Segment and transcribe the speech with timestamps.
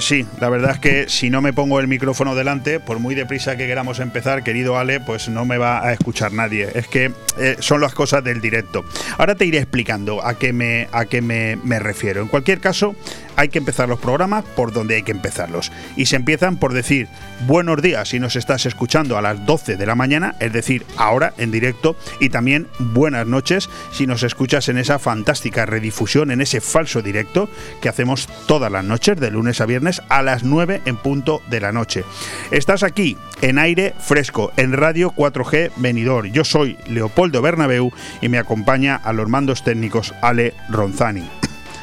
[0.00, 3.14] Pues sí, la verdad es que si no me pongo el micrófono delante, por muy
[3.14, 6.70] deprisa que queramos empezar, querido Ale, pues no me va a escuchar nadie.
[6.74, 8.82] Es que eh, son las cosas del directo.
[9.18, 12.22] Ahora te iré explicando a qué, me, a qué me, me refiero.
[12.22, 12.96] En cualquier caso,
[13.40, 15.72] hay que empezar los programas por donde hay que empezarlos.
[15.96, 17.08] Y se empiezan por decir
[17.46, 21.32] buenos días si nos estás escuchando a las 12 de la mañana, es decir, ahora
[21.38, 26.60] en directo, y también buenas noches si nos escuchas en esa fantástica redifusión, en ese
[26.60, 27.48] falso directo
[27.80, 31.60] que hacemos todas las noches, de lunes a viernes, a las 9 en punto de
[31.60, 32.04] la noche.
[32.50, 36.26] Estás aquí en aire fresco, en Radio 4G Venidor.
[36.26, 41.39] Yo soy Leopoldo Bernabeu y me acompaña a los mandos técnicos Ale Ronzani.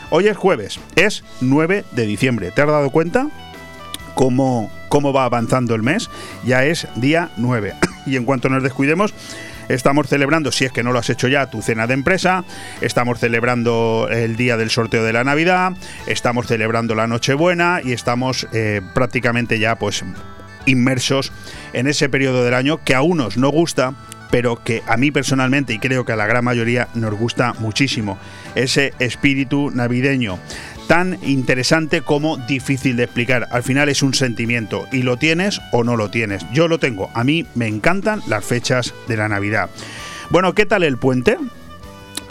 [0.09, 2.51] Hoy es jueves, es 9 de diciembre.
[2.51, 3.27] ¿Te has dado cuenta
[4.15, 6.09] cómo, cómo va avanzando el mes?
[6.45, 7.73] Ya es día 9.
[8.07, 9.13] Y en cuanto nos descuidemos,
[9.69, 12.45] Estamos celebrando, si es que no lo has hecho ya, tu cena de empresa.
[12.79, 15.73] Estamos celebrando el día del sorteo de la Navidad.
[16.05, 20.05] Estamos celebrando la Nochebuena y estamos eh, prácticamente ya, pues,
[20.65, 21.33] inmersos
[21.73, 23.93] en ese periodo del año que a unos no gusta,
[24.31, 28.17] pero que a mí personalmente y creo que a la gran mayoría nos gusta muchísimo.
[28.57, 30.39] Ese espíritu navideño
[30.87, 33.47] tan interesante como difícil de explicar.
[33.51, 36.45] Al final es un sentimiento y lo tienes o no lo tienes.
[36.53, 37.09] Yo lo tengo.
[37.13, 39.69] A mí me encantan las fechas de la Navidad.
[40.29, 41.37] Bueno, ¿qué tal el puente?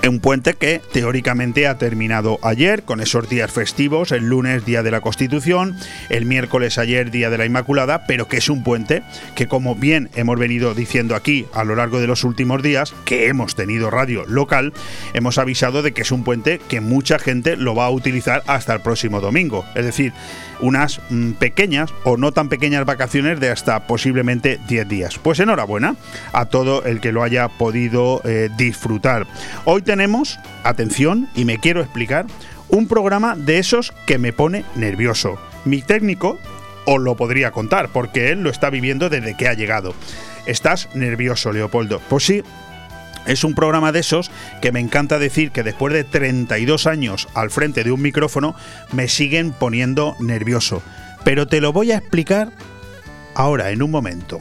[0.08, 4.90] Un puente que teóricamente ha terminado ayer con esos días festivos, el lunes día de
[4.90, 5.76] la Constitución,
[6.10, 9.02] el miércoles ayer día de la Inmaculada, pero que es un puente
[9.34, 13.28] que como bien hemos venido diciendo aquí a lo largo de los últimos días, que
[13.28, 14.72] hemos tenido radio local,
[15.12, 18.74] hemos avisado de que es un puente que mucha gente lo va a utilizar hasta
[18.74, 19.64] el próximo domingo.
[19.74, 20.12] Es decir,
[20.60, 25.18] unas mm, pequeñas o no tan pequeñas vacaciones de hasta posiblemente 10 días.
[25.18, 25.96] Pues enhorabuena
[26.32, 29.26] a todo el que lo haya podido eh, disfrutar.
[29.64, 32.26] Hoy tenemos, atención, y me quiero explicar,
[32.68, 35.38] un programa de esos que me pone nervioso.
[35.64, 36.38] Mi técnico
[36.84, 39.94] os lo podría contar, porque él lo está viviendo desde que ha llegado.
[40.44, 42.00] ¿Estás nervioso, Leopoldo?
[42.08, 42.42] Pues sí,
[43.26, 44.30] es un programa de esos
[44.60, 48.54] que me encanta decir que después de 32 años al frente de un micrófono
[48.92, 50.82] me siguen poniendo nervioso.
[51.24, 52.52] Pero te lo voy a explicar
[53.34, 54.40] ahora, en un momento.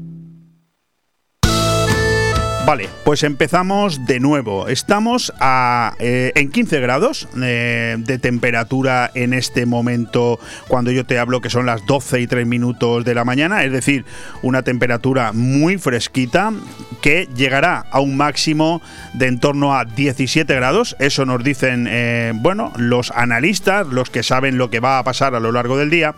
[2.63, 4.67] Vale, pues empezamos de nuevo.
[4.67, 11.17] Estamos a, eh, en 15 grados eh, de temperatura en este momento cuando yo te
[11.17, 14.05] hablo que son las 12 y 3 minutos de la mañana, es decir,
[14.43, 16.53] una temperatura muy fresquita
[17.01, 18.81] que llegará a un máximo
[19.13, 20.95] de en torno a 17 grados.
[20.99, 25.33] Eso nos dicen, eh, bueno, los analistas, los que saben lo que va a pasar
[25.33, 26.13] a lo largo del día,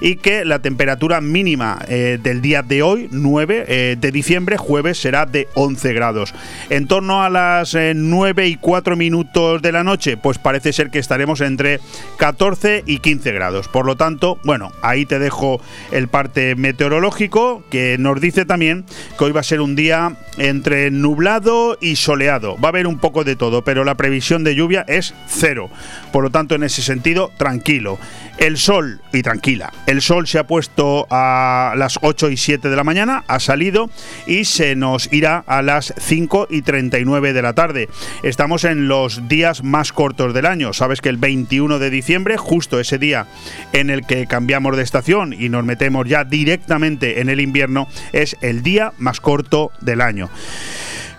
[0.00, 5.48] y que la temperatura mínima del día de hoy, 9 de diciembre, jueves, será de
[5.54, 6.34] 11 grados.
[6.70, 10.90] En torno a las 9 eh, y 4 minutos de la noche, pues parece ser
[10.90, 11.80] que estaremos entre
[12.18, 13.68] 14 y 15 grados.
[13.68, 15.60] Por lo tanto, bueno, ahí te dejo
[15.92, 18.84] el parte meteorológico que nos dice también
[19.18, 22.56] que hoy va a ser un día entre nublado y soleado.
[22.58, 25.70] Va a haber un poco de todo, pero la previsión de lluvia es cero.
[26.12, 27.98] Por lo tanto, en ese sentido, tranquilo.
[28.38, 32.76] El sol, y tranquila, el sol se ha puesto a las 8 y 7 de
[32.76, 33.90] la mañana, ha salido
[34.26, 37.88] y se nos irá a las 5 y 39 de la tarde.
[38.22, 40.72] Estamos en los días más cortos del año.
[40.72, 43.26] Sabes que el 21 de diciembre, justo ese día
[43.72, 48.36] en el que cambiamos de estación y nos metemos ya directamente en el invierno, es
[48.40, 50.28] el día más corto del año.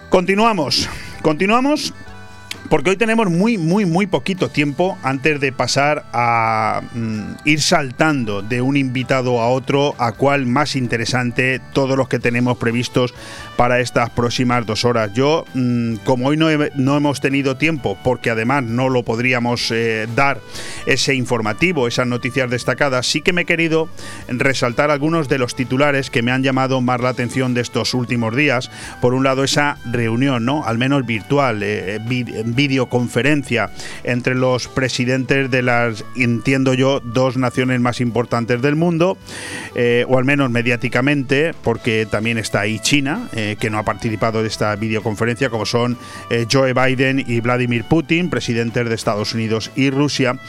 [0.10, 0.90] Continuamos,
[1.22, 1.94] continuamos
[2.70, 8.44] porque hoy tenemos muy, muy, muy poquito tiempo antes de pasar a mm, ir saltando
[8.44, 13.16] de un invitado a otro, a cuál más interesante todos los que tenemos previstos
[13.60, 15.12] para estas próximas dos horas.
[15.14, 16.50] Yo, mm, como hoy no,
[16.96, 20.40] hemos tenido tiempo, porque además no lo podríamos eh, dar
[20.86, 23.90] ese informativo, esas noticias destacadas, sí que me he querido
[24.30, 28.34] resaltar algunos de los titulares que me han llamado más la atención de estos últimos
[28.34, 28.72] días.
[29.02, 30.64] Por un lado, esa reunión, ¿no?
[30.64, 32.00] Al menos virtual, eh,
[32.46, 33.72] videoconferencia
[34.06, 39.18] entre los presidentes de las, entiendo yo, dos naciones más importantes del mundo,
[39.76, 44.48] eh, o al menos mediáticamente, porque también está ahí China, que no ha participado de
[44.48, 45.98] esta videoconferencia, como son
[46.30, 50.40] eh, Joe Biden y Vladimir Putin, presidentes de Estados Unidos y Rusia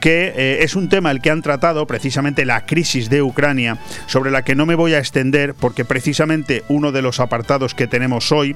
[0.00, 4.42] que es un tema el que han tratado precisamente la crisis de Ucrania, sobre la
[4.42, 8.54] que no me voy a extender porque precisamente uno de los apartados que tenemos hoy,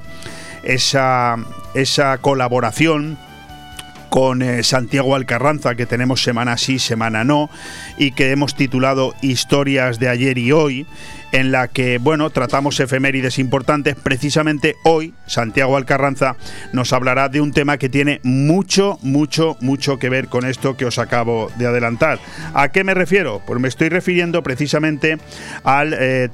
[0.62, 1.36] esa,
[1.74, 3.18] esa colaboración
[4.10, 7.48] con eh, Santiago Alcarranza, que tenemos semana sí, semana no,
[7.96, 10.86] y que hemos titulado Historias de ayer y hoy,
[11.32, 13.96] en la que, bueno, tratamos efemérides importantes.
[13.96, 16.36] Precisamente hoy, Santiago Alcarranza
[16.72, 20.86] nos hablará de un tema que tiene mucho, mucho, mucho que ver con esto que
[20.86, 22.18] os acabo de adelantar.
[22.54, 23.42] ¿A qué me refiero?
[23.46, 25.18] Pues me estoy refiriendo precisamente
[25.64, 25.94] al...
[25.98, 26.28] Eh,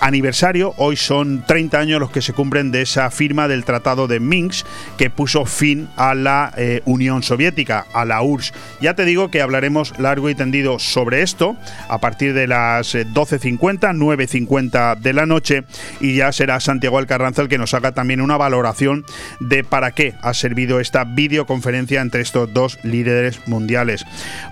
[0.00, 0.74] aniversario.
[0.76, 4.66] Hoy son 30 años los que se cumplen de esa firma del Tratado de Minsk
[4.96, 8.52] que puso fin a la eh, Unión Soviética, a la URSS.
[8.80, 11.56] Ya te digo que hablaremos largo y tendido sobre esto
[11.88, 15.64] a partir de las 12.50, eh, 9.50 de la noche
[16.00, 19.04] y ya será Santiago Alcarranza el que nos haga también una valoración
[19.40, 24.04] de para qué ha servido esta videoconferencia entre estos dos líderes mundiales.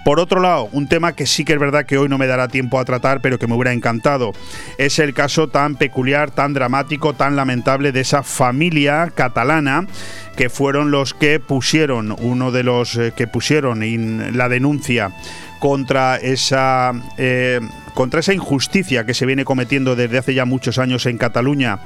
[0.04, 2.48] Por otro lado, un tema que sí que es verdad que hoy no me dará
[2.48, 4.32] tiempo a tratar, pero que me hubiera encantado,
[4.78, 9.86] es el caso tan peculiar, tan dramático, tan lamentable de esa familia catalana
[10.34, 15.12] que fueron los que pusieron, uno de los eh, que pusieron en la denuncia
[15.58, 17.60] contra esa eh,
[17.94, 21.80] contra esa injusticia que se viene cometiendo desde hace ya muchos años en Cataluña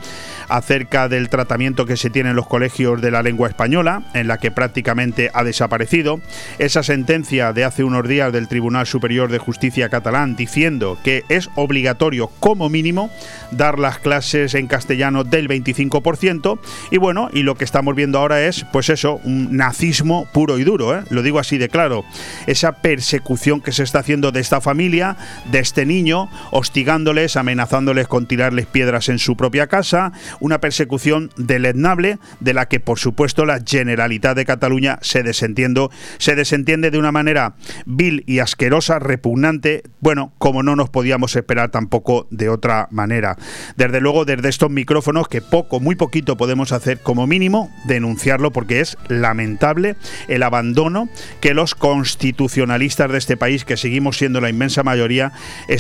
[0.49, 4.39] acerca del tratamiento que se tiene en los colegios de la lengua española, en la
[4.39, 6.21] que prácticamente ha desaparecido,
[6.59, 11.51] esa sentencia de hace unos días del Tribunal Superior de Justicia catalán diciendo que es
[11.55, 13.11] obligatorio como mínimo
[13.51, 16.59] dar las clases en castellano del 25%
[16.91, 20.65] y bueno, y lo que estamos viendo ahora es pues eso, un nazismo puro y
[20.65, 21.03] duro, ¿eh?
[21.11, 22.05] lo digo así de claro,
[22.47, 25.17] esa persecución que se está haciendo de esta familia,
[25.51, 25.87] de este
[26.51, 32.81] hostigándoles, amenazándoles con tirarles piedras en su propia casa, una persecución deleznable de la que
[32.81, 35.89] por supuesto la Generalitat de Cataluña se desentiende,
[36.19, 37.55] se desentiende de una manera
[37.87, 43.37] vil y asquerosa, repugnante, bueno, como no nos podíamos esperar tampoco de otra manera.
[43.77, 48.81] Desde luego desde estos micrófonos que poco, muy poquito podemos hacer como mínimo denunciarlo porque
[48.81, 49.97] es lamentable
[50.29, 51.09] el abandono
[51.41, 55.33] que los constitucionalistas de este país, que seguimos siendo la inmensa mayoría,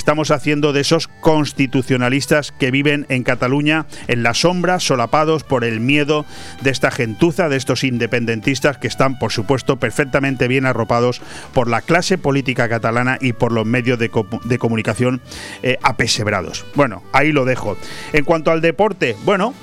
[0.04, 5.80] estamos haciendo de esos constitucionalistas que viven en Cataluña en las sombra, solapados por el
[5.80, 6.26] miedo
[6.60, 11.22] de esta gentuza, de estos independentistas que están, por supuesto, perfectamente bien arropados
[11.54, 14.10] por la clase política catalana y por los medios de,
[14.58, 15.22] comunicación
[15.62, 16.66] eh, apesebrados.
[16.74, 17.78] Bueno, ahí lo dejo.
[18.12, 19.54] En cuanto al deporte, bueno,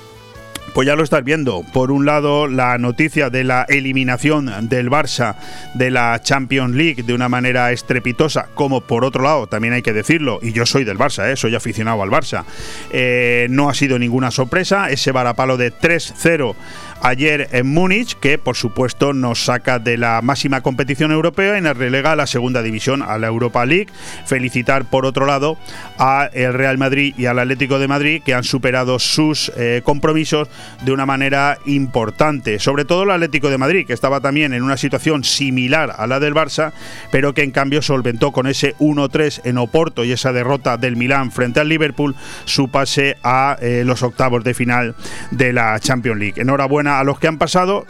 [0.74, 1.62] pues ya lo estás viendo.
[1.72, 5.36] Por un lado, la noticia de la eliminación del Barça
[5.74, 9.92] de la Champions League de una manera estrepitosa, como por otro lado, también hay que
[9.92, 11.36] decirlo, y yo soy del Barça, ¿eh?
[11.36, 12.44] soy aficionado al Barça,
[12.90, 14.90] eh, no ha sido ninguna sorpresa.
[14.90, 16.54] Ese varapalo de 3-0
[17.02, 21.76] ayer en Múnich, que por supuesto nos saca de la máxima competición europea y nos
[21.76, 23.88] relega a la segunda división, a la Europa League.
[24.24, 25.58] Felicitar por otro lado
[25.98, 30.48] a el Real Madrid y al Atlético de Madrid que han superado sus eh, compromisos
[30.84, 32.58] de una manera importante.
[32.58, 36.20] Sobre todo el Atlético de Madrid, que estaba también en una situación similar a la
[36.20, 36.72] del Barça,
[37.10, 41.32] pero que en cambio solventó con ese 1-3 en Oporto y esa derrota del Milán
[41.32, 44.94] frente al Liverpool su pase a eh, los octavos de final
[45.30, 46.40] de la Champions League.
[46.40, 47.86] Enhorabuena a los que han pasado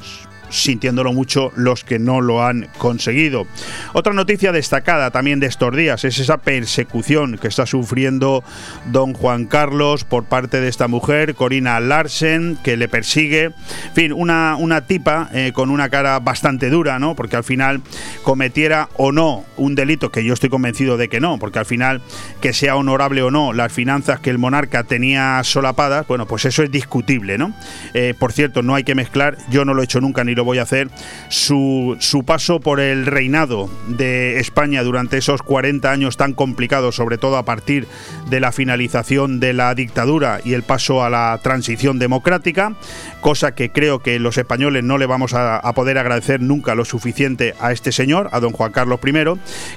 [0.52, 3.46] sintiéndolo mucho los que no lo han conseguido.
[3.92, 8.44] Otra noticia destacada también de estos días es esa persecución que está sufriendo
[8.90, 13.44] don Juan Carlos por parte de esta mujer, Corina Larsen, que le persigue.
[13.44, 17.16] En fin, una, una tipa eh, con una cara bastante dura, ¿no?
[17.16, 17.80] Porque al final
[18.22, 22.00] cometiera o no un delito, que yo estoy convencido de que no, porque al final
[22.40, 26.62] que sea honorable o no las finanzas que el monarca tenía solapadas, bueno, pues eso
[26.62, 27.54] es discutible, ¿no?
[27.94, 30.41] Eh, por cierto, no hay que mezclar, yo no lo he hecho nunca ni lo
[30.44, 30.88] voy a hacer,
[31.28, 37.18] su, su paso por el reinado de España durante esos 40 años tan complicados, sobre
[37.18, 37.86] todo a partir
[38.28, 42.74] de la finalización de la dictadura y el paso a la transición democrática,
[43.20, 46.84] cosa que creo que los españoles no le vamos a, a poder agradecer nunca lo
[46.84, 49.12] suficiente a este señor, a don Juan Carlos I,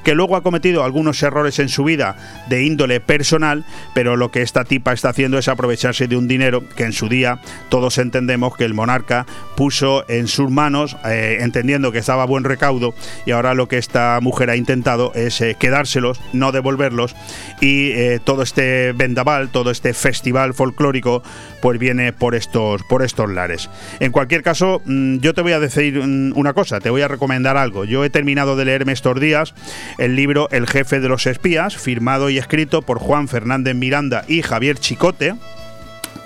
[0.03, 2.15] que luego ha cometido algunos errores en su vida
[2.50, 6.63] de índole personal, pero lo que esta tipa está haciendo es aprovecharse de un dinero
[6.75, 11.91] que en su día todos entendemos que el monarca puso en sus manos, eh, entendiendo
[11.91, 12.95] que estaba buen recaudo,
[13.27, 17.15] y ahora lo que esta mujer ha intentado es eh, quedárselos, no devolverlos,
[17.62, 17.93] y
[18.24, 21.21] todo este vendaval, todo este festival folclórico,
[21.62, 23.69] pues viene por estos, por estos lares.
[24.00, 27.07] En cualquier caso, mm, yo te voy a decir mm, una cosa, te voy a
[27.07, 27.85] recomendar algo.
[27.85, 29.53] Yo he terminado de leerme estos días
[29.97, 34.41] el libro El jefe de los espías, firmado y escrito por Juan Fernández Miranda y
[34.41, 35.35] Javier Chicote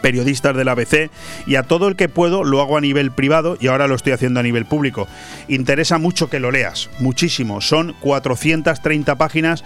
[0.02, 1.10] periodistas del ABC
[1.46, 4.14] y a todo el que puedo lo hago a nivel privado y ahora lo estoy
[4.14, 5.08] haciendo a nivel público.
[5.48, 7.62] Interesa mucho que lo leas, muchísimo.
[7.62, 9.64] Son 430 páginas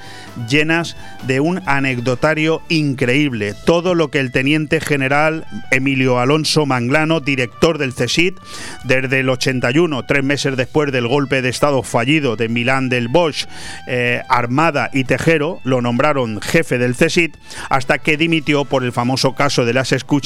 [0.49, 0.95] llenas
[1.27, 3.53] de un anecdotario increíble.
[3.65, 8.37] Todo lo que el teniente general Emilio Alonso Manglano, director del CSIT,
[8.83, 13.45] desde el 81, tres meses después del golpe de Estado fallido de Milán del Bosch,
[13.87, 17.35] eh, Armada y Tejero, lo nombraron jefe del CSIT,
[17.69, 20.22] hasta que dimitió por el famoso caso de las escuchas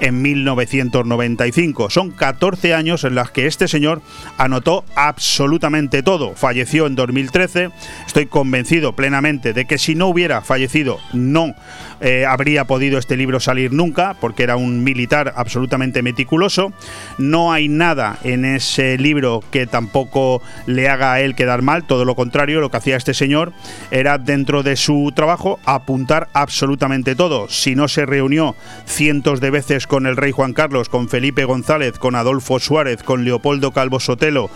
[0.00, 1.90] en 1995.
[1.90, 4.02] Son 14 años en los que este señor
[4.38, 6.34] anotó absolutamente todo.
[6.34, 7.70] Falleció en 2013.
[8.06, 11.54] Estoy convencido plenamente de que si no hubiera fallecido no
[12.00, 16.72] eh, habría podido este libro salir nunca, porque era un militar absolutamente meticuloso.
[17.18, 22.04] No hay nada en ese libro que tampoco le haga a él quedar mal, todo
[22.04, 23.52] lo contrario, lo que hacía este señor
[23.90, 27.48] era dentro de su trabajo apuntar absolutamente todo.
[27.48, 31.98] Si no se reunió cientos de veces con el rey Juan Carlos, con Felipe González,
[31.98, 34.50] con Adolfo Suárez, con Leopoldo Calvo Sotelo,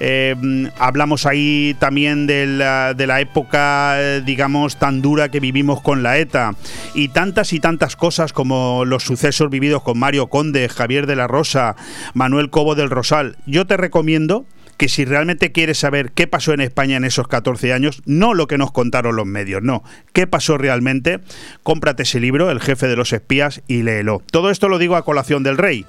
[0.00, 0.34] eh,
[0.78, 6.02] hablamos ahí también de la, de la época, eh, digamos, tan dura que vivimos con
[6.02, 6.54] la ETA
[6.94, 11.26] y tantas y tantas cosas como los sucesos vividos con Mario Conde, Javier de la
[11.26, 11.76] Rosa,
[12.14, 13.36] Manuel Cobo del Rosal.
[13.46, 14.46] Yo te recomiendo
[14.82, 18.48] que si realmente quieres saber qué pasó en España en esos 14 años, no lo
[18.48, 21.20] que nos contaron los medios, no, qué pasó realmente,
[21.62, 24.24] cómprate ese libro, El jefe de los espías, y léelo.
[24.32, 25.86] Todo esto lo digo a colación del rey.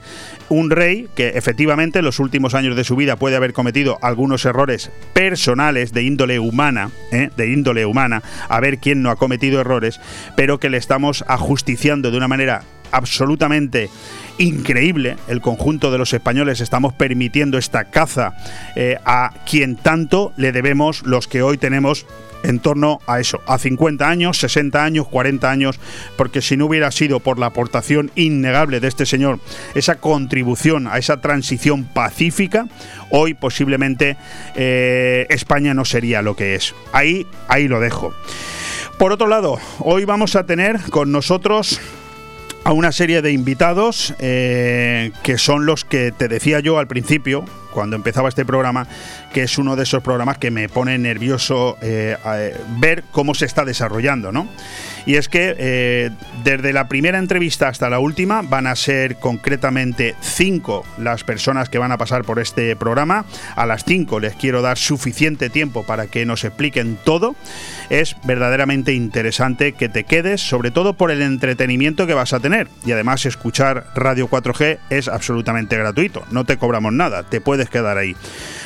[0.47, 4.45] Un rey que efectivamente en los últimos años de su vida puede haber cometido algunos
[4.45, 7.31] errores personales de índole humana, ¿eh?
[7.35, 9.99] de índole humana, a ver quién no ha cometido errores,
[10.35, 13.89] pero que le estamos ajusticiando de una manera absolutamente
[14.37, 15.17] increíble.
[15.27, 18.35] El conjunto de los españoles estamos permitiendo esta caza
[18.75, 22.05] eh, a quien tanto le debemos los que hoy tenemos
[22.43, 25.79] en torno a eso, a 50 años, 60 años, 40 años,
[26.17, 29.39] porque si no hubiera sido por la aportación innegable de este señor,
[29.75, 32.67] esa contribución a esa transición pacífica,
[33.09, 34.17] hoy posiblemente
[34.55, 36.75] eh, España no sería lo que es.
[36.91, 38.13] Ahí, ahí lo dejo.
[38.97, 41.79] Por otro lado, hoy vamos a tener con nosotros
[42.63, 47.45] a una serie de invitados eh, que son los que te decía yo al principio,
[47.73, 48.87] cuando empezaba este programa,
[49.33, 52.15] que es uno de esos programas que me pone nervioso eh,
[52.79, 54.47] ver cómo se está desarrollando, ¿no?
[55.05, 56.11] Y es que eh,
[56.43, 61.77] desde la primera entrevista hasta la última van a ser concretamente cinco las personas que
[61.77, 63.25] van a pasar por este programa.
[63.55, 67.35] A las cinco les quiero dar suficiente tiempo para que nos expliquen todo.
[67.89, 72.67] Es verdaderamente interesante que te quedes, sobre todo por el entretenimiento que vas a tener.
[72.85, 76.23] Y además escuchar Radio 4G es absolutamente gratuito.
[76.31, 78.15] No te cobramos nada, te puedes quedar ahí.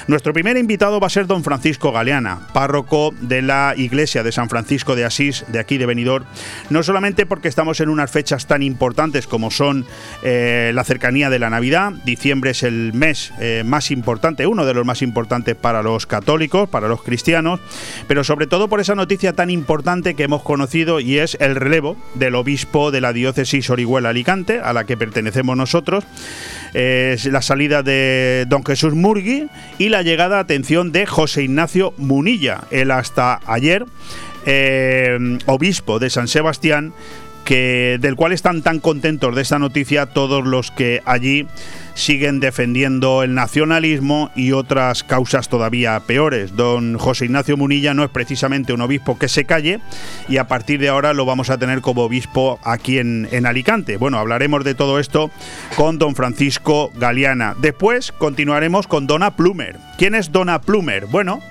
[0.08, 4.48] Nuestro primer invitado va a ser don Francisco Galeana, párroco de la iglesia de San
[4.48, 6.24] Francisco de Asís, de aquí de Benidorm,
[6.70, 9.86] no solamente porque estamos en unas fechas tan importantes como son
[10.24, 14.74] eh, la cercanía de la Navidad, diciembre es el mes eh, más importante, uno de
[14.74, 17.60] los más importantes para los católicos, para los cristianos,
[18.08, 21.98] pero sobre todo por esa noticia tan importante que hemos conocido y es el relevo
[22.16, 26.06] del obispo de la diócesis Orihuela Alicante, a la que pertenecemos nosotros
[26.74, 29.48] la salida de don Jesús Murgui
[29.78, 33.86] y la llegada, atención, de José Ignacio Munilla, el hasta ayer
[34.46, 36.94] eh, obispo de San Sebastián,
[37.44, 41.48] que, del cual están tan contentos de esta noticia todos los que allí
[41.98, 46.56] siguen defendiendo el nacionalismo y otras causas todavía peores.
[46.56, 49.80] Don José Ignacio Munilla no es precisamente un obispo que se calle
[50.30, 53.98] y a partir de ahora lo vamos a tener como obispo aquí en, en Alicante.
[53.98, 55.32] Bueno, hablaremos de todo esto
[55.76, 57.56] con don Francisco Galeana.
[57.60, 59.78] Después continuaremos con Dona Plumer.
[59.98, 61.08] ¿Quién es Dona Plumer?
[61.08, 61.42] Bueno,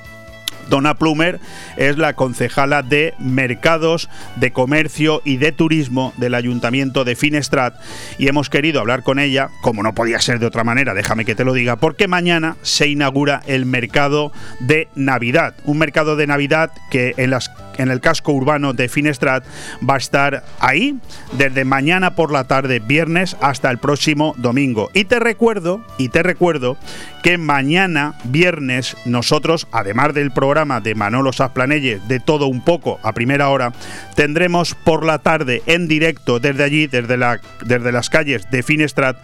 [0.69, 1.41] Donna Plumer
[1.77, 7.75] es la concejala de Mercados, de Comercio y de Turismo del Ayuntamiento de Finestrat.
[8.19, 11.35] Y hemos querido hablar con ella, como no podía ser de otra manera, déjame que
[11.35, 16.73] te lo diga, porque mañana se inaugura el mercado de Navidad, un mercado de Navidad
[16.91, 19.45] que en las en el casco urbano de Finestrat
[19.89, 20.97] va a estar ahí
[21.33, 24.91] desde mañana por la tarde, viernes, hasta el próximo domingo.
[24.95, 26.77] Y te recuerdo, y te recuerdo
[27.23, 33.13] que mañana, viernes, nosotros, además del programa de Manolo Sasplanelle, de todo un poco a
[33.13, 33.73] primera hora,
[34.15, 39.17] tendremos por la tarde en directo desde allí, desde, la, desde las calles de Finestrat,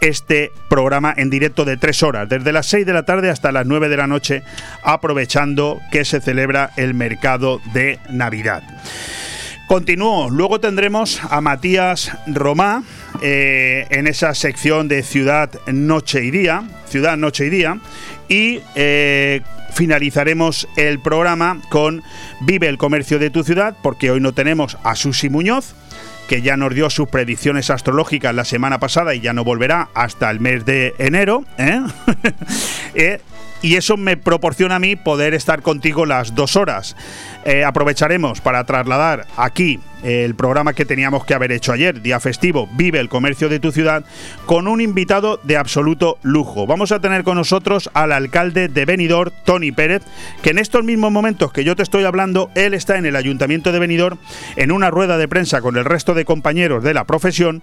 [0.00, 3.66] este programa en directo de tres horas, desde las 6 de la tarde hasta las
[3.66, 4.42] 9 de la noche,
[4.82, 8.62] aprovechando que se celebra el mercado de Navidad.
[9.70, 12.82] Continúo, luego tendremos a Matías Romá
[13.22, 17.78] eh, en esa sección de Ciudad, Noche y Día, Ciudad, Noche y Día,
[18.28, 19.42] y eh,
[19.72, 22.02] finalizaremos el programa con
[22.40, 25.76] Vive el comercio de tu ciudad, porque hoy no tenemos a Susi Muñoz,
[26.30, 30.30] que ya nos dio sus predicciones astrológicas la semana pasada y ya no volverá hasta
[30.30, 31.44] el mes de enero.
[31.58, 31.80] ¿eh?
[32.94, 33.20] Eh,
[33.62, 36.96] y eso me proporciona a mí poder estar contigo las dos horas.
[37.44, 42.68] Eh, aprovecharemos para trasladar aquí el programa que teníamos que haber hecho ayer, día festivo,
[42.72, 44.04] Vive el comercio de tu ciudad,
[44.46, 46.66] con un invitado de absoluto lujo.
[46.66, 50.02] Vamos a tener con nosotros al alcalde de Benidorm, Tony Pérez,
[50.42, 53.72] que en estos mismos momentos que yo te estoy hablando, él está en el ayuntamiento
[53.72, 54.18] de Benidorm
[54.56, 57.62] en una rueda de prensa con el resto de compañeros de la profesión,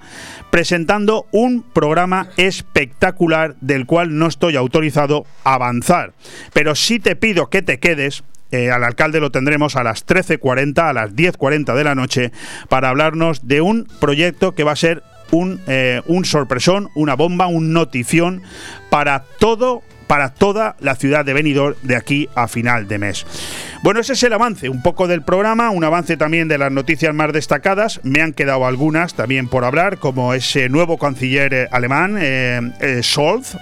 [0.51, 6.13] presentando un programa espectacular del cual no estoy autorizado a avanzar.
[6.53, 10.89] Pero sí te pido que te quedes eh, al alcalde lo tendremos a las 13.40,
[10.89, 12.31] a las 10.40 de la noche,
[12.69, 17.47] para hablarnos de un proyecto que va a ser un, eh, un sorpresón, una bomba,
[17.47, 18.41] un notición
[18.89, 23.25] para todo para toda la ciudad de Benidorm de aquí a final de mes.
[23.83, 27.13] Bueno, ese es el avance, un poco del programa, un avance también de las noticias
[27.13, 27.99] más destacadas.
[28.03, 33.57] Me han quedado algunas también por hablar, como ese nuevo canciller eh, alemán, Scholz,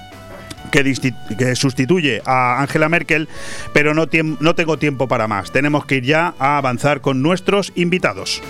[0.72, 3.28] que, sustituye a Angela Merkel,
[3.74, 4.08] pero no,
[4.40, 5.52] no tengo tiempo para más.
[5.52, 8.42] Tenemos que ir ya a avanzar con nuestros invitados.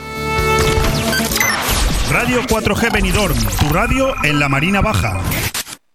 [2.12, 5.20] Radio 4G Benidorm, tu radio en la Marina Baja.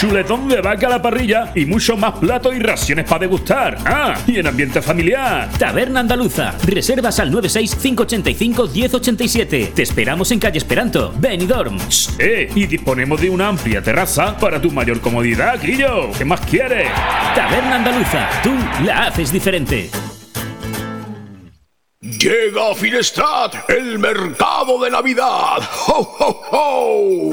[0.00, 3.78] chuletón de vaca a la parrilla y mucho más platos y raciones para degustar.
[3.86, 5.48] Ah, y en ambiente familiar.
[5.58, 6.54] Taberna Andaluza.
[6.66, 9.72] Reservas al 96587-1087.
[9.72, 11.78] Te esperamos en calle Esperanto, Benidorm.
[12.18, 16.10] Eh, y disponemos de una amplia terraza para tu mayor comodidad, Guillo.
[16.16, 16.88] ¿Qué más quieres?
[17.34, 18.28] Taberna Andaluza.
[18.42, 18.52] Tú
[18.84, 19.88] la haces diferente.
[22.00, 25.58] Llega a Finestrat el mercado de Navidad.
[25.88, 27.30] ¡Ho, ho, ho!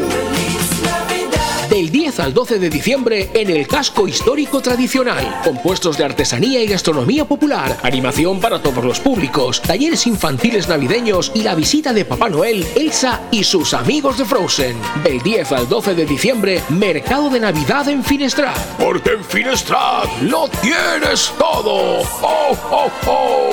[2.04, 5.40] Del 10 al 12 de diciembre en el casco histórico tradicional.
[5.42, 11.44] Compuestos de artesanía y gastronomía popular, animación para todos los públicos, talleres infantiles navideños y
[11.44, 14.76] la visita de Papá Noel, Elsa y sus amigos de Frozen.
[15.02, 18.58] Del 10 al 12 de diciembre, Mercado de Navidad en Finestrat.
[18.78, 22.02] Porque en Finestrat lo tienes todo.
[22.22, 23.52] ¡Oh, oh, oh!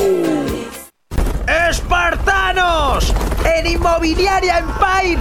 [1.70, 3.14] ¡Espartanos!
[3.44, 5.20] En Inmobiliaria Empire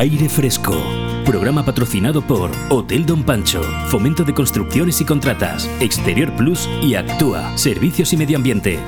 [0.00, 0.82] Aire Fresco.
[1.26, 7.54] Programa patrocinado por Hotel Don Pancho, Fomento de Construcciones y Contratas, Exterior Plus y Actúa,
[7.58, 8.78] Servicios y Medio Ambiente.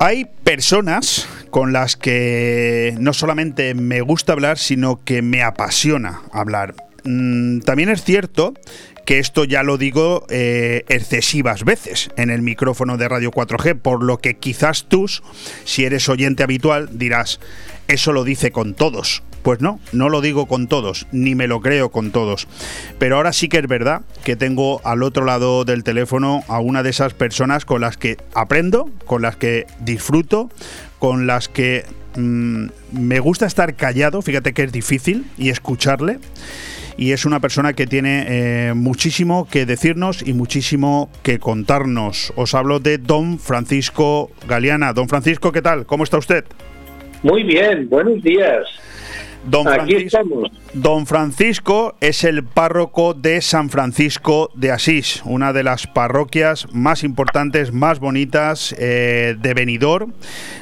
[0.00, 6.74] Hay personas con las que no solamente me gusta hablar, sino que me apasiona hablar.
[7.04, 8.54] Mm, también es cierto
[9.08, 14.02] que esto ya lo digo eh, excesivas veces en el micrófono de Radio 4G, por
[14.02, 15.06] lo que quizás tú,
[15.64, 17.40] si eres oyente habitual, dirás,
[17.86, 19.22] eso lo dice con todos.
[19.42, 22.48] Pues no, no lo digo con todos, ni me lo creo con todos.
[22.98, 26.82] Pero ahora sí que es verdad que tengo al otro lado del teléfono a una
[26.82, 30.50] de esas personas con las que aprendo, con las que disfruto,
[30.98, 36.18] con las que mm, me gusta estar callado, fíjate que es difícil, y escucharle
[36.98, 42.32] y es una persona que tiene eh, muchísimo que decirnos y muchísimo que contarnos.
[42.36, 44.92] Os hablo de don Francisco Galeana.
[44.92, 45.86] Don Francisco, ¿qué tal?
[45.86, 46.44] ¿Cómo está usted?
[47.22, 48.66] Muy bien, buenos días.
[49.44, 50.42] Don Francisco,
[50.74, 57.04] Don Francisco es el párroco de San Francisco de Asís, una de las parroquias más
[57.04, 60.12] importantes, más bonitas eh, de Benidorm,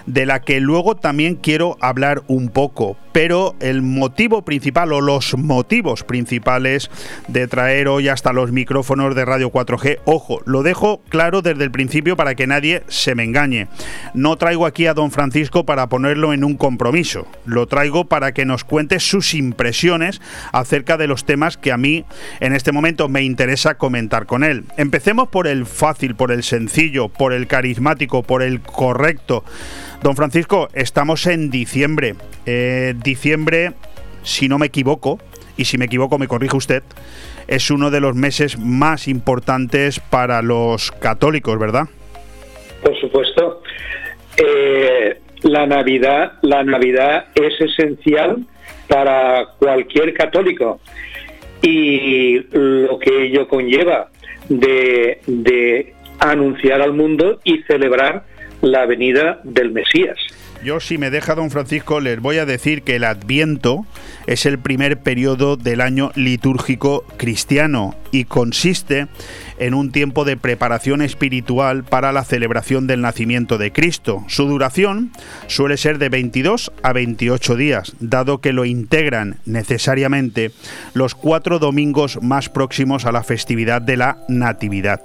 [0.06, 2.96] de la que luego también quiero hablar un poco.
[3.12, 6.90] Pero el motivo principal o los motivos principales
[7.28, 11.70] de traer hoy hasta los micrófonos de Radio 4G, ojo, lo dejo claro desde el
[11.70, 13.68] principio para que nadie se me engañe.
[14.12, 18.44] No traigo aquí a don Francisco para ponerlo en un compromiso, lo traigo para que
[18.44, 20.20] nos cuente sus impresiones
[20.52, 22.04] acerca de los temas que a mí
[22.40, 24.64] en este momento me interesa comentar con él.
[24.76, 29.44] Empecemos por el fácil, por el sencillo, por el carismático, por el correcto.
[30.02, 32.16] Don Francisco, estamos en diciembre.
[32.44, 33.72] Eh, diciembre,
[34.22, 35.20] si no me equivoco,
[35.56, 36.82] y si me equivoco me corrige usted,
[37.48, 41.84] es uno de los meses más importantes para los católicos, ¿verdad?
[42.82, 43.62] Por supuesto.
[44.36, 48.44] Eh, la Navidad, la Navidad es esencial
[48.88, 50.80] para cualquier católico
[51.62, 54.08] y lo que ello conlleva
[54.48, 58.24] de, de anunciar al mundo y celebrar
[58.62, 60.16] la venida del Mesías.
[60.64, 63.86] Yo, si me deja don Francisco, les voy a decir que el Adviento
[64.26, 69.08] es el primer periodo del año litúrgico cristiano y consiste
[69.58, 74.24] en un tiempo de preparación espiritual para la celebración del nacimiento de Cristo.
[74.28, 75.12] Su duración
[75.46, 80.52] suele ser de 22 a 28 días, dado que lo integran necesariamente
[80.94, 85.00] los cuatro domingos más próximos a la festividad de la Natividad.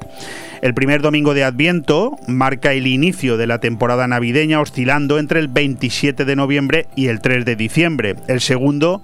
[0.61, 5.47] El primer domingo de Adviento marca el inicio de la temporada navideña oscilando entre el
[5.47, 8.15] 27 de noviembre y el 3 de diciembre.
[8.27, 9.01] El segundo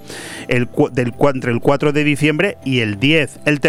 [0.49, 3.39] el, del, entre el 4 de diciembre y el 10.
[3.45, 3.59] El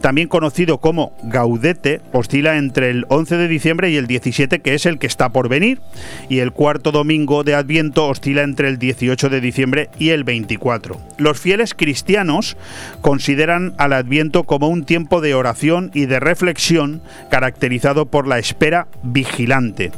[0.00, 4.86] también conocido como Gaudete, oscila entre el 11 de diciembre y el 17, que es
[4.86, 5.80] el que está por venir,
[6.28, 11.00] y el cuarto domingo de Adviento oscila entre el 18 de diciembre y el 24.
[11.16, 12.56] Los fieles cristianos
[13.00, 18.86] consideran al Adviento como un tiempo de oración y de reflexión caracterizado por la espera
[19.02, 19.90] vigilante,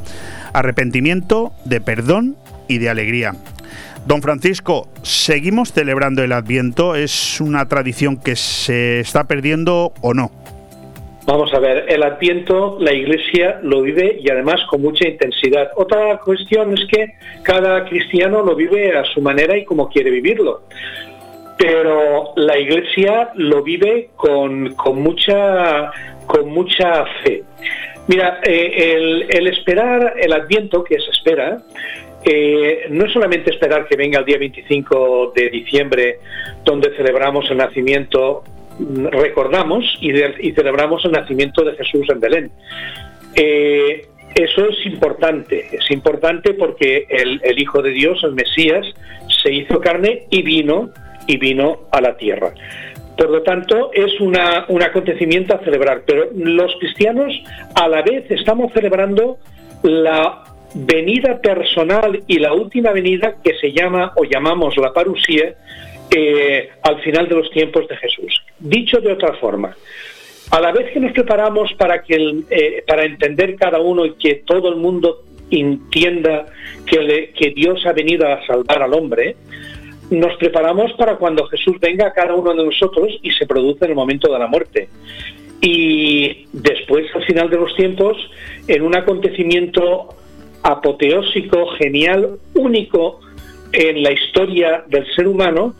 [0.53, 3.35] arrepentimiento, de perdón y de alegría.
[4.05, 6.95] Don Francisco, ¿seguimos celebrando el Adviento?
[6.95, 10.31] ¿Es una tradición que se está perdiendo o no?
[11.27, 15.69] Vamos a ver, el Adviento la Iglesia lo vive y además con mucha intensidad.
[15.75, 20.63] Otra cuestión es que cada cristiano lo vive a su manera y como quiere vivirlo.
[21.59, 25.91] Pero la Iglesia lo vive con, mucha,
[26.25, 27.43] con mucha fe.
[28.07, 31.59] Mira, eh, el, el, esperar el Adviento, que se espera,
[32.23, 36.19] eh, no es solamente esperar que venga el día 25 de diciembre,
[36.63, 38.43] donde celebramos el nacimiento,
[39.11, 40.11] recordamos y,
[40.51, 42.51] celebramos el nacimiento de Jesús en Belén.
[43.35, 48.85] Eh, eso es importante, es importante porque el, Hijo de Dios, el Mesías,
[49.43, 50.89] se hizo carne y vino
[51.27, 52.53] y vino a la tierra.
[53.17, 54.37] Por lo tanto, es un
[54.81, 57.33] acontecimiento a celebrar, pero los cristianos
[57.75, 59.37] a la vez estamos celebrando
[59.83, 65.55] la venida personal y la última venida que se llama o llamamos la parusía
[66.09, 68.41] eh, al final de los tiempos de Jesús.
[68.59, 69.75] Dicho de otra forma,
[70.51, 74.35] a la vez que nos preparamos para, que eh, para entender cada uno y que
[74.45, 76.45] todo el mundo entienda
[76.85, 79.35] que, que Dios ha venido a salvar al hombre,
[80.09, 83.91] nos preparamos para cuando Jesús venga a cada uno de nosotros y se produce en
[83.91, 84.89] el momento de la muerte.
[85.61, 88.17] Y después, al final de los tiempos,
[88.67, 90.09] en un acontecimiento
[90.63, 93.19] apoteósico, genial, único
[93.73, 95.73] en la historia del ser humano,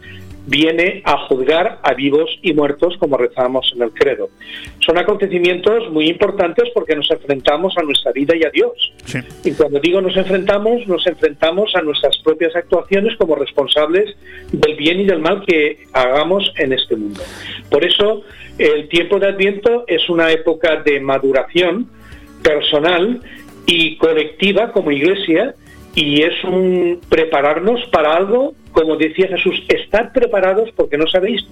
[0.45, 4.29] viene a juzgar a vivos y muertos, como rezamos en el credo.
[4.79, 8.93] Son acontecimientos muy importantes porque nos enfrentamos a nuestra vida y a Dios.
[9.43, 14.15] Y cuando digo nos enfrentamos, nos enfrentamos a nuestras propias actuaciones como responsables
[14.51, 17.21] del bien y del mal que hagamos en este mundo.
[17.69, 18.23] Por eso,
[18.57, 21.89] el tiempo de Adviento es una época de maduración
[22.41, 23.21] personal
[23.71, 25.55] y colectiva como iglesia
[25.95, 31.45] y es un prepararnos para algo, como decía Jesús, estar preparados porque no sabéis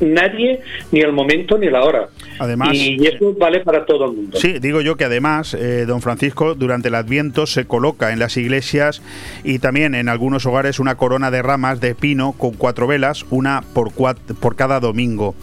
[0.00, 0.60] nadie
[0.92, 2.08] ni el momento ni la hora.
[2.38, 4.38] Además, y eso vale para todo el mundo.
[4.38, 8.36] Sí, digo yo que además, eh, don Francisco, durante el Adviento se coloca en las
[8.36, 9.02] iglesias
[9.44, 13.62] y también en algunos hogares una corona de ramas de pino con cuatro velas, una
[13.74, 15.34] por, por cada domingo.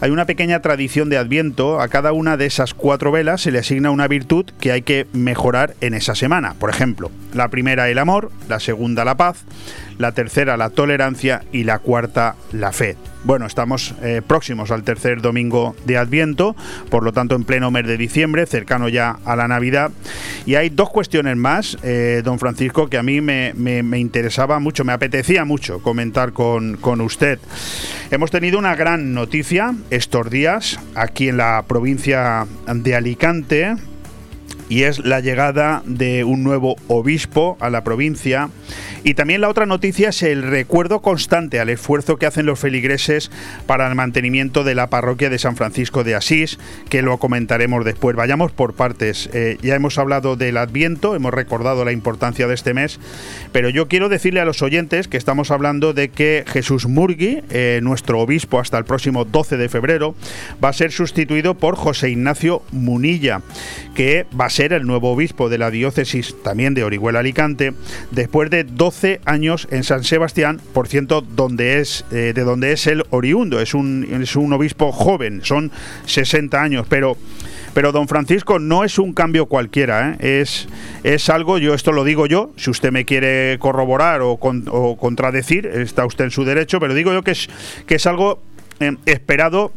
[0.00, 3.58] Hay una pequeña tradición de Adviento, a cada una de esas cuatro velas se le
[3.58, 6.54] asigna una virtud que hay que mejorar en esa semana.
[6.58, 9.44] Por ejemplo, la primera el amor, la segunda la paz,
[9.98, 12.96] la tercera la tolerancia y la cuarta la fe.
[13.24, 16.56] Bueno, estamos eh, próximos al tercer domingo de Adviento,
[16.90, 19.92] por lo tanto en pleno mes de diciembre, cercano ya a la Navidad.
[20.44, 23.52] Y hay dos cuestiones más, eh, don Francisco, que a mí me,
[23.98, 27.38] interesaba mucho, me apetecía mucho comentar con, con usted.
[28.10, 33.76] Hemos tenido una gran noticia estos días aquí en la provincia de Alicante,
[34.72, 38.48] y es la llegada de un nuevo obispo a la provincia.
[39.04, 43.30] Y también la otra noticia es el recuerdo constante al esfuerzo que hacen los feligreses
[43.66, 46.58] para el mantenimiento de la parroquia de San Francisco de Asís,
[46.88, 48.16] que lo comentaremos después.
[48.16, 49.28] Vayamos por partes.
[49.34, 52.98] Eh, ya hemos hablado del Adviento, hemos recordado la importancia de este mes,
[53.52, 57.80] pero yo quiero decirle a los oyentes que estamos hablando de que Jesús Murgui, eh,
[57.82, 60.14] nuestro obispo hasta el próximo 12 de febrero,
[60.64, 63.42] va a ser sustituido por José Ignacio Munilla,
[63.94, 67.72] que va a ser el nuevo obispo de la diócesis también de Orihuela Alicante,
[68.12, 72.86] después de 12 años en San Sebastián, por cierto, donde es, eh, de donde es
[72.86, 75.72] el oriundo, es un, es un obispo joven, son
[76.06, 77.16] 60 años, pero...
[77.74, 80.42] Pero don Francisco no es un cambio cualquiera, ¿eh?
[80.42, 80.68] es,
[81.04, 85.64] es algo, yo esto lo digo yo, si usted me quiere corroborar o, o contradecir,
[85.64, 87.48] está usted en su derecho, pero digo yo que es,
[87.86, 88.42] que es algo
[88.80, 89.72] eh, esperado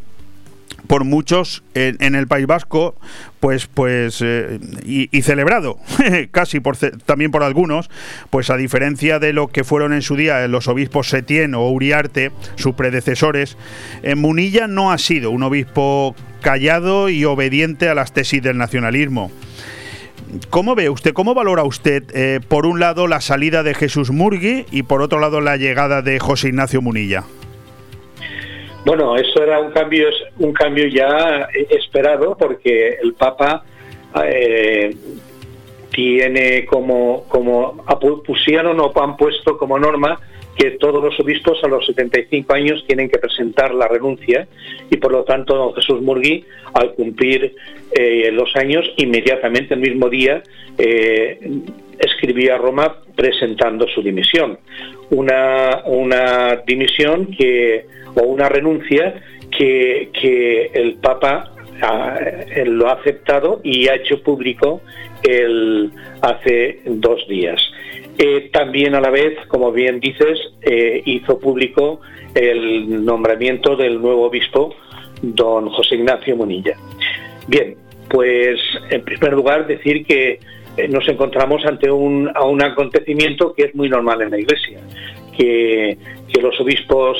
[0.86, 2.94] por muchos en, el País Vasco,
[3.40, 5.78] pues, pues, eh, y, celebrado,
[6.30, 7.90] casi por, también por algunos,
[8.30, 12.32] pues a diferencia de lo que fueron en su día los obispos Setién o Uriarte,
[12.56, 13.56] sus predecesores,
[14.02, 19.30] en Munilla no ha sido un obispo callado y obediente a las tesis del nacionalismo.
[20.50, 24.66] ¿Cómo ve usted, cómo valora usted, eh, por un lado, la salida de Jesús Murgui
[24.70, 27.24] y por otro lado, la llegada de José Ignacio Munilla?
[28.86, 30.06] Bueno, eso era un cambio,
[30.38, 33.64] un cambio ya esperado porque el Papa
[34.24, 34.94] eh,
[35.90, 37.84] tiene como, como
[38.24, 40.20] pusieron o han puesto como norma
[40.56, 44.46] que todos los obispos a los 75 años tienen que presentar la renuncia
[44.88, 47.56] y por lo tanto don Jesús Murgui al cumplir
[47.90, 50.44] eh, los años inmediatamente el mismo día
[50.78, 51.40] eh,
[51.98, 54.60] escribía a Roma presentando su dimisión
[55.10, 59.22] una, una dimisión que o una renuncia
[59.56, 62.18] que, que el Papa ha,
[62.64, 64.80] lo ha aceptado y ha hecho público
[65.22, 65.90] el,
[66.22, 67.60] hace dos días.
[68.18, 72.00] Eh, también a la vez, como bien dices, eh, hizo público
[72.34, 74.74] el nombramiento del nuevo obispo,
[75.22, 76.76] don José Ignacio Munilla.
[77.46, 77.76] Bien,
[78.08, 78.58] pues
[78.90, 80.40] en primer lugar decir que
[80.76, 82.30] eh, nos encontramos ante un,
[82.62, 84.80] acontecimiento que es muy normal en la Iglesia,
[85.36, 85.96] que,
[86.40, 87.16] los obispos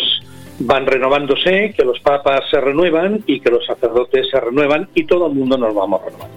[0.59, 5.27] van renovándose, que los papas se renuevan y que los sacerdotes se renuevan y todo
[5.27, 6.37] el mundo nos vamos renovando.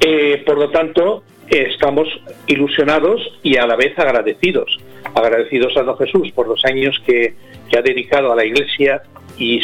[0.00, 2.08] Eh, por lo tanto, estamos
[2.46, 4.78] ilusionados y a la vez agradecidos,
[5.14, 7.34] agradecidos a don Jesús por los años que
[7.76, 9.02] ha dedicado a la Iglesia
[9.36, 9.60] y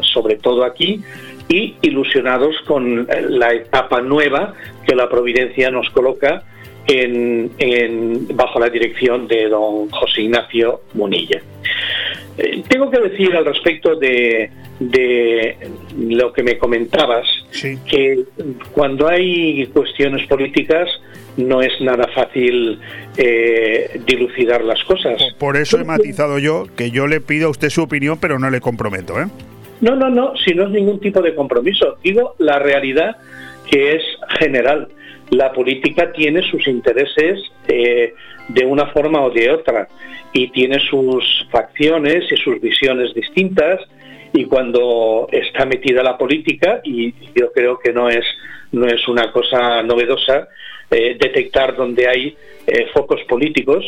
[0.00, 1.02] sobre todo aquí,
[1.50, 4.54] y ilusionados con la etapa nueva
[4.86, 6.44] que la providencia nos coloca
[6.86, 11.42] en, en, bajo la dirección de don José Ignacio Munilla.
[12.38, 14.48] Eh, tengo que decir al respecto de,
[15.98, 17.26] lo que me comentabas,
[17.86, 18.24] que
[18.72, 20.88] cuando hay cuestiones políticas
[21.36, 22.78] no es nada fácil
[23.16, 25.20] eh, dilucidar las cosas.
[25.38, 28.48] Por eso he matizado yo que yo le pido a usted su opinión, pero no
[28.50, 29.20] le comprometo.
[29.20, 29.26] ¿eh?
[29.80, 31.96] No, no, no, si no es ningún tipo de compromiso.
[32.02, 33.16] Digo la realidad
[33.70, 34.02] que es
[34.38, 34.88] general.
[35.30, 38.14] La política tiene sus intereses eh,
[38.48, 39.88] de una forma o de otra
[40.32, 43.80] y tiene sus facciones y sus visiones distintas
[44.32, 48.24] y cuando está metida la política y yo creo que no es
[48.72, 50.48] no es una cosa novedosa
[50.90, 53.84] eh, detectar donde hay eh, focos políticos,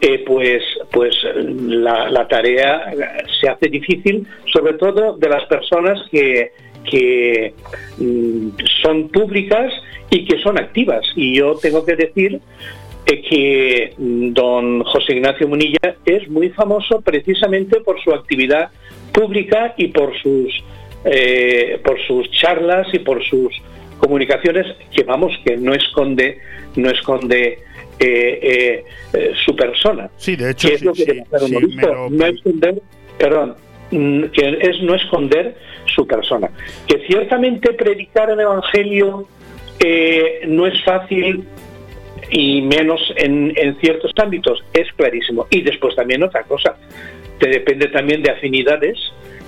[0.00, 2.92] eh, pues, pues la, tarea
[3.40, 6.52] se hace difícil, sobre todo de las personas que,
[6.88, 7.54] que
[7.98, 8.48] mm,
[8.82, 9.72] son públicas
[10.10, 11.04] y que son activas.
[11.16, 12.40] Y yo tengo que decir
[13.06, 18.70] que mm, don José Ignacio Munilla es muy famoso precisamente por su actividad
[19.12, 20.62] pública y por sus
[21.04, 23.54] eh, por sus charlas y por sus
[23.98, 26.38] comunicaciones que vamos que no esconde
[26.76, 27.58] no esconde
[27.98, 31.24] eh, eh, su persona sí de hecho es lo que
[32.10, 32.82] no esconder
[33.18, 33.56] perdón
[33.90, 35.56] mm, que es no esconder
[35.94, 36.50] su persona
[36.86, 39.28] que ciertamente predicar el evangelio
[40.46, 41.44] no es fácil
[42.30, 45.46] y menos en, en, ciertos ámbitos, es clarísimo.
[45.50, 46.76] Y después también otra cosa,
[47.38, 48.98] te depende también de afinidades,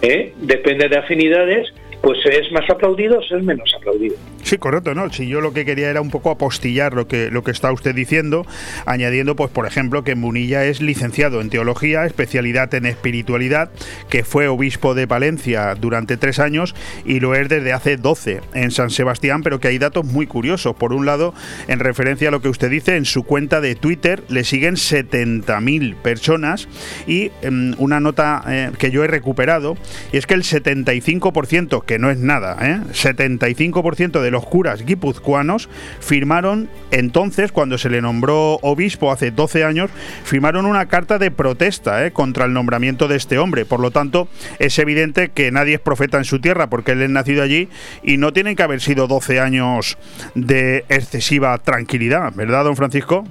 [0.03, 0.33] ¿eh?
[0.37, 4.15] depende de afinidades pues es más aplaudido o es menos aplaudido.
[4.49, 5.13] Sí, correcto, ¿no?
[5.13, 7.95] Si yo lo que quería era un poco apostillar lo que, lo que está usted
[7.95, 8.47] diciendo,
[8.87, 13.71] añadiendo, pues, por ejemplo, que Munilla es licenciado en teología, especialidad en espiritualidad,
[14.09, 18.71] que fue obispo de Palencia durante tres años y lo es desde hace doce en
[18.71, 20.75] San Sebastián, pero que hay datos muy curiosos.
[20.77, 21.35] Por un lado,
[21.67, 25.95] en referencia a lo que usted dice, en su cuenta de Twitter le siguen 70.000
[25.97, 26.69] personas
[27.07, 29.77] y em, una nota eh, que yo he recuperado,
[30.11, 32.81] y es que el 75% que no es nada, ¿eh?
[32.95, 35.69] 75% de los curas guipuzcoanos
[36.01, 39.91] firmaron entonces, cuando se le nombró obispo hace 12 años,
[40.25, 42.13] firmaron una carta de protesta ¿eh?
[42.13, 43.65] contra el nombramiento de este hombre.
[43.65, 47.11] Por lo tanto, es evidente que nadie es profeta en su tierra porque él es
[47.11, 47.69] nacido allí
[48.03, 49.99] y no tienen que haber sido 12 años
[50.35, 53.25] de excesiva tranquilidad, ¿verdad, don Francisco?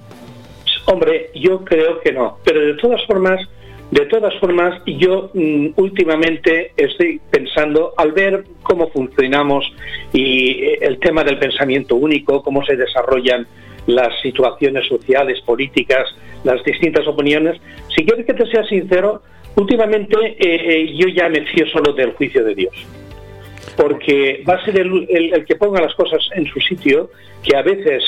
[0.85, 3.41] Hombre, yo creo que no, pero de todas formas
[3.91, 9.65] de todas formas, yo mm, últimamente estoy pensando, al ver cómo funcionamos
[10.11, 13.47] y eh, el tema del pensamiento único, cómo se desarrollan
[13.85, 16.03] las situaciones sociales, políticas,
[16.43, 17.61] las distintas opiniones,
[17.95, 19.21] si quieres que te sea sincero,
[19.55, 22.75] últimamente eh, eh, yo ya me fío solo del juicio de Dios.
[23.77, 27.09] Porque va a ser el, el que ponga las cosas en su sitio,
[27.41, 28.03] que a veces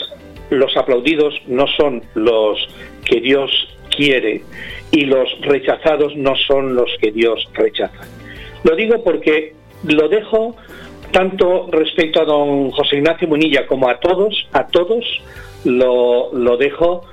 [0.50, 2.68] los aplaudidos no son los
[3.06, 3.50] que Dios
[4.00, 4.44] quiere
[4.92, 8.08] y los rechazados no son los que Dios rechaza.
[8.64, 10.56] Lo digo porque lo dejo
[11.12, 15.04] tanto respecto a don José Ignacio Munilla como a todos, a todos
[15.66, 17.04] lo, lo dejo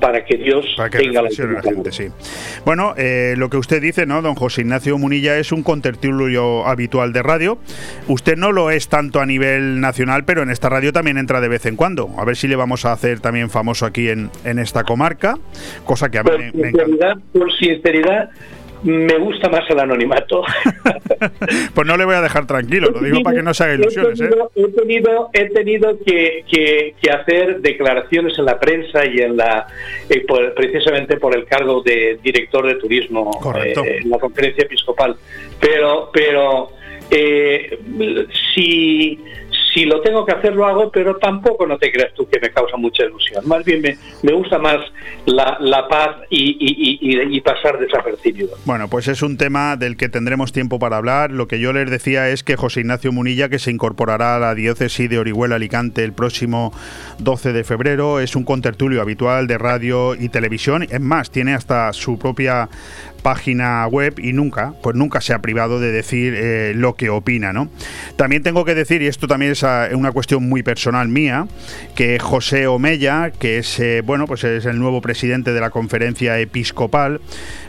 [0.00, 1.30] para que Dios tenga la,
[1.62, 2.08] gente, sí.
[2.64, 4.22] Bueno, eh, lo que usted dice, ¿no?
[4.22, 7.58] Don José Ignacio Munilla es un contertulio habitual de radio.
[8.08, 11.48] Usted no lo es tanto a nivel nacional, pero en esta radio también entra de
[11.48, 12.10] vez en cuando.
[12.18, 15.36] A ver si le vamos a hacer también famoso aquí en, en esta comarca,
[15.84, 17.18] cosa que a mí me, encanta.
[17.32, 18.30] Por sinceridad,
[18.82, 20.42] me gusta más el anonimato.
[21.74, 24.20] pues no le voy a dejar tranquilo, lo digo para que no se haga ilusiones.
[24.20, 24.60] He tenido, ¿eh?
[24.62, 26.44] he tenido, he tenido que,
[27.00, 29.66] que, hacer declaraciones en la prensa y en la
[30.08, 30.24] eh,
[30.56, 35.16] precisamente por el cargo de director de turismo eh, en la conferencia episcopal.
[35.60, 36.70] Pero, pero
[38.54, 39.18] si
[39.72, 42.50] si lo tengo que hacer, lo hago, pero tampoco no te creas tú que me
[42.50, 43.46] causa mucha ilusión.
[43.46, 44.78] Más bien me, me gusta más
[45.26, 48.50] la, la paz y, y, y, pasar desapercibido.
[48.64, 51.30] Bueno, pues es un tema del que tendremos tiempo para hablar.
[51.30, 54.54] Lo que yo les decía es que José Ignacio Munilla, que se incorporará a la
[54.54, 56.72] diócesis de Orihuela Alicante el próximo
[57.18, 60.82] 12 de febrero, es un contertulio habitual de radio y televisión.
[60.82, 62.68] Es más, tiene hasta su propia
[63.22, 67.52] página web y nunca, pues nunca se ha privado de decir eh, lo que opina,
[67.52, 67.68] ¿no?
[68.16, 71.46] También tengo que decir, y esto también es ah, una cuestión muy personal mía,
[71.94, 76.38] que José Omella, que es, eh, bueno, pues es el nuevo presidente de la conferencia
[76.38, 77.20] episcopal,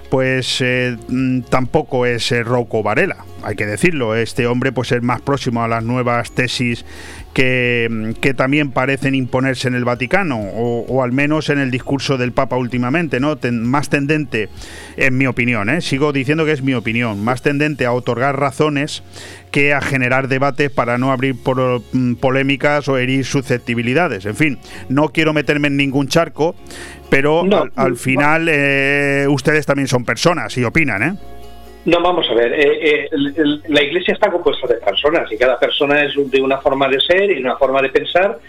[0.10, 4.16] pues eh, mm, tampoco es Rocco Varela, hay que decirlo.
[4.16, 6.86] Este hombre pues es más próximo a las nuevas tesis
[7.34, 12.32] que, que, también parecen imponerse en el Vaticano, o, al menos en el discurso del
[12.32, 13.38] Papa últimamente, ¿no?
[13.52, 14.50] más tendente,
[14.98, 15.82] en mi opinión, ¿eh?
[15.82, 19.04] sigo diciendo que es mi opinión, más tendente a otorgar razones
[19.52, 24.26] que a generar debates para no abrir por, mm, polémicas o herir susceptibilidades.
[24.26, 26.56] En fin, no quiero meterme en ningún charco,
[27.10, 27.44] pero
[27.76, 31.14] al, final eh, ustedes también son personas y opinan, ¿eh?
[31.86, 36.04] No, vamos a ver, eh, eh, la iglesia está compuesta de personas y cada persona
[36.04, 38.40] es de una forma de ser y una forma de pensar.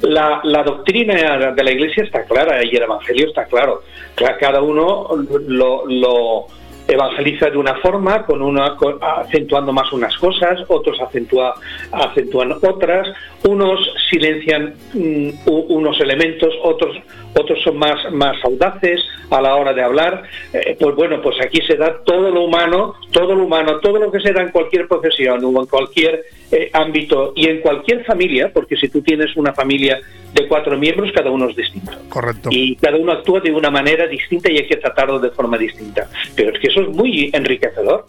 [0.00, 3.82] La, la doctrina de la iglesia está clara y el evangelio está claro.
[4.16, 5.10] Cada uno
[5.46, 6.46] lo,
[6.88, 11.54] evangeliza de una forma, con una acentuando más unas cosas, otros acentúa,
[11.92, 13.06] acentúan otras,
[13.48, 13.78] unos
[14.10, 16.96] silencian mm, unos elementos, otros
[17.34, 19.00] otros son más, más audaces
[19.30, 20.22] a la hora de hablar.
[20.52, 24.10] Eh, pues bueno, pues aquí se da todo lo humano, todo lo humano, todo lo
[24.10, 28.50] que se da en cualquier profesión o en cualquier eh, ámbito y en cualquier familia,
[28.52, 30.00] porque si tú tienes una familia
[30.34, 31.92] de cuatro miembros, cada uno es distinto.
[32.08, 32.50] Correcto.
[32.52, 36.08] Y cada uno actúa de una manera distinta y hay que tratarlo de forma distinta.
[36.36, 38.06] Pero es que eso es muy enriquecedor.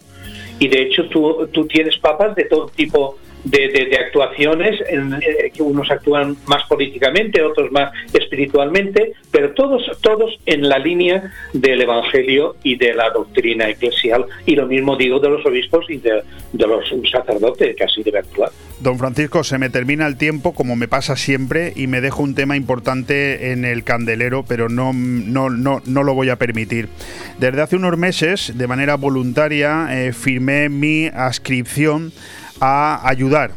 [0.58, 5.62] Y de hecho tú, tú tienes papas de todo tipo de, actuaciones, en, eh, que
[5.62, 12.56] unos actúan más políticamente, otros más espiritualmente, pero todos, todos en la línea del Evangelio
[12.62, 14.24] y de la doctrina eclesial.
[14.46, 16.22] Y lo mismo digo de los obispos y de,
[16.52, 18.50] los sacerdotes, que así debe actuar.
[18.80, 22.34] Don Francisco, se me termina el tiempo, como me pasa siempre, y me dejo un
[22.34, 26.88] tema importante en el candelero, pero no, no, no, no lo voy a permitir.
[27.38, 32.12] Desde hace unos meses, de manera voluntaria, eh, firmé mi ascripción
[32.64, 33.50] a ayudar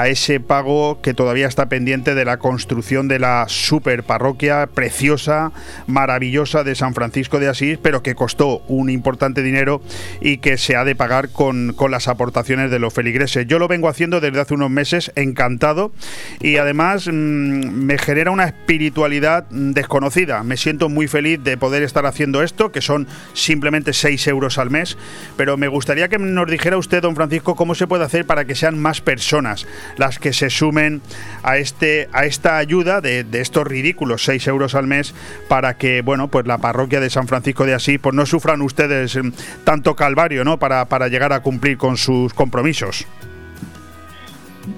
[0.00, 5.52] a ese pago que todavía está pendiente de la construcción de la super parroquia preciosa,
[5.86, 9.82] maravillosa de San Francisco de Asís, pero que costó un importante dinero
[10.22, 13.46] y que se ha de pagar con, las aportaciones de los feligreses.
[13.46, 15.92] Yo lo vengo haciendo desde hace unos meses, encantado,
[16.40, 20.42] y además mm, me genera una espiritualidad desconocida.
[20.44, 24.70] Me siento muy feliz de poder estar haciendo esto, que son simplemente 6 euros al
[24.70, 24.96] mes,
[25.36, 28.54] pero me gustaría que nos dijera usted, don Francisco, cómo se puede hacer para que
[28.54, 29.66] sean más personas
[29.96, 31.02] las que se sumen
[31.42, 35.14] a, este, a esta ayuda de, estos ridículos 6 euros al mes
[35.48, 39.16] para que, bueno, pues la parroquia de San Francisco de Asís, pues no sufran ustedes
[39.16, 39.32] mm,
[39.64, 40.58] tanto calvario, ¿no?
[40.58, 43.06] Para, para llegar a cumplir con sus compromisos.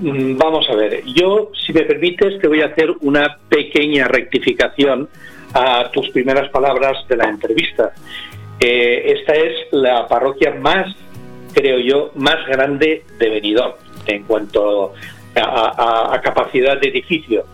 [0.00, 5.08] Mm, vamos a ver, yo, si me permites, te voy a hacer una pequeña rectificación
[5.54, 7.92] a tus primeras palabras de la entrevista.
[8.60, 10.94] Eh, esta es la parroquia más,
[11.52, 14.92] creo yo, más grande de Benidorm en cuanto
[15.36, 17.44] a, capacidad de edificio.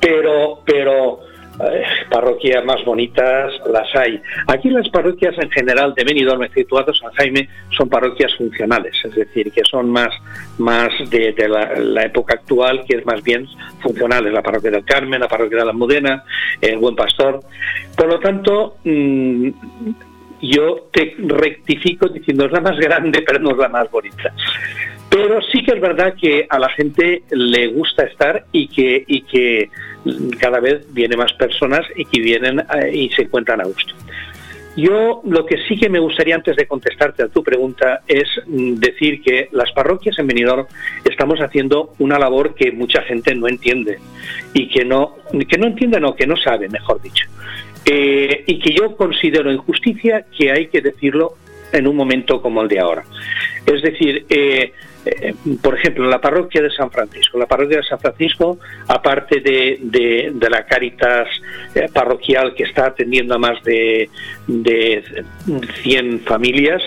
[0.00, 1.20] Pero, pero
[1.60, 4.20] eh, parroquias más bonitas las hay.
[4.48, 9.52] Aquí las parroquias en general de Benidorm, exceptuado San Jaime, son parroquias funcionales, es decir,
[9.52, 10.10] que son más,
[10.58, 13.46] más de, la, época actual, que es más bien
[13.80, 16.24] funcionales, la parroquia del Carmen, la parroquia de la Mudena,
[16.60, 17.40] el Buen Pastor.
[17.96, 19.48] Por lo tanto, mm,
[20.42, 24.32] yo te rectifico diciendo es la más grande, pero no es la más bonita.
[25.14, 29.20] Pero sí que es verdad que a la gente le gusta estar y que, y
[29.20, 29.70] que
[30.40, 33.94] cada vez vienen más personas y que vienen eh, y se encuentran a gusto.
[34.76, 38.74] Yo lo que sí que me gustaría antes de contestarte a tu pregunta es mm,
[38.74, 40.66] decir que las parroquias en Benidorm
[41.08, 44.00] estamos haciendo una labor que mucha gente no entiende
[44.52, 45.14] y que no
[45.48, 47.28] que no entiende o que no sabe, mejor dicho.
[47.86, 51.34] Eh, y que yo considero injusticia que hay que decirlo
[51.72, 53.04] en un momento como el de ahora.
[53.64, 54.72] Es decir, eh,
[55.04, 57.38] eh, por ejemplo, la parroquia de San Francisco.
[57.38, 61.28] La parroquia de San Francisco, aparte de, la Caritas
[61.74, 64.08] eh, parroquial que está atendiendo a más de,
[64.46, 65.24] de
[65.82, 66.82] 100 familias,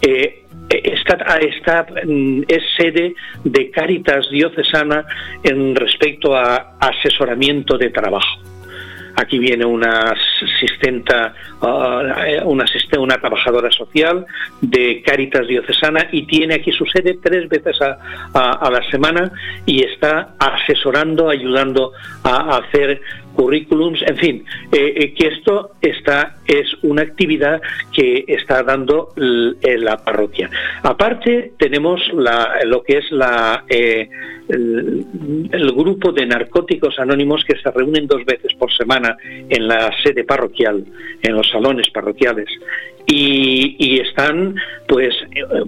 [0.00, 3.14] eh, está, mm, es sede
[3.44, 5.06] de Caritas diocesana
[5.42, 8.47] en respecto a asesoramiento de trabajo.
[9.20, 12.64] Aquí viene una asistenta, uh, una,
[12.98, 14.24] una trabajadora social
[14.60, 19.32] de Cáritas Diocesana y tiene aquí su sede tres veces a, la semana
[19.66, 21.92] y está asesorando, ayudando
[22.22, 23.00] a, hacer
[23.38, 27.62] currículums, en fin, eh, eh, que esto está es una actividad
[27.92, 30.50] que está dando la parroquia.
[30.82, 34.08] Aparte tenemos lo que es la eh,
[34.48, 40.24] el, grupo de narcóticos anónimos que se reúnen dos veces por semana en la sede
[40.24, 40.84] parroquial,
[41.22, 42.48] en los salones parroquiales.
[43.06, 44.54] Y, están,
[44.86, 45.14] pues,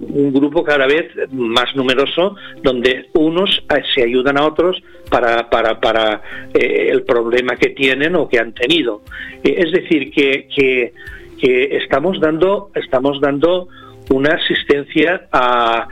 [0.01, 3.63] un grupo cada vez más numeroso donde unos
[3.95, 4.77] se ayudan a otros
[5.11, 6.21] para, para, para
[6.53, 9.01] eh, el problema que tienen o que han tenido.
[9.43, 10.93] Eh, es decir, que, que,
[11.39, 13.67] que estamos dando, estamos dando
[14.09, 15.87] una asistencia a,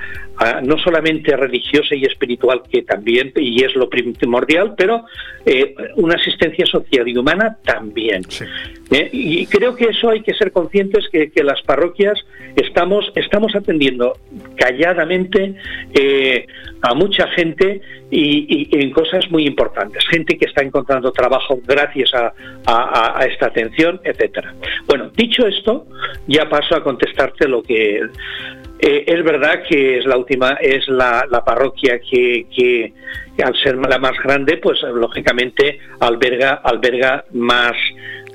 [0.63, 5.05] no solamente religiosa y espiritual, que también, y es lo primordial, pero
[5.45, 8.23] eh, una asistencia social y humana también.
[8.91, 12.19] Eh, y creo que eso hay que ser conscientes que, las parroquias
[12.55, 14.17] estamos, estamos atendiendo
[14.55, 15.55] calladamente
[15.93, 16.45] eh,
[16.81, 17.81] a mucha gente
[18.11, 20.03] y, en cosas muy importantes.
[20.09, 22.33] Gente que está encontrando trabajo gracias a,
[22.65, 24.53] a esta atención, etcétera.
[24.87, 25.85] Bueno, dicho esto,
[26.27, 28.01] ya paso a contestarte lo que
[28.81, 32.93] eh, es verdad que es la última, es la, parroquia que,
[33.43, 37.75] al ser la más grande, pues lógicamente alberga, alberga más,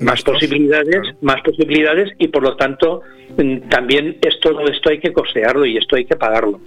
[0.01, 3.01] más posibilidades, más posibilidades y por lo tanto
[3.38, 6.61] mm, también esto, esto hay que costearlo y esto hay que pagarlo.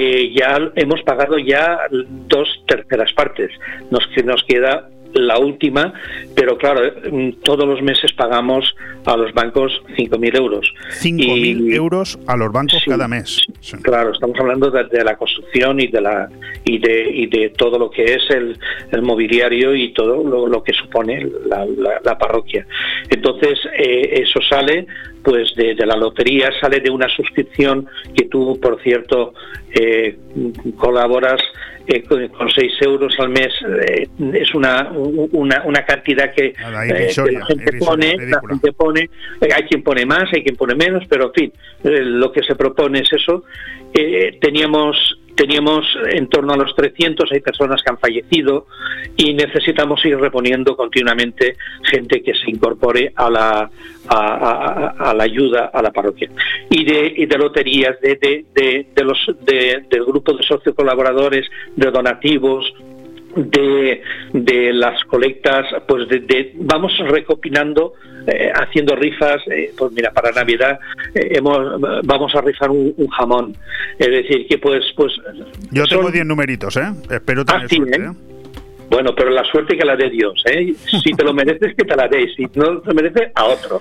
[0.00, 3.50] Eh, ya hemos pagado ya dos terceras partes.
[3.90, 5.92] Nos, nos queda la última,
[6.34, 6.80] pero claro,
[7.10, 10.72] mm, todos los meses pagamos a los bancos 5.000 euros.
[11.00, 13.40] 5.000 euros a los bancos cada mes.
[13.82, 16.28] Claro, estamos hablando de, la construcción y de la
[16.64, 18.58] y de, y de todo lo que es el,
[18.92, 22.66] el mobiliario y todo lo, que supone la, parroquia.
[23.08, 24.86] Entonces, eh, eso sale
[25.22, 29.34] pues de, la lotería, sale de una suscripción que tú, por cierto,
[29.74, 30.16] eh,
[30.76, 31.40] colaboras
[32.36, 33.48] con 6 euros al mes
[33.82, 39.10] eh, es una, una, una, cantidad que, eh, la gente pone, la gente pone,
[39.40, 41.52] eh, hay quien pone más, hay quien pone menos, pero en fin,
[41.82, 43.44] lo que se propone es eso.
[44.40, 48.66] Teníamos teníamos en torno a los 300, hay personas que han fallecido
[49.16, 53.70] y necesitamos ir reponiendo continuamente gente que se incorpore a la,
[54.08, 56.28] a, la ayuda a la parroquia.
[56.68, 62.74] Y de, de loterías, de, de, de los, del grupo de socios colaboradores, de donativos,
[63.36, 64.02] de,
[64.32, 67.94] de las colectas, pues de, vamos recopilando,
[68.26, 70.78] eh, haciendo rifas, eh, pues mira, para Navidad
[71.14, 73.56] eh, hemos, vamos a rifar un, jamón,
[73.98, 74.84] es decir, que pues...
[74.96, 75.12] pues
[75.70, 76.92] Yo tengo 10 numeritos, ¿eh?
[77.10, 77.98] Espero tener ah, suerte,
[78.90, 80.74] bueno, pero la suerte que la dé Dios, ¿eh?
[81.02, 82.26] Si te lo mereces, que te la dé.
[82.36, 83.80] Si no te merece, a otro.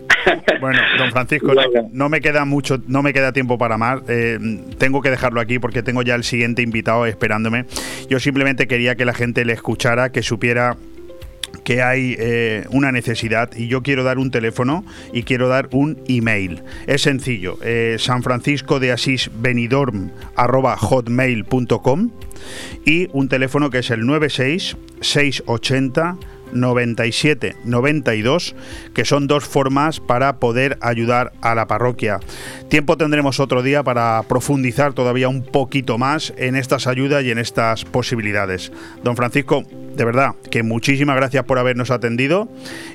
[0.60, 1.52] bueno, don Francisco,
[1.92, 4.02] no, me queda mucho, no me queda tiempo para más.
[4.08, 4.38] Eh,
[4.76, 7.66] tengo que dejarlo aquí porque tengo ya el siguiente invitado esperándome.
[8.10, 10.76] Yo simplemente quería que la gente le escuchara, que supiera
[11.64, 15.98] que hay eh, una necesidad y yo quiero dar un teléfono y quiero dar un
[16.08, 16.62] email.
[16.86, 22.10] Es sencillo, eh, San Francisco de Asís Benidorm hotmail.com
[22.84, 26.16] y un teléfono que es el 96 680
[26.52, 28.54] 97 92,
[28.94, 32.20] que son dos formas para poder ayudar a la parroquia.
[32.68, 37.38] Tiempo tendremos otro día para profundizar todavía un poquito más en estas ayudas y en
[37.38, 38.72] estas posibilidades.
[39.02, 39.64] Don Francisco,
[39.96, 42.48] de verdad, que muchísimas gracias por habernos atendido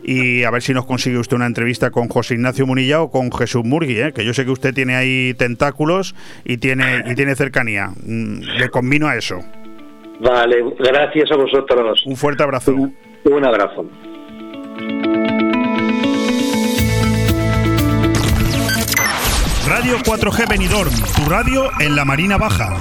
[0.04, 3.32] y a ver si nos consigue usted una entrevista con José Ignacio Munilla o con
[3.32, 4.14] Jesús Murgui, ¿eh?
[4.14, 7.90] que yo sé que usted tiene ahí tentáculos y tiene, y tiene cercanía.
[8.06, 9.40] Mm, le combino a eso.
[10.20, 12.04] Vale, gracias a vosotros.
[12.06, 12.74] Un fuerte abrazo.
[13.26, 13.86] Un abrazo.
[19.66, 22.78] Radio 4G Benidorm, tu radio en la Marina Baja.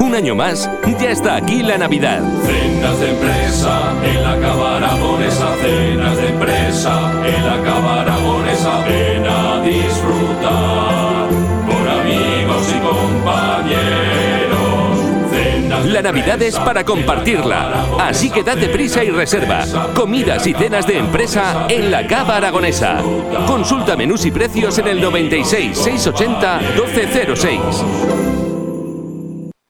[0.00, 0.68] Un año más,
[1.00, 2.20] ya está aquí la Navidad.
[2.42, 10.93] Cenas de empresa en la cabaragonesa, cenas de empresa en la cabaragonesa, ven a disfrutar
[15.82, 17.86] La Navidad es para compartirla.
[18.00, 19.64] Así que date prisa y reserva.
[19.94, 23.02] Comidas y cenas de empresa en la Cava Aragonesa.
[23.46, 28.23] Consulta menús y precios en el 96 680 1206.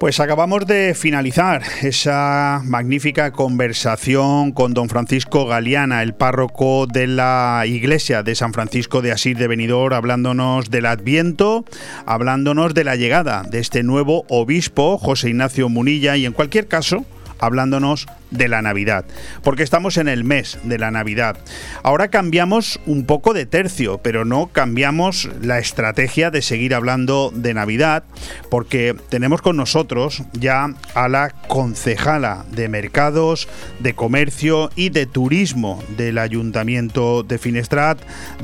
[0.00, 7.64] Pues acabamos de finalizar esa magnífica conversación con don Francisco Galeana, el párroco de la
[7.66, 11.66] iglesia de San Francisco de Asís de Benidorm, hablándonos del Adviento,
[12.06, 17.04] hablándonos de la llegada de este nuevo obispo, José Ignacio Munilla, y en cualquier caso,
[17.40, 19.04] hablándonos de la Navidad,
[19.42, 21.36] porque estamos en el mes de la Navidad.
[21.82, 27.54] Ahora cambiamos un poco de tercio, pero no cambiamos la estrategia de seguir hablando de
[27.54, 28.04] Navidad,
[28.50, 33.48] porque tenemos con nosotros ya a la concejala de mercados,
[33.80, 38.00] de comercio y de turismo del Ayuntamiento de Finestrat,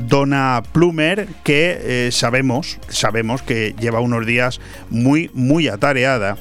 [0.07, 6.37] Donna Plumer, que eh, sabemos, sabemos que lleva unos días muy, muy atareada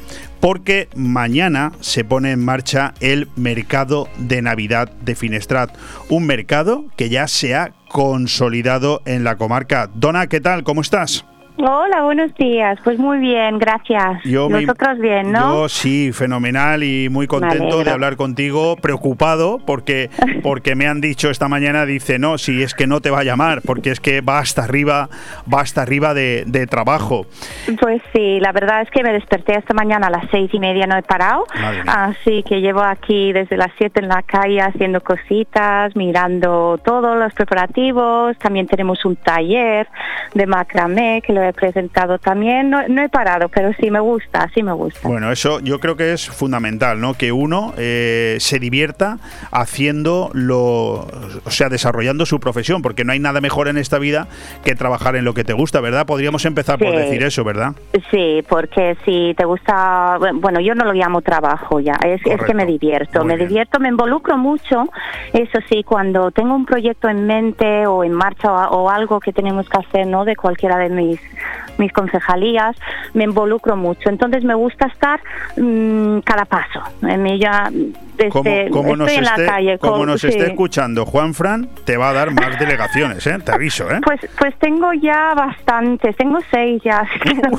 [0.46, 5.76] porque mañana se pone en marcha el mercado de Navidad de Finestrat,
[6.08, 9.90] un mercado que ya se ha consolidado en la comarca.
[9.92, 10.62] Dona, ¿qué tal?
[10.62, 11.24] ¿Cómo estás?
[11.58, 12.78] Hola, buenos días.
[12.84, 14.24] Pues muy bien, gracias.
[14.26, 15.62] Nosotros bien, ¿no?
[15.62, 20.10] Yo sí, fenomenal y muy contento de hablar contigo, preocupado porque
[20.42, 23.24] porque me han dicho esta mañana, dice, no, si es que no te va a
[23.24, 25.08] llamar, porque es que va hasta arriba,
[25.52, 27.26] va hasta arriba de, trabajo.
[27.80, 30.86] Pues sí, la verdad es que me desperté esta mañana a las seis y media,
[30.86, 31.46] no he parado,
[31.86, 37.32] así que llevo aquí desde las siete en la calle haciendo cositas, mirando todos los
[37.34, 39.86] preparativos, también tenemos un taller
[40.34, 42.70] de macramé que lo he presentado también.
[42.70, 45.06] No, he parado, pero sí me gusta, sí me gusta.
[45.08, 47.14] Bueno, eso yo creo que es fundamental, ¿no?
[47.14, 49.18] Que uno eh, se divierta
[49.50, 51.06] haciendo lo,
[51.44, 54.28] o sea, desarrollando su profesión, porque no hay nada mejor en esta vida
[54.64, 56.06] que trabajar en lo que te gusta, ¿verdad?
[56.06, 57.72] Podríamos empezar por decir eso, ¿verdad?
[58.10, 62.54] Sí, porque si te gusta, bueno, yo no lo llamo trabajo ya, es, es que
[62.54, 64.84] me divierto, me divierto, me involucro mucho,
[65.32, 69.32] eso sí, cuando tengo un proyecto en mente o en marcha o, o algo que
[69.32, 70.24] tenemos que hacer, ¿no?
[70.24, 71.20] De cualquiera de mis
[71.78, 72.76] mis concejalías,
[73.14, 74.08] me involucro mucho.
[74.08, 75.20] Entonces me gusta estar
[75.56, 76.82] mm, cada paso.
[77.02, 77.70] En ella,
[78.16, 82.58] desde, como, nos esté, Como nos esté escuchando Juan Fran, te va a dar más
[82.58, 83.38] delegaciones, ¿eh?
[83.44, 83.90] te aviso.
[83.90, 84.00] ¿eh?
[84.04, 87.06] Pues, pues tengo ya bastantes, tengo seis ya.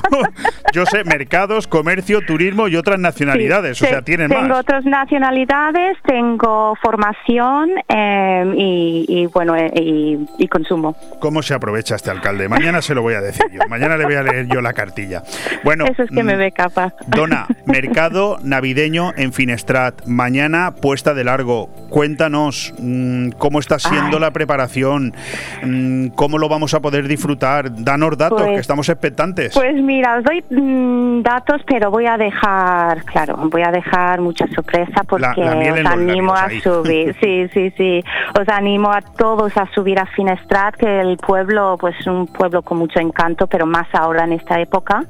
[0.73, 6.75] Yo sé, mercados, comercio, turismo y otras nacionalidades, o sea, tienen tengo otras nacionalidades, tengo
[6.81, 9.71] formación em, y, bueno, eh,
[10.37, 10.95] y, consumo.
[11.19, 12.47] ¿Cómo se aprovecha este alcalde?
[12.47, 13.61] Mañana se lo voy a decir yo.
[13.69, 15.23] Mañana le voy a leer yo la cartilla.
[15.63, 16.93] Bueno, eso es que me mm, ve capaz.
[17.07, 20.05] Dona, mercado navideño en Finestrat.
[20.05, 20.46] Mañana
[20.79, 21.69] puesta de largo.
[21.89, 25.13] Cuéntanos mm, cómo está siendo la preparación,
[25.63, 27.83] mm, cómo lo vamos a poder disfrutar.
[27.83, 29.53] Danos datos, que pues estamos expectantes.
[29.53, 30.43] Pues mira, os doy
[31.23, 36.49] datos, pero voy a dejar, claro, voy a dejar mucha sorpresa porque os animo a
[36.61, 37.15] subir.
[37.27, 38.03] Sí, sí, sí.
[38.39, 42.77] Os animo a todos a subir a Finestrat, que el pueblo, pues un pueblo con
[42.77, 45.03] mucho encanto, pero más ahora en esta época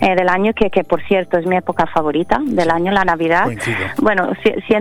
[0.00, 3.46] eh, del año, que, que por cierto es mi época favorita del año, la Navidad.
[3.98, 4.32] Bueno,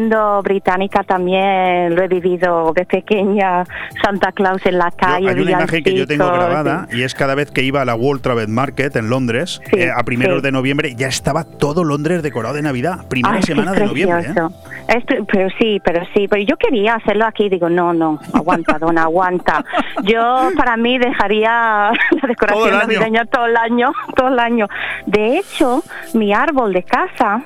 [0.02, 3.64] siendo británica también lo he vivido de pequeña,
[4.04, 5.30] Santa Claus en la calle.
[5.30, 7.94] hay una imagen que yo tengo grabada y es cada vez que iba a la
[7.96, 12.56] World Travel Market en Londres, eh, a primeros de noviembre, ya estaba todo Londres decorado
[12.56, 14.30] de Navidad, primera semana de noviembre.
[14.30, 15.24] ¿eh?
[15.32, 19.64] pero sí, pero sí, pero yo quería hacerlo aquí, digo, no, no, aguanta, dona, aguanta.
[20.04, 21.92] Yo para mí dejaría
[22.22, 24.68] la decoración navideña todo el año, todo el año.
[25.06, 25.84] De hecho,
[26.14, 27.44] mi árbol de casa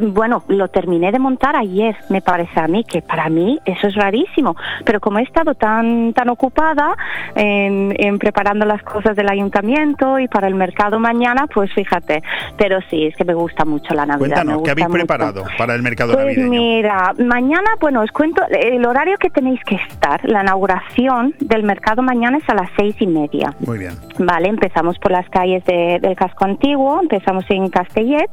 [0.00, 3.94] bueno, lo terminé de montar ayer, me parece a mí, que para mí eso es
[3.94, 6.96] rarísimo, pero como he estado tan, tan ocupada
[7.34, 12.22] en, preparando las cosas del ayuntamiento y para el mercado mañana, pues fíjate,
[12.56, 14.18] pero sí, es que me gusta mucho la Navidad.
[14.18, 16.50] Cuéntanos, ¿qué habéis preparado para el mercado pues navideño?
[16.50, 22.02] mira, mañana, bueno, os cuento el horario que tenéis que estar, la inauguración del mercado
[22.02, 23.54] mañana es a las seis y media.
[23.60, 23.92] Muy bien.
[24.18, 28.32] Vale, empezamos por las calles del casco antiguo, empezamos en Castellets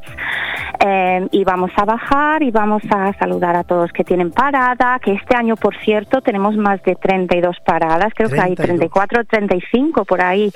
[0.85, 5.13] eh, y vamos a bajar y vamos a saludar a todos que tienen parada, que
[5.13, 10.21] este año, por cierto, tenemos más de 32 paradas, creo que hay 34, 35 por
[10.21, 10.51] ahí.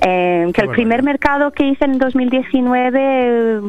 [0.00, 3.60] Eh, que el primer mercado que hice en 2019,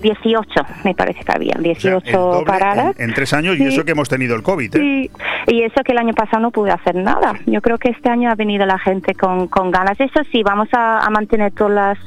[0.00, 0.48] 18,
[0.84, 2.98] me parece que había, 18 paradas.
[2.98, 4.76] En, tres años y eso que hemos tenido el COVID.
[4.76, 5.10] ¿eh?
[5.46, 7.34] y eso que el año pasado no pude hacer nada.
[7.46, 9.98] Yo creo que este año ha venido la gente con, con ganas.
[10.00, 11.98] Eso sí, vamos a, mantener todas las,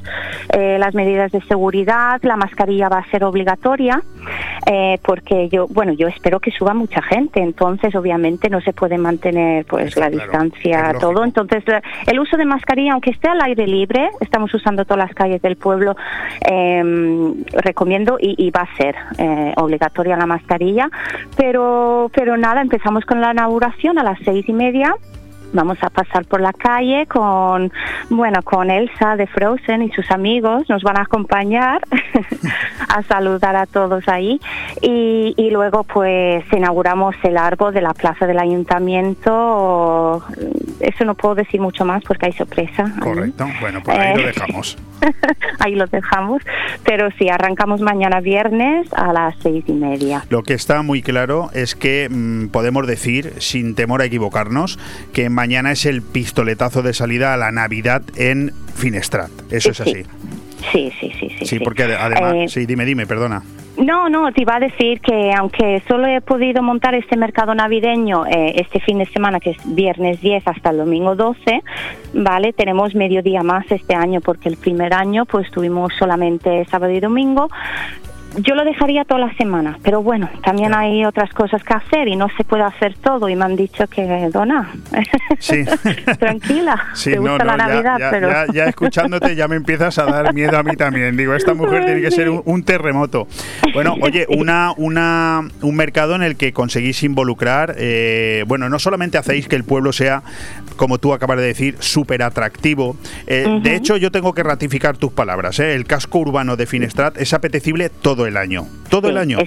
[0.54, 4.02] eh, las medidas de seguridad, la mascarilla va a ser obligatoria,
[4.66, 8.98] eh, porque yo, bueno, yo espero que suba mucha gente, entonces obviamente no se puede
[8.98, 11.24] mantener pues la distancia, todo.
[11.24, 11.64] Entonces,
[12.06, 15.56] el uso de mascarilla, aunque esté al aire libre, estamos usando todas las calles del
[15.56, 15.96] pueblo,
[16.42, 20.90] em, recomiendo y, va a ser eh, obligatoria la mascarilla,
[21.36, 24.96] pero, pero nada, empezamos con la inauguración a las seis y media
[25.54, 27.72] vamos a pasar por la calle con,
[28.10, 31.82] bueno, con Elsa de Frozen y sus amigos, nos van a acompañar
[32.90, 34.40] a saludar a todos ahí
[34.82, 40.24] y, y, luego pues inauguramos el árbol de la plaza del ayuntamiento,
[40.80, 42.94] eso no puedo decir mucho más porque hay sorpresa.
[43.00, 44.78] Correcto, bueno, pues ahí lo eh, dejamos.
[45.60, 46.44] ahí lo dejamos,
[46.84, 50.26] pero sí, arrancamos mañana viernes a las seis y media.
[50.30, 54.80] Lo que está muy claro es que mm, podemos decir, sin temor a equivocarnos,
[55.14, 59.32] que mañana es el pistoletazo de salida a la Navidad en Finestrat.
[59.50, 60.04] Eso es así.
[60.74, 61.46] Sí, sí, sí, sí.
[61.46, 63.42] Sí, porque además, eh, sí, dime, dime, perdona.
[63.78, 68.26] No, no, te iba a decir que aunque solo he podido montar este mercado navideño
[68.26, 71.62] eh, este fin de semana, que es viernes 10 hasta el domingo 12,
[72.16, 72.52] ¿vale?
[72.52, 77.00] Tenemos medio día más este año porque el primer año pues tuvimos solamente sábado y
[77.00, 77.50] domingo,
[78.38, 82.16] yo lo dejaría toda la semana, pero bueno, también hay otras cosas que hacer y
[82.16, 84.72] no se puede hacer todo y me han dicho que dona.
[85.40, 85.64] Sí.
[86.20, 86.90] Tranquila.
[86.94, 90.58] Sí, te gusta la Navidad, ya, pero ya, escuchándote ya me empiezas a dar miedo
[90.58, 91.16] a mí también.
[91.18, 93.28] Digo, esta mujer tiene que ser un, terremoto.
[93.74, 99.18] Bueno, oye, una, una, un mercado en el que conseguís involucrar, eh, bueno, no solamente
[99.18, 100.24] hacéis que el pueblo sea,
[100.76, 102.98] como tú acabas de decir, súper atractivo.
[103.28, 105.60] Eh, de hecho, yo tengo que ratificar tus palabras.
[105.60, 105.76] ¿eh?
[105.76, 109.38] El casco urbano de Finestrat es apetecible todo el año, todo el año.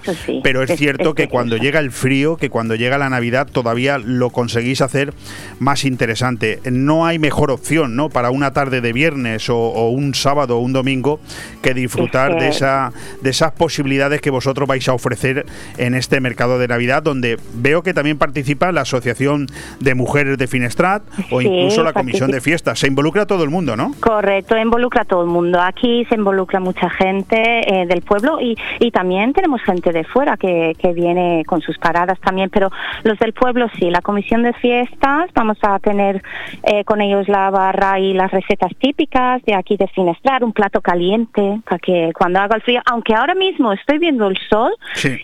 [0.43, 4.31] Pero es, cierto que cuando llega el frío, que cuando llega la Navidad, todavía lo
[4.31, 5.14] conseguís hacer
[5.59, 6.61] más interesante.
[6.70, 8.09] No hay mejor opción, ¿no?
[8.09, 11.20] Para una tarde de viernes o, un sábado o un domingo
[11.62, 15.47] que disfrutar de esa de esas posibilidades que vosotros vais a ofrecer
[15.77, 19.47] en este mercado de Navidad, donde veo que también participa la Asociación
[19.81, 22.79] de Mujeres de Finestrat o incluso la Comisión de Fiestas.
[22.79, 23.95] Se involucra todo el mundo, ¿no?
[24.01, 25.61] Correcto, involucra todo el mundo.
[25.61, 30.37] Aquí se involucra mucha gente eh, del pueblo y y también tenemos gente de fuera
[30.37, 32.71] que, que viene con sus paradas también, pero
[33.05, 33.91] los del pueblo sí.
[33.91, 36.23] La comisión de fiestas, vamos a tener
[36.63, 40.81] eh, con ellos la barra y las recetas típicas de aquí de Finestrar, un plato
[40.81, 44.73] caliente para que cuando haga el frío, aunque ahora mismo estoy viendo el sol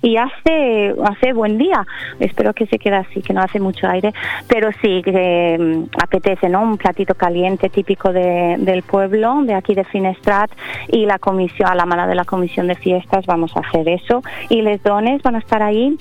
[0.02, 1.86] y hace, hace buen día,
[2.20, 4.12] espero que se quede así, que no hace mucho aire,
[4.48, 6.62] pero sí que mm, apetece, ¿no?
[6.62, 10.50] Un platito caliente típico de, del pueblo, de aquí de Finestrat
[10.88, 14.22] y la comisión, a la mano de la comisión de fiestas vamos a hacer eso.
[14.48, 15.96] Y les dones van a estar ahí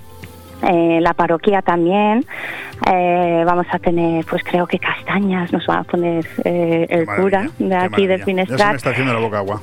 [0.63, 2.25] eh, la parroquia también.
[2.91, 7.49] Eh, vamos a tener, pues creo que castañas nos va a poner eh, el cura
[7.57, 8.59] de aquí de Finestrat.
[8.59, 9.61] Ya se me está haciendo la boca agua.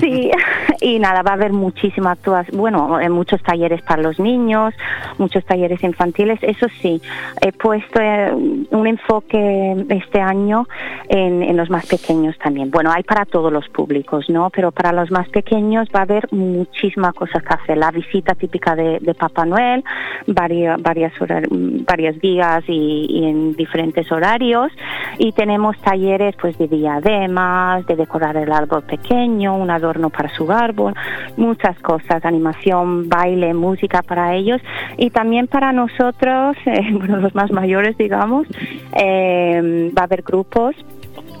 [0.00, 0.30] sí,
[0.80, 4.74] y nada, va a haber muchísimas actuación, bueno, muchos talleres para los niños,
[5.18, 6.38] muchos talleres infantiles.
[6.42, 7.00] Eso sí,
[7.40, 10.66] he puesto un enfoque este año
[11.08, 12.70] en, los más pequeños también.
[12.70, 14.50] Bueno, hay para todos los públicos, ¿no?
[14.50, 17.78] Pero para los más pequeños va a haber muchísimas cosas que hacer.
[17.78, 19.84] La visita típica de, de Papá Noel,
[20.28, 21.12] varias, varias,
[21.50, 24.70] varios días y, en diferentes horarios.
[25.18, 30.50] Y tenemos talleres pues de diademas, de decorar el árbol pequeño, un adorno para su
[30.52, 30.94] árbol,
[31.36, 34.60] muchas cosas, animación, baile, música para ellos.
[34.96, 38.46] Y también para nosotros, eh, bueno, los más mayores digamos,
[38.94, 40.74] eh, va a haber grupos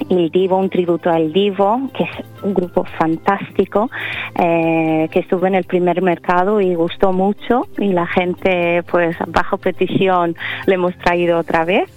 [0.08, 2.10] el Divo, un tributo al Divo, que es
[2.42, 3.90] un grupo fantástico,
[4.38, 9.58] eh, que estuvo en el primer mercado y gustó mucho y la gente, pues bajo
[9.58, 10.36] petición,
[10.66, 11.90] le hemos traído otra vez.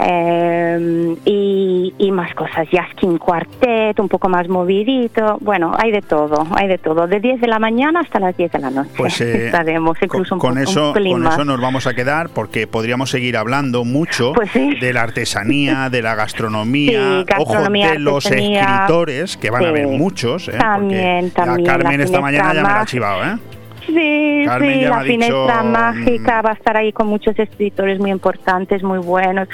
[0.00, 6.66] Eh, y, más cosas, Jaskin Quartet, un poco más movidito, bueno, hay de todo, hay
[6.66, 8.90] de todo, de 10 de la mañana hasta las 10 de la noche.
[8.96, 13.36] Pues eh, estaremos incluso con, eso, con eso nos vamos a quedar porque podríamos seguir
[13.36, 19.64] hablando mucho pues de la artesanía, de la gastronomía, ojo, de los escritores, que van
[19.64, 20.52] a haber muchos, ¿eh?
[20.58, 21.66] también, también.
[21.66, 23.57] Carmen esta mañana ya me la ha chivado, ¿eh?
[23.88, 27.98] Sí, Carmen sí, la finestra dicho, mm, mágica va a estar ahí con muchos escritores
[27.98, 29.48] muy importantes, muy buenos.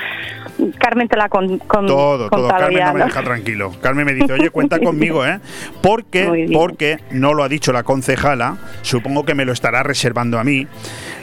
[0.78, 2.49] Carmen te la con, con Todo, todo.
[2.49, 3.72] Carmen ya, no me deja tranquilo.
[3.80, 5.39] Carmen me dice, oye, cuenta conmigo, ¿eh?
[5.82, 10.45] Porque, porque no lo ha dicho la concejala, supongo que me lo estará reservando a
[10.45, 10.66] mí.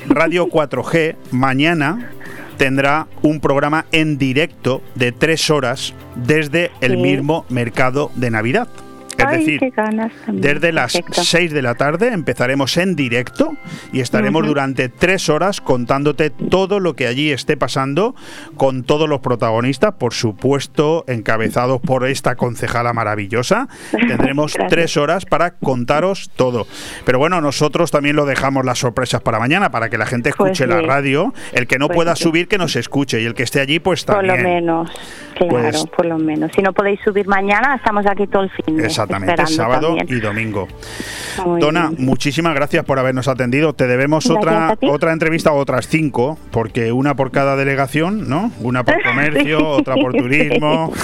[0.08, 2.12] Radio 4G mañana
[2.58, 6.98] tendrá un programa en directo de tres horas desde el Sí.
[6.98, 8.68] mismo mercado de Navidad.
[9.22, 9.74] Es Ay, decir,
[10.34, 11.24] desde las Perfecto.
[11.24, 13.56] 6 de la tarde empezaremos en directo
[13.94, 18.16] y estaremos durante tres horas contándote todo lo que allí esté pasando
[18.58, 23.68] con todos los protagonistas, por supuesto, encabezados por esta concejala maravillosa.
[23.92, 24.70] Tendremos Gracias.
[24.72, 26.66] tres horas para contaros todo.
[27.06, 30.52] Pero bueno, nosotros también lo dejamos las sorpresas para mañana, para que la gente Pues
[30.60, 31.34] escuche la radio.
[31.54, 32.24] El que no Pues pueda sí.
[32.24, 33.22] subir, que nos escuche.
[33.22, 34.44] Y el que esté allí, pues Por también.
[34.44, 34.92] lo menos,
[35.36, 36.52] claro, Pues- por lo menos.
[36.56, 38.78] Si no podéis subir mañana, estamos aquí todo el fin.
[38.78, 38.84] de-
[39.18, 40.18] Exactamente, sábado también.
[40.18, 40.68] y domingo.
[41.46, 42.06] Muy Dona, bien.
[42.06, 43.74] muchísimas gracias por habernos atendido.
[43.74, 44.44] Te debemos Gracias
[44.78, 48.52] otra otra entrevista, otras cinco, porque una por cada delegación, ¿no?
[48.62, 49.64] Una por comercio, Sí.
[49.64, 50.92] otra por turismo.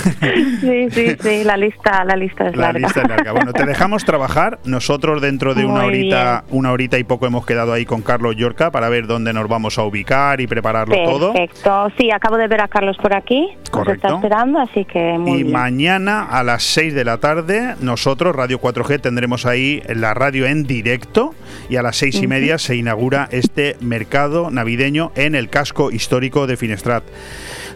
[0.61, 2.79] Sí, sí, sí, la lista, la lista es La larga.
[2.87, 3.31] lista es larga.
[3.31, 4.59] Bueno, te dejamos trabajar.
[4.65, 8.71] Nosotros dentro de una horita, una horita y poco hemos quedado ahí con Carlos Yorca
[8.71, 11.33] para ver dónde nos vamos a ubicar y prepararlo todo.
[11.33, 11.91] Perfecto.
[11.97, 13.47] Sí, acabo de ver a Carlos por aquí.
[13.57, 14.07] Nos Correcto.
[14.07, 15.53] está esperando, así que muy y bien.
[15.53, 20.63] mañana a las 6 de la tarde, nosotros, Radio 4G, tendremos ahí la radio en
[20.63, 21.33] directo
[21.69, 26.45] y a las seis y media se inaugura este mercado navideño en el casco histórico
[26.45, 27.03] de Finestrat.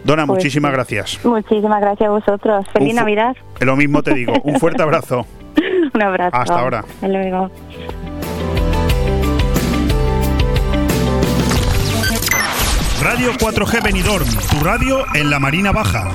[0.04, 1.18] Dona, Pues muchísimas gracias.
[1.24, 2.66] Muchísimas gracias a vosotros.
[2.72, 3.36] Feliz Navidad.
[3.60, 4.34] Lo mismo te digo.
[4.44, 5.26] Un fuerte abrazo.
[5.94, 6.36] Un abrazo.
[6.36, 6.78] Hasta ahora.
[6.80, 7.50] Hasta luego.
[13.02, 16.10] Radio 4G Benidorm, tu radio en la Marina Baja.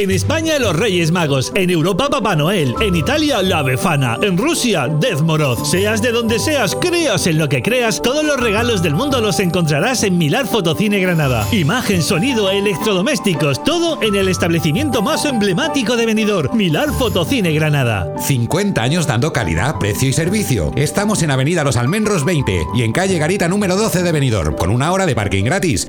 [0.00, 4.88] En España los Reyes Magos, en Europa Papá Noel, en Italia la Befana, en Rusia
[4.88, 5.62] Dezmorod.
[5.64, 9.40] Seas de donde seas, creas en lo que creas, todos los regalos del mundo los
[9.40, 11.46] encontrarás en Milar Fotocine Granada.
[11.52, 18.10] Imagen, sonido, electrodomésticos, todo en el establecimiento más emblemático de Benidorm, Milar Fotocine Granada.
[18.20, 20.72] 50 años dando calidad, precio y servicio.
[20.76, 24.70] Estamos en Avenida Los Almenros 20 y en calle Garita número 12 de Benidorm, con
[24.70, 25.88] una hora de parking gratis.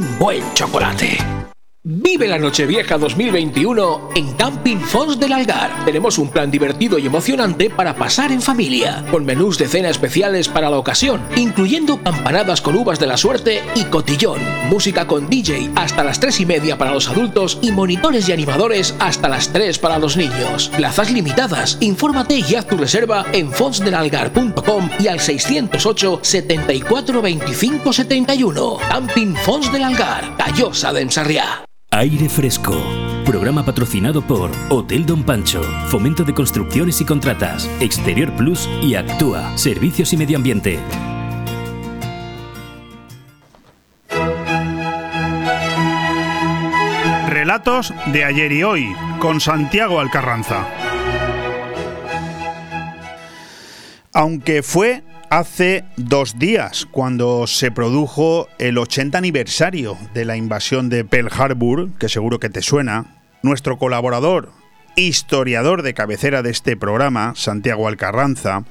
[0.19, 1.17] buen chocolate.
[1.83, 5.83] Vive la Nochevieja 2021 en Camping Fons del Algar.
[5.83, 10.47] Tenemos un plan divertido y emocionante para pasar en familia, con menús de cena especiales
[10.47, 15.71] para la ocasión, incluyendo campanadas con uvas de la suerte y cotillón, música con DJ
[15.75, 19.79] hasta las 3 y media para los adultos y monitores y animadores hasta las 3
[19.79, 20.69] para los niños.
[20.77, 21.79] Plazas limitadas.
[21.79, 28.77] Infórmate y haz tu reserva en fonsdelalgar.com y al 608 74 25 71.
[28.87, 31.65] Camping Fons del Algar, Callosa de Ensarriá.
[31.93, 32.73] Aire Fresco.
[33.25, 39.57] Programa patrocinado por Hotel Don Pancho, Fomento de Construcciones y Contratas, Exterior Plus y Actúa,
[39.57, 40.79] Servicios y Medio Ambiente.
[47.27, 50.65] Relatos de ayer y hoy con Santiago Alcarranza.
[54.13, 61.05] Aunque fue hace dos días cuando se produjo el 80 aniversario de la invasión de
[61.05, 63.05] Pearl Harbor, que seguro que te suena,
[63.41, 64.51] nuestro colaborador,
[64.97, 68.65] historiador de cabecera de este programa, Santiago Alcarranza,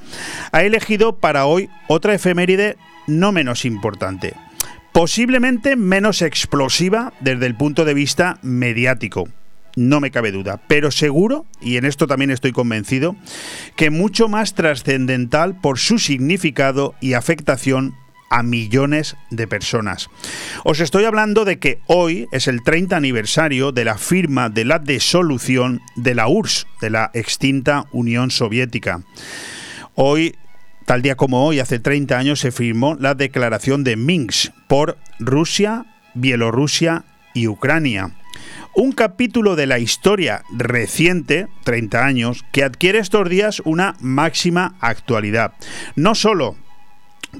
[0.53, 4.35] ha elegido para hoy otra efeméride no menos importante,
[4.93, 9.29] posiblemente menos explosiva desde el punto de vista mediático.
[9.77, 13.17] No me cabe duda, pero seguro, y en esto también estoy convencido,
[13.77, 17.95] que mucho más trascendental por su significado y afectación
[18.31, 20.09] a millones de personas.
[20.65, 24.79] Os estoy hablando de que hoy es el 30 aniversario de la firma de la
[24.79, 29.03] disolución de la URSS, de la extinta Unión Soviética.
[29.95, 30.35] Hoy
[30.91, 35.87] Tal día como hoy, hace 30 años, se firmó la declaración de Minsk por Rusia,
[36.15, 38.11] Bielorrusia y Ucrania.
[38.75, 45.55] Un capítulo de la historia reciente, 30 años, que adquiere estos días una máxima actualidad.
[45.97, 46.57] No solo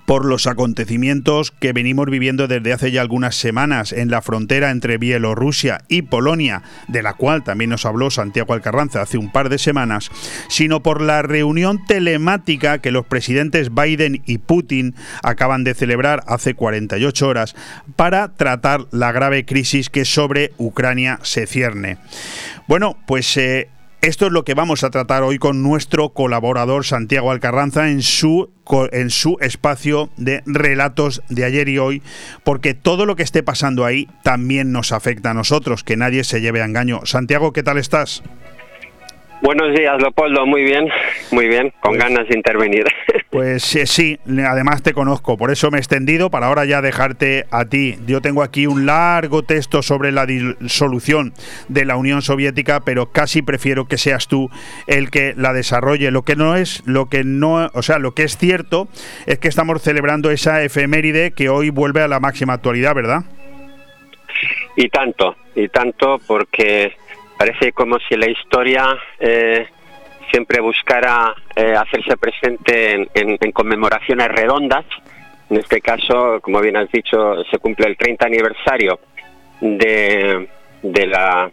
[0.07, 4.99] por los acontecimientos que venimos viviendo desde hace ya algunas semanas en la frontera entre
[4.99, 9.59] Bielorrusia y Polonia, de la cual también nos habló Santiago Alcarranza hace un par de
[9.59, 10.11] semanas,
[10.49, 16.55] sino por la reunión telemática que los presidentes Biden y Putin acaban de celebrar hace
[16.55, 17.55] 48 horas
[17.97, 21.99] para tratar la grave crisis que sobre Ucrania se cierne.
[22.67, 23.69] Bueno, pues eh,
[24.03, 28.51] esto es lo que vamos a tratar hoy con nuestro colaborador Santiago Alcarranza en su,
[28.93, 32.03] en su espacio de relatos de ayer y hoy,
[32.43, 36.41] porque todo lo que esté pasando ahí también nos afecta a nosotros, que nadie se
[36.41, 37.01] lleve a engaño.
[37.05, 38.23] Santiago, ¿qué tal estás?
[39.43, 40.45] Buenos días, Leopoldo.
[40.45, 40.87] Muy bien,
[41.31, 42.85] muy bien, con pues ganas de intervenir.
[43.31, 47.47] Pues eh, sí, además te conozco, por eso me he extendido para ahora ya dejarte
[47.53, 47.95] a ti.
[48.05, 51.33] Yo tengo aquí un largo texto sobre la disolución
[51.69, 54.51] de la Unión Soviética, pero casi prefiero que seas tú
[54.89, 56.11] el que la desarrolle.
[56.11, 58.89] Lo que no es, lo que no, o sea, lo que es cierto
[59.27, 63.23] es que estamos celebrando esa efeméride que hoy vuelve a la máxima actualidad, ¿verdad?
[64.75, 66.97] Y tanto, y tanto porque
[67.41, 68.85] parece como si la historia
[69.19, 69.67] eh,
[70.31, 74.85] siempre buscara eh, hacerse presente en, conmemoraciones redondas.
[75.49, 79.01] En este caso, como bien has dicho, se cumple el 30 aniversario
[79.59, 80.49] de,
[80.83, 81.51] la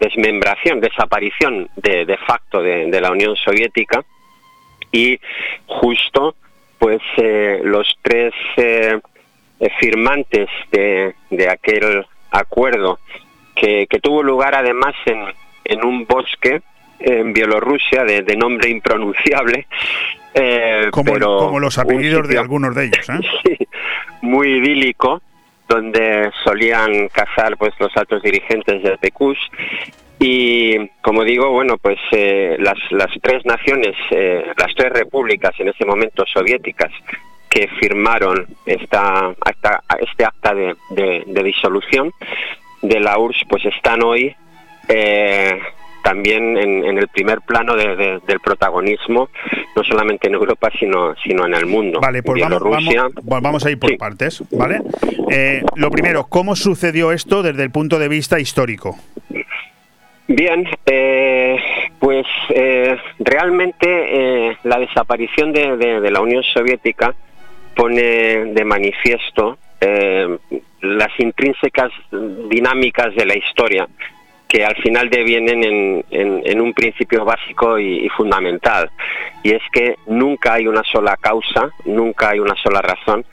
[0.00, 4.02] desmembración, desaparición de, facto de, la Unión Soviética
[4.90, 5.16] y
[5.66, 6.34] justo
[6.76, 8.34] pues eh, los tres
[9.78, 12.98] firmantes de, de aquel acuerdo
[13.60, 15.22] que, tuvo lugar además en,
[15.64, 16.62] en un bosque
[16.98, 19.66] en Bielorrusia de, nombre impronunciable.
[20.34, 23.08] Eh, como, como, los apellidos de algunos de ellos.
[23.08, 23.56] ¿eh?
[24.22, 25.22] muy idílico,
[25.68, 29.38] donde solían cazar pues los altos dirigentes del PQS.
[30.20, 35.86] Y como digo, bueno, pues eh, las, las tres naciones, las tres repúblicas en ese
[35.86, 36.92] momento soviéticas
[37.48, 39.34] que firmaron esta,
[39.98, 40.76] este acta de,
[41.26, 42.12] de disolución,
[42.82, 44.34] de la URSS pues están hoy
[44.88, 45.60] eh,
[46.02, 49.28] también en, el primer plano del protagonismo,
[49.76, 52.00] no solamente en Europa, sino, sino en el mundo.
[52.00, 52.42] Vale, pues
[53.22, 54.80] vamos, a ir por partes, ¿vale?
[55.30, 58.96] Eh, lo primero, ¿cómo sucedió esto desde el punto de vista histórico?
[60.26, 61.58] Bien, eh,
[61.98, 62.26] pues
[63.18, 67.14] realmente la desaparición de, la Unión Soviética
[67.76, 73.88] pone de manifiesto las intrínsecas dinámicas de la historia
[74.50, 78.90] que al final devienen en, un principio básico y, fundamental,
[79.44, 83.24] y es que nunca hay una sola causa, nunca hay una sola razón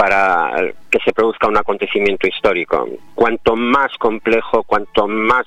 [0.00, 2.88] para que se produzca un acontecimiento histórico.
[3.14, 5.44] Cuanto más complejo, cuanto más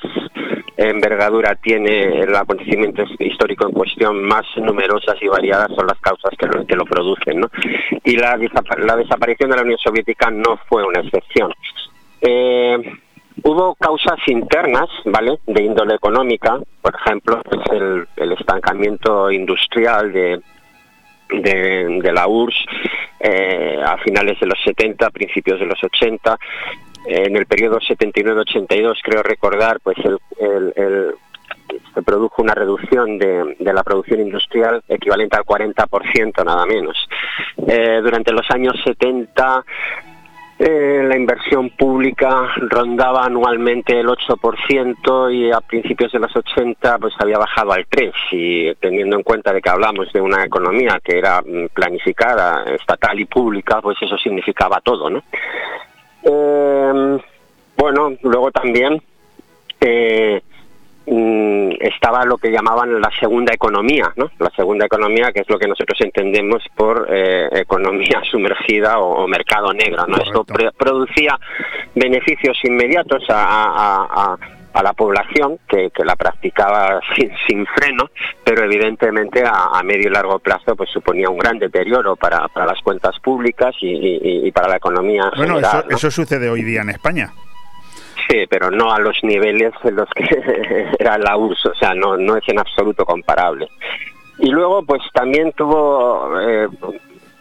[0.77, 6.75] envergadura tiene el acontecimiento histórico en cuestión, más numerosas y variadas son las causas que
[6.75, 7.39] lo, producen.
[7.39, 7.49] ¿no?
[8.03, 8.37] Y la,
[8.77, 11.51] la desaparición de la Unión Soviética no fue una excepción.
[12.21, 12.77] Eh,
[13.41, 15.39] hubo causas internas, ¿vale?
[15.47, 20.39] De índole económica, por ejemplo, pues el, el estancamiento industrial de,
[21.41, 22.65] de, la URSS
[23.19, 26.37] eh, a finales de los 70, principios de los 80.
[27.05, 29.97] En el periodo 79-82, creo recordar, pues
[31.93, 36.97] se produjo una reducción de, la producción industrial equivalente al 40% nada menos.
[37.67, 39.65] Eh, durante los años 70
[40.59, 47.13] eh, la inversión pública rondaba anualmente el 8% y a principios de los 80 pues
[47.17, 51.17] había bajado al 3% y teniendo en cuenta de que hablamos de una economía que
[51.17, 55.23] era mm, planificada, estatal y pública, pues eso significaba todo, ¿no?
[56.23, 57.19] Eh,
[57.75, 59.01] bueno, luego también
[59.81, 60.41] eh,
[61.05, 64.29] estaba lo que llamaban la segunda economía, ¿no?
[64.39, 69.73] La segunda economía, que es lo que nosotros entendemos por eh, economía sumergida o, mercado
[69.73, 70.17] negro, ¿no?
[70.17, 70.45] Esto
[70.77, 71.37] producía
[71.95, 74.37] beneficios inmediatos a,
[74.73, 78.09] a la población que, la practicaba sin, sin, freno,
[78.43, 82.81] pero evidentemente a, medio y largo plazo pues suponía un gran deterioro para, para las
[82.81, 85.31] cuentas públicas y, para la economía.
[85.35, 87.31] Bueno, eso, eso sucede hoy día en España.
[88.29, 90.25] Sí, pero no a los niveles en los que
[90.99, 93.67] era la URSS, o sea, no, no es en absoluto comparable.
[94.39, 96.67] Y luego, pues también tuvo eh,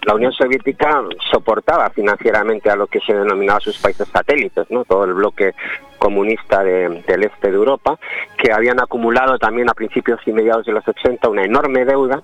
[0.04, 4.84] la Unión Soviética soportaba financieramente a lo que se denominaba sus países satélites, ¿no?
[4.84, 5.54] todo el bloque
[5.98, 7.98] comunista del este de Europa,
[8.36, 12.22] que habían acumulado también a principios y mediados de los 80 una enorme deuda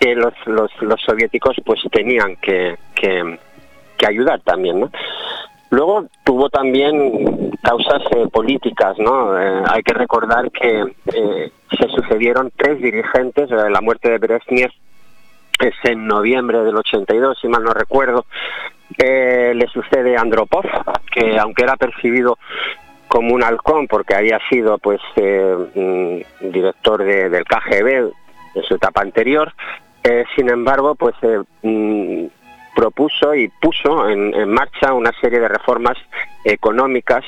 [0.00, 3.38] que los, los, soviéticos pues tenían que, que,
[4.04, 4.80] ayudar también.
[4.80, 4.90] ¿no?
[5.72, 9.40] Luego tuvo también causas eh, políticas, ¿no?
[9.40, 14.70] Eh, hay que recordar que eh, se sucedieron tres dirigentes, la muerte de Brezhnev
[15.60, 18.26] es en noviembre del 82, si mal no recuerdo,
[18.98, 20.64] le sucede a Andropov,
[21.10, 22.36] que aunque era percibido
[23.08, 28.12] como un halcón porque había sido pues mm, director del KGB
[28.56, 29.54] en su etapa anterior,
[30.36, 31.14] sin embargo pues
[31.62, 32.26] mm,
[32.74, 35.96] propuso y puso en, marcha una serie de reformas
[36.44, 37.24] económicas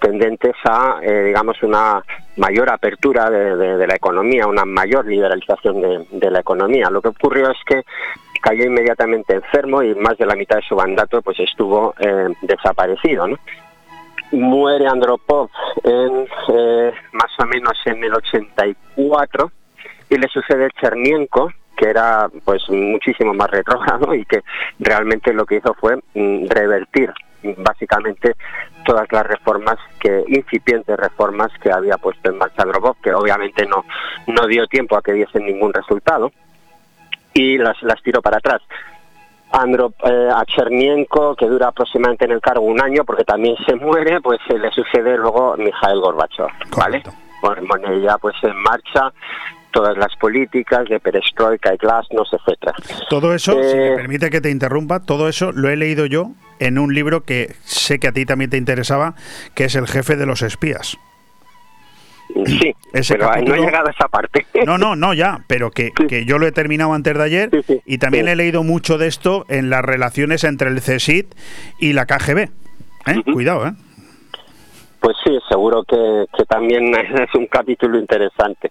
[0.00, 2.02] tendentes a, digamos, una
[2.36, 6.88] mayor apertura de, la economía, una mayor liberalización de, la economía.
[6.88, 7.82] Lo que ocurrió es que
[8.40, 13.26] cayó inmediatamente enfermo y más de la mitad de su mandato pues estuvo eh, desaparecido.
[14.30, 15.50] Muere Andropov
[15.82, 19.50] en, eh, más o menos en el 84
[20.10, 24.42] y le sucede Chernienko, que era pues muchísimo más retrógrado y que
[24.80, 27.12] realmente lo que hizo fue mm, revertir
[27.58, 28.34] básicamente
[28.84, 33.84] todas las reformas que incipientes reformas que había puesto en marcha Drobov que obviamente no
[34.26, 36.32] no dio tiempo a que diesen ningún resultado
[37.32, 38.60] y las las tiró para atrás.
[39.50, 43.76] Andro, eh, a Chernienko, que dura aproximadamente en el cargo un año, porque también se
[43.76, 47.02] muere, pues se le sucede luego Mikhail Gorbachev, ¿vale?
[47.40, 49.10] Pone ya pues en marcha
[49.70, 52.72] todas las políticas de perestroika y glasnost, etcétera.
[53.08, 56.32] Todo eso, si me eh, permite que te interrumpa, todo eso lo he leído yo
[56.58, 59.14] en un libro que sé que a ti también te interesaba,
[59.54, 60.98] que es El jefe de los espías.
[62.46, 62.74] Sí,
[63.08, 64.46] pero no he llegado a esa parte.
[64.66, 67.50] No, no, no, ya, pero que, que yo lo he terminado antes de ayer
[67.86, 71.32] y también he leído mucho de esto en las relaciones entre el CSIT
[71.78, 72.38] y la KGB.
[72.38, 72.50] ¿eh?
[73.32, 73.72] Cuidado, ¿eh?
[75.00, 78.70] Pues sí, seguro que, también es un capítulo interesante.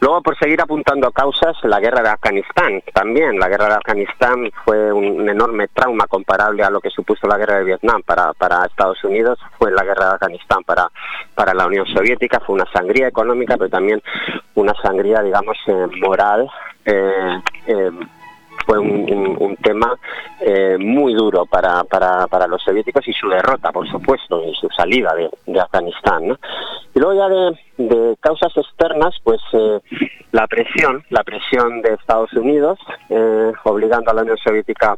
[0.00, 3.38] Luego, por seguir apuntando a causas, la guerra de Afganistán también.
[3.38, 7.58] La guerra de Afganistán fue un, enorme trauma comparable a lo que supuso la guerra
[7.58, 8.32] de Vietnam para,
[8.66, 9.38] Estados Unidos.
[9.58, 10.90] Fue la guerra de Afganistán para,
[11.34, 12.40] para la Unión Soviética.
[12.40, 14.02] Fue una sangría económica, pero también
[14.54, 16.48] una sangría, digamos, eh, moral.
[16.84, 17.90] Eh, eh,
[18.64, 19.98] fue un, tema
[20.40, 24.68] eh, muy duro para, para, para, los soviéticos y su derrota, por supuesto, y su
[24.70, 26.28] salida de, Afganistán.
[26.28, 26.38] ¿no?
[26.94, 27.28] Y luego ya
[27.76, 29.80] de, causas externas, pues eh,
[30.32, 32.78] la presión, la presión de Estados Unidos,
[33.10, 34.96] eh, obligando a la Unión Soviética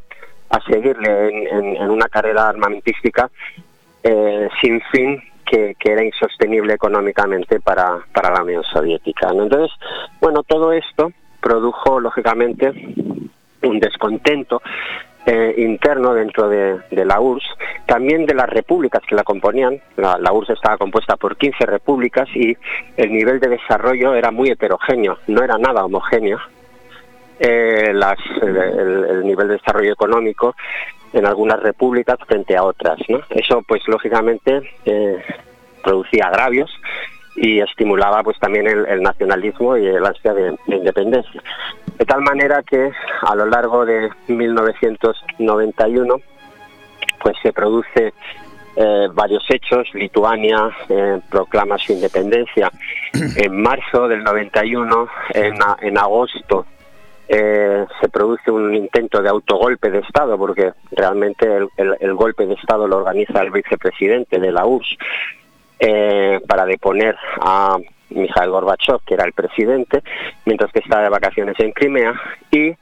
[0.50, 3.30] a seguirle en, una carrera armamentística
[4.61, 9.28] sin fin que, era insostenible económicamente para, para la Unión Soviética.
[9.30, 9.70] Entonces,
[10.20, 12.72] bueno, todo esto produjo, lógicamente,
[13.62, 14.62] un descontento
[15.26, 17.46] eh, interno dentro de, la URSS,
[17.86, 19.80] también de las repúblicas que la componían.
[19.96, 22.56] La, URSS estaba compuesta por 15 repúblicas y
[22.96, 26.38] el nivel de desarrollo era muy heterogéneo, no era nada homogéneo.
[27.38, 30.54] Eh, el, nivel de desarrollo económico
[31.12, 32.98] en algunas repúblicas frente a otras.
[33.08, 33.20] ¿no?
[33.30, 35.22] Eso, pues, lógicamente, eh,
[35.82, 36.70] producía agravios
[37.41, 41.43] y estimulaba pues también el, nacionalismo y el ansia de, independencia.
[41.99, 46.16] De tal manera que a lo largo de 1991
[47.22, 48.12] pues se produce
[48.76, 49.88] eh, varios hechos.
[49.95, 52.70] Lituania eh, proclama su independencia
[53.36, 56.66] en marzo del 91, en, en agosto
[57.32, 62.55] eh, se produce un intento de autogolpe de Estado, porque realmente el, el, golpe de
[62.55, 64.99] Estado lo organiza el vicepresidente de la URSS,
[65.81, 67.78] eh, para deponer a
[68.11, 70.03] Mikhail Gorbachev, que era el presidente,
[70.45, 72.12] mientras que estaba de vacaciones en Crimea,
[72.51, 72.74] y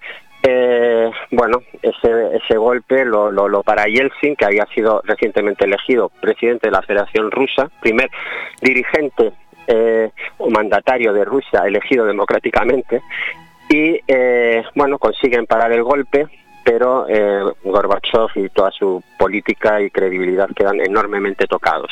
[0.42, 6.66] eh, bueno, ese, ese golpe lo, lo, para Yeltsin, que había sido recientemente elegido presidente
[6.68, 8.10] de la Federación Rusa, primer
[8.60, 9.32] dirigente
[9.66, 13.00] eh, o mandatario de Rusia elegido democráticamente,
[13.68, 14.00] y
[14.74, 16.26] bueno, consiguen parar el golpe,
[16.68, 21.90] pero eh, Gorbachev y toda su política y credibilidad quedan enormemente tocados.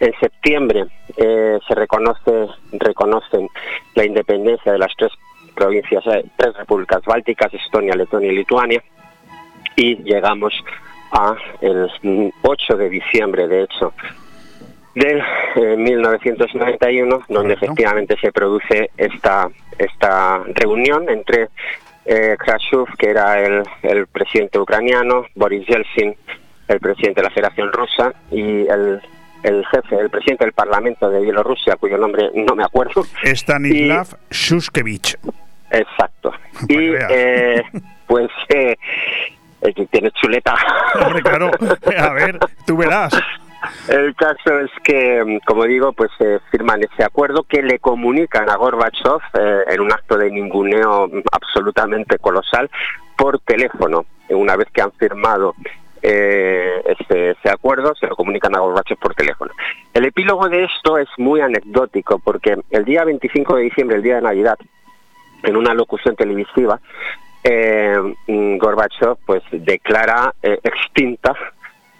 [0.00, 0.86] En septiembre
[1.18, 3.48] eh, se reconoce, reconocen
[3.94, 5.12] la independencia de las tres
[5.54, 8.82] provincias, eh, tres repúblicas bálticas, Estonia, Letonia y Lituania,
[9.76, 10.54] y llegamos
[11.12, 11.90] a el
[12.40, 13.92] 8 de diciembre, de hecho,
[14.94, 21.50] de 1991, donde efectivamente se produce esta, esta reunión entre
[22.08, 26.16] eh, Khrushchev, que era el, el, presidente ucraniano, Boris Yeltsin,
[26.66, 29.00] el presidente de la Federación Rusa, y el,
[29.42, 33.04] el jefe, el presidente del Parlamento de Bielorrusia, cuyo nombre no me acuerdo.
[33.22, 35.18] Stanislav Shuskevich.
[35.70, 36.32] Exacto.
[36.68, 37.62] y eh,
[38.06, 38.76] pues eh,
[39.90, 40.54] tiene chuleta.
[41.04, 41.50] Hombre, claro.
[41.98, 43.12] A ver, tú verás.
[43.88, 48.56] El caso es que, como digo, pues eh, firman ese acuerdo que le comunican a
[48.56, 52.70] Gorbachev eh, en un acto de ninguneo absolutamente colosal
[53.16, 54.04] por teléfono.
[54.30, 55.54] Una vez que han firmado
[56.02, 59.52] eh, ese, ese, acuerdo, se lo comunican a Gorbachev por teléfono.
[59.94, 64.16] El epílogo de esto es muy anecdótico porque el día 25 de diciembre, el día
[64.16, 64.58] de Navidad,
[65.42, 66.80] en una locución televisiva,
[67.44, 67.96] eh,
[68.26, 71.34] Gorbachev pues declara eh, extinta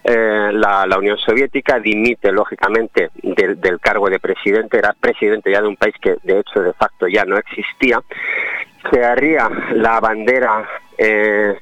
[0.04, 5.76] eh, la, Unión Soviética, dimite lógicamente del, cargo de presidente, era presidente ya de un
[5.76, 8.00] país que de hecho de facto ya no existía,
[8.90, 11.58] se arría la bandera eh,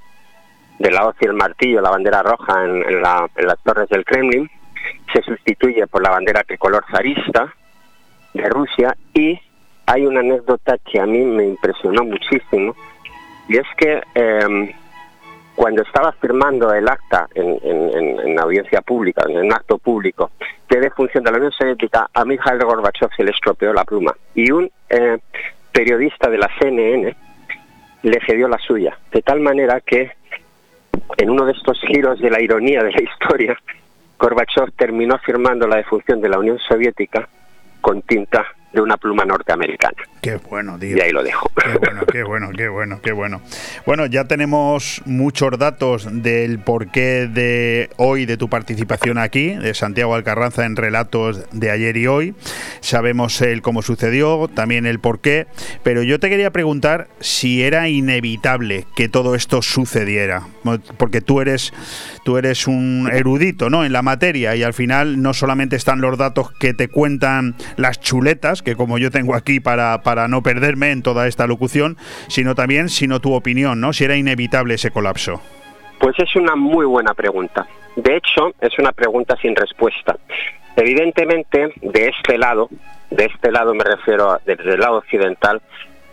[0.79, 4.05] de la hoz y el martillo, la bandera roja en, la, en las torres del
[4.05, 4.49] Kremlin,
[5.13, 7.53] se sustituye por la bandera tricolor zarista
[8.35, 8.97] de Rusia.
[9.15, 9.41] Y
[9.87, 12.77] hay una anécdota que a mí me impresionó muchísimo
[13.49, 14.75] y es que eh,
[15.57, 20.31] cuando estaba firmando el acta en, en, en, audiencia pública, en un acto público,
[20.69, 24.15] de defunción de la Unión Soviética, a Mikhail Gorbachev se le estropeó la pluma.
[24.35, 25.19] Y un eh,
[25.73, 27.17] periodista de la CNN
[28.03, 30.13] le cedió la suya, de tal manera que
[31.17, 33.59] en uno de estos giros de la ironía de la historia,
[34.19, 37.29] Gorbachev terminó firmando la defunción de la Unión Soviética
[37.81, 39.97] con tinta de una pluma norteamericana.
[40.21, 40.97] Qué bueno, tío.
[40.97, 41.51] Y ahí lo dejo.
[41.55, 43.43] Qué bueno, qué bueno, qué bueno, qué bueno.
[43.87, 50.15] Bueno, ya tenemos muchos datos del porqué de hoy de tu participación aquí, de Santiago
[50.15, 52.35] Alcarranza en relatos de ayer y hoy.
[52.81, 55.47] Sabemos el cómo sucedió, también el porqué,
[55.83, 60.43] pero yo te quería preguntar si era inevitable que todo esto sucediera,
[60.99, 61.73] porque tú eres
[62.25, 63.85] tú eres un erudito, ¿no?
[63.85, 68.01] En la materia y al final no solamente están los datos que te cuentan las
[68.01, 71.97] chuletas, que como yo tengo aquí para, para no perderme en toda esta locución,
[72.29, 73.93] sino también, sino tu opinión, ¿no?
[73.93, 75.41] Si era inevitable ese colapso.
[75.99, 77.67] Pues es una muy buena pregunta.
[77.97, 80.17] De hecho, es una pregunta sin respuesta.
[80.77, 82.69] Evidentemente, de este lado,
[83.11, 85.63] de este lado me refiero a, desde lado occidental,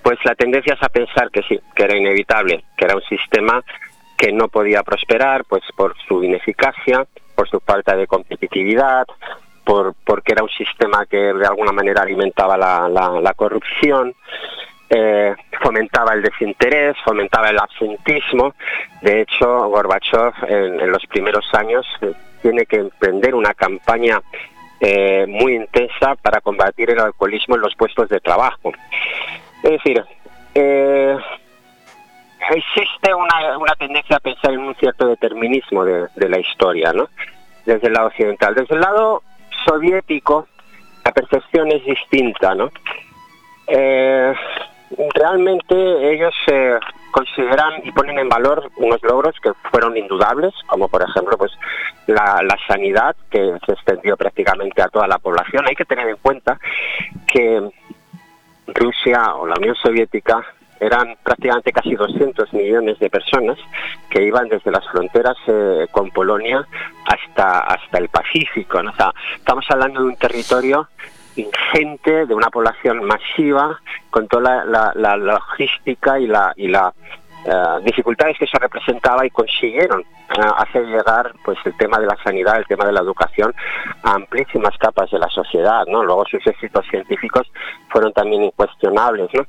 [0.02, 3.64] pues la tendencia es a pensar que sí, que era inevitable, que era un sistema
[4.18, 7.06] que no podía prosperar, pues por su ineficacia,
[7.36, 9.06] por su falta de competitividad,
[9.64, 14.14] por, porque era un sistema que de alguna manera alimentaba la, la, la corrupción,
[14.96, 18.54] eh, fomentaba el desinterés, fomentaba el absentismo.
[19.02, 22.14] De hecho, Gorbachev en, los primeros años eh,
[22.44, 24.22] tiene que emprender una campaña
[24.80, 28.72] eh, muy intensa para combatir el alcoholismo en los puestos de trabajo.
[29.64, 30.04] Es decir,
[32.52, 37.08] existe una, una tendencia a pensar en un cierto determinismo de, de la historia, ¿no?
[37.66, 38.54] Desde el lado occidental.
[38.54, 39.24] Desde el lado
[39.66, 40.48] soviético
[41.04, 42.70] la percepción es distinta, ¿no?
[43.68, 44.34] Eh,
[45.16, 46.80] realmente ellos eh,
[47.12, 51.52] consideran y ponen en valor unos logros que fueron indudables, como por ejemplo pues
[52.08, 55.66] la, la, sanidad que se extendió prácticamente a toda la población.
[55.68, 56.60] Hay que tener en cuenta
[57.28, 57.70] que
[58.68, 60.46] Rusia o la Unión Soviética
[60.86, 63.58] eran prácticamente casi 200 millones de personas
[64.10, 66.66] que iban desde las fronteras eh, con Polonia
[67.06, 68.82] hasta hasta el Pacífico.
[68.82, 68.92] ¿no?
[68.92, 70.88] O estamos hablando de un territorio
[71.36, 73.80] ingente, de una población masiva,
[74.10, 76.94] con toda la, logística y la,
[77.46, 82.18] uh, dificultades que eso representaba y consiguieron uh, hacer llegar pues el tema de la
[82.24, 83.54] sanidad, el tema de la educación
[84.04, 86.04] a amplísimas capas de la sociedad, ¿no?
[86.04, 87.52] Luego sus éxitos científicos
[87.90, 89.46] fueron también incuestionables, ¿no?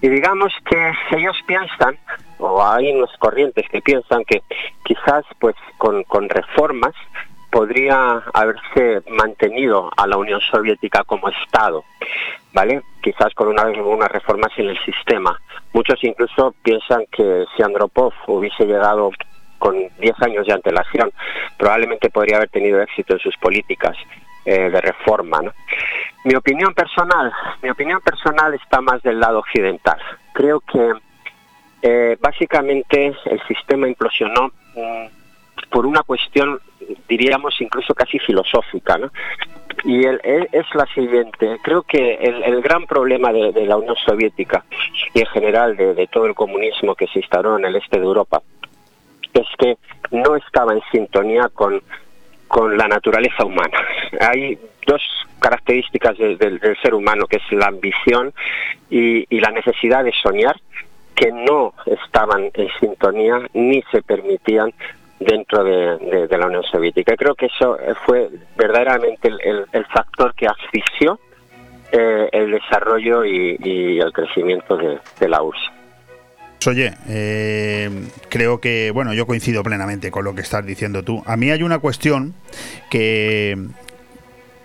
[0.00, 1.98] Y digamos que ellos piensan,
[2.38, 4.42] o hay unas corrientes que piensan que
[4.84, 6.94] quizás pues con, con reformas
[7.50, 11.84] podría haberse mantenido a la Unión Soviética como Estado,
[12.52, 12.82] ¿vale?
[13.02, 15.40] Quizás con una, unas reformas en el sistema.
[15.72, 19.10] Muchos incluso piensan que si Andropov hubiese llegado
[19.58, 21.10] con 10 años de antelación,
[21.56, 23.96] probablemente podría haber tenido éxito en sus políticas
[24.46, 25.42] eh, de reforma.
[25.42, 25.52] ¿no?
[26.24, 27.32] Mi opinión personal,
[27.62, 29.98] mi opinión personal está más del lado occidental.
[30.32, 30.92] Creo que
[31.82, 35.06] Eh, básicamente el sistema implosionó mm,
[35.70, 36.58] por una cuestión,
[37.08, 39.10] diríamos, incluso casi filosófica, ¿no?
[39.84, 44.64] Y el, es la siguiente, creo que el, gran problema de, la Unión Soviética
[45.14, 48.42] y en general de, todo el comunismo que se instauró en el este de Europa
[49.34, 49.76] es que
[50.10, 51.82] no estaba en sintonía con,
[52.48, 53.78] con la naturaleza humana.
[54.20, 55.02] Hay dos
[55.40, 58.32] características del ser humano, que es la ambición
[58.90, 60.56] y, la necesidad de soñar,
[61.14, 64.72] que no estaban en sintonía ni se permitían
[65.18, 67.14] dentro de, la Unión Soviética.
[67.14, 71.18] Y creo que eso fue verdaderamente el, factor que asfixió
[71.92, 75.75] eh, el desarrollo y, el crecimiento de, la URSS.
[76.66, 77.90] Oye, eh,
[78.28, 81.22] creo que, bueno, yo coincido plenamente con lo que estás diciendo tú.
[81.26, 82.34] A mí hay una cuestión
[82.90, 83.56] que,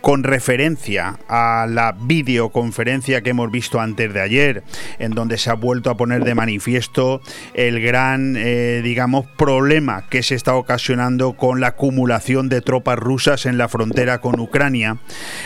[0.01, 4.63] con referencia a la videoconferencia que hemos visto antes de ayer,
[4.99, 7.21] en donde se ha vuelto a poner de manifiesto
[7.53, 13.45] el gran, eh, digamos, problema que se está ocasionando con la acumulación de tropas rusas
[13.45, 14.97] en la frontera con Ucrania,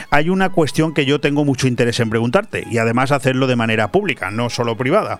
[0.09, 3.91] hay una cuestión que yo tengo mucho interés en preguntarte y además hacerlo de manera
[3.91, 5.19] pública, no solo privada.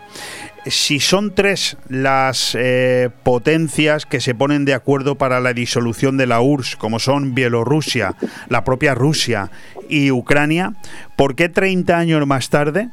[0.65, 6.25] Si son tres las eh, potencias que se ponen de acuerdo para la disolución de
[6.25, 8.15] la URSS, como son Bielorrusia,
[8.49, 9.24] la propia Rusia
[9.89, 10.73] y Ucrania,
[11.15, 12.89] ¿por qué 30 años más tarde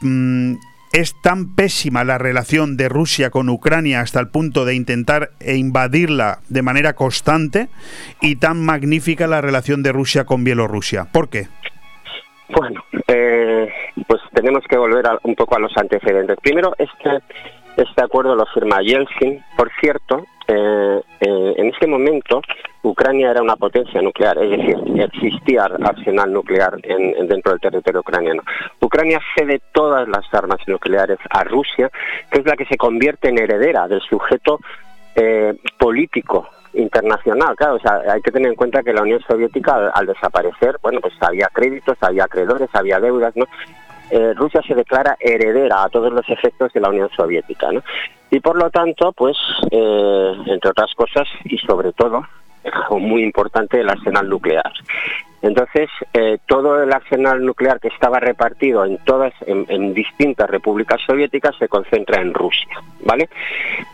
[0.00, 0.54] mm,
[0.92, 6.40] es tan pésima la relación de Rusia con Ucrania hasta el punto de intentar invadirla
[6.48, 7.68] de manera constante
[8.20, 11.06] y tan magnífica la relación de Rusia con Bielorrusia?
[11.10, 11.48] ¿Por qué?
[12.54, 13.72] Bueno, eh,
[14.06, 16.36] pues tenemos que volver un poco a los antecedentes.
[16.42, 17.20] Primero, este,
[17.76, 19.42] este acuerdo lo firma Yeltsin.
[19.56, 22.42] Por cierto, eh, eh, en ese momento
[22.82, 28.42] Ucrania era una potencia nuclear, es decir, existía arsenal nuclear en, dentro del territorio ucraniano.
[28.80, 31.90] Ucrania cede todas las armas nucleares a Rusia,
[32.30, 34.58] que es la que se convierte en heredera del sujeto
[35.78, 40.06] político internacional, claro, o sea, hay que tener en cuenta que la Unión Soviética al,
[40.06, 43.44] desaparecer, bueno, pues había créditos, había acreedores, había deudas, ¿no?
[44.14, 47.70] Eh, Rusia se declara heredera a todos los efectos de la Unión Soviética.
[48.30, 49.38] Y por lo tanto, pues,
[49.70, 52.22] eh, entre otras cosas, y sobre todo,
[52.90, 54.70] muy importante, el arsenal nuclear.
[55.40, 61.00] Entonces, eh, todo el arsenal nuclear que estaba repartido en todas, en, en, distintas repúblicas
[61.06, 63.30] soviéticas, se concentra en Rusia, ¿vale?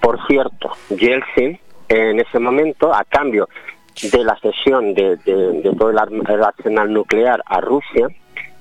[0.02, 3.48] Por cierto, Yeltsin, en ese momento, a cambio
[4.02, 5.18] de la cesión de,
[5.78, 8.08] todo el, arsenal nuclear a Rusia,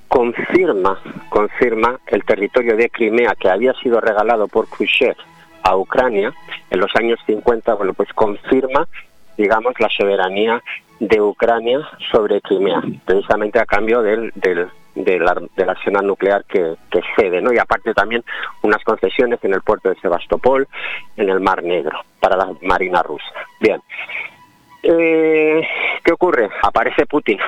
[0.07, 5.15] confirma, confirma el territorio de Crimea que había sido regalado por Khrushchev
[5.63, 6.33] a Ucrania
[6.69, 8.87] en los años 50, bueno, pues confirma,
[9.37, 10.61] digamos, la soberanía
[10.99, 11.79] de Ucrania
[12.11, 16.75] sobre Crimea, precisamente a cambio del, del, del, arsenal nuclear que,
[17.15, 17.53] cede, ¿no?
[17.53, 18.23] Y aparte también
[18.63, 20.67] unas concesiones en el puerto de Sebastopol,
[21.15, 23.25] en el Mar Negro, para la Marina rusa.
[23.59, 23.81] Bien.
[24.83, 25.67] Eh,
[26.03, 26.49] ¿Qué ocurre?
[26.63, 27.39] Aparece Putin.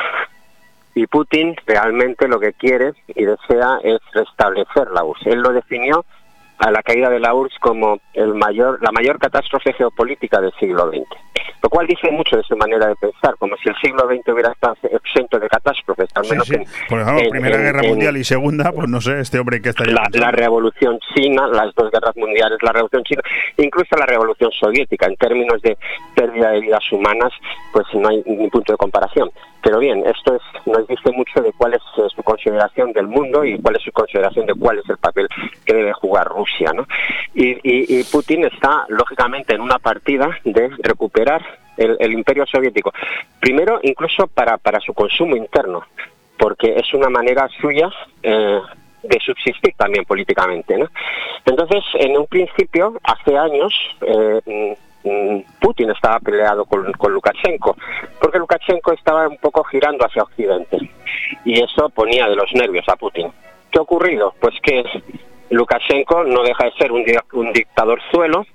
[0.99, 5.27] Y Putin realmente lo que quiere y desea es restablecer la URSS.
[5.27, 6.03] Él lo definió
[6.59, 10.89] a la caída de la URSS como el mayor, la mayor catástrofe geopolítica del siglo
[10.89, 11.07] XX.
[11.61, 14.51] Lo cual dice mucho de su manera de pensar, como si el siglo XX hubiera
[14.51, 18.87] estado exento de catástrofes, al menos En, Por ejemplo, Primera Guerra Mundial y Segunda, pues
[18.87, 22.71] no sé, este hombre que está la, la Revolución China, las dos guerras mundiales, la
[22.71, 23.21] Revolución China,
[23.57, 25.77] incluso la Revolución Soviética, en términos de
[26.15, 27.33] pérdida de vidas humanas,
[27.73, 29.29] pues no hay ningún punto de comparación.
[29.61, 33.43] Pero bien, esto es, nos dice mucho de cuál es eh, su consideración del mundo
[33.43, 35.27] y cuál es su consideración de cuál es el papel
[35.65, 36.48] que debe jugar Rusia.
[37.33, 41.41] Y, Putin está, lógicamente, en una partida de recuperar
[41.77, 42.93] el, imperio soviético.
[43.39, 45.83] Primero, incluso para, para su consumo interno,
[46.37, 47.89] porque es una manera suya
[48.23, 48.59] eh,
[49.03, 50.75] de subsistir también políticamente.
[51.45, 57.77] Entonces, en un principio, hace años, eh, Mm, Putin estaba peleado con, Lukashenko,
[58.19, 60.77] porque Lukashenko estaba un poco girando hacia Occidente
[61.45, 63.31] y eso ponía de los nervios a Putin.
[63.71, 64.33] ¿Qué ha ocurrido?
[64.41, 64.83] Pues que
[65.49, 68.45] Lukashenko no deja de ser un, dictador suelo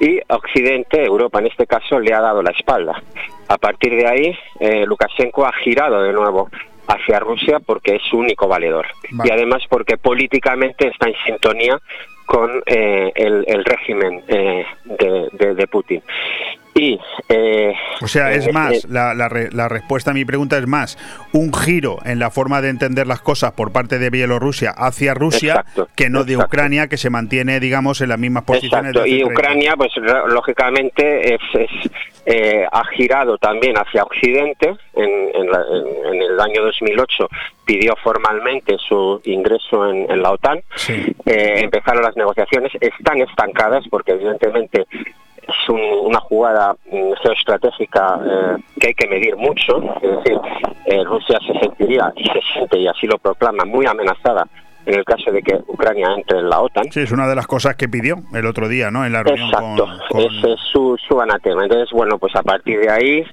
[0.00, 3.02] y Occidente, Europa en este caso, le ha dado la espalda.
[3.48, 6.48] A partir de ahí, eh, Lukashenko ha girado de nuevo
[6.88, 8.86] hacia Rusia porque es su único valedor
[9.24, 11.78] y además porque políticamente está en sintonía
[12.26, 16.02] con eh, el, régimen eh, de, Putin.
[16.74, 20.24] Y, eh, o sea, es eh, más, eh, la, la re- la respuesta a mi
[20.24, 20.96] pregunta es más,
[21.32, 25.52] un giro en la forma de entender las cosas por parte de Bielorrusia hacia Rusia
[25.52, 26.38] Exacto, que no de.
[26.38, 28.90] Ucrania, que se mantiene, digamos, en las mismas posiciones.
[28.92, 29.32] Exacto, y hace 30.
[29.34, 29.92] Ucrania, pues
[30.28, 34.74] lógicamente, es, es, ha girado también hacia Occidente.
[34.94, 37.28] En, en la- en- en el año 2008
[37.64, 40.60] pidió formalmente su ingreso en, la OTAN.
[40.88, 44.86] Eh, empezaron las negociaciones, están estancadas porque evidentemente
[45.48, 49.82] es un- una jugada mm, geoestratégica eh, que hay que medir mucho.
[50.02, 50.38] Es decir,
[50.86, 54.46] eh, Rusia se sentiría y se siente, y así lo proclama, muy amenazada
[54.84, 56.90] en el caso de que Ucrania entre en la OTAN.
[56.90, 59.06] Sí, es una de las cosas que pidió el otro día, ¿no?
[59.06, 61.62] En la reunión Exacto, con, con- ese es su, su anatema.
[61.62, 63.24] Entonces, bueno, pues a partir de ahí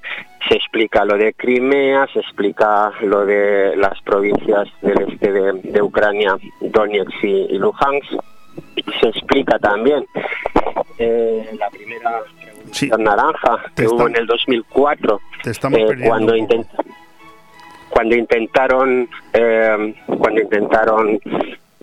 [0.48, 5.82] se explica lo de Crimea, se explica lo de las provincias del este de, de
[5.82, 8.14] Ucrania, Donetsk y, y Luhansk,
[9.00, 10.06] se explica también
[10.98, 16.68] eh, la primera revolución naranja que hubo en el 2004, Te estamos eh, cuando intent-
[17.90, 21.20] cuando intentaron eh, cuando intentaron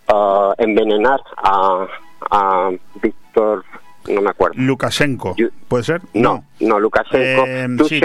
[0.08, 1.86] ah, envenenar a,
[2.30, 2.70] a
[3.02, 3.64] Víctor
[4.08, 5.34] no me acuerdo Lukashenko,
[5.68, 6.00] ¿puede ser?
[6.14, 8.00] no no Lukashenko Eh, sí,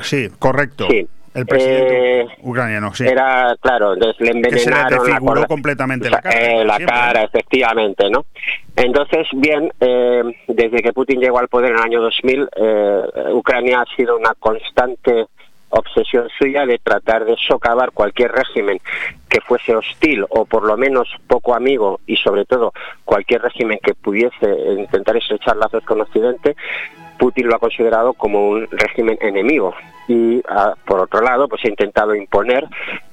[0.00, 0.86] sí, correcto.
[0.88, 1.06] Sí.
[1.34, 3.06] El presidente Eh, ucraniano, sí.
[3.06, 6.38] Era, claro, entonces le que se le envenenaron la corda- completamente la cara.
[6.40, 6.96] eh, la siempre.
[6.96, 8.26] cara, efectivamente, ¿no?
[8.76, 13.02] Entonces, bien, eh, desde que Putin llegó al poder en el año 2000, eh,
[13.32, 15.26] Ucrania ha sido una constante
[15.74, 18.78] obsesión suya de tratar de socavar cualquier régimen
[19.30, 22.74] que fuese hostil o por lo menos poco amigo y sobre todo
[23.06, 26.56] cualquier régimen que pudiese intentar estrechar lazos con Occidente,
[27.22, 29.72] Putin lo ha considerado como un régimen enemigo
[30.08, 32.66] y ah, por otro lado pues ha intentado imponer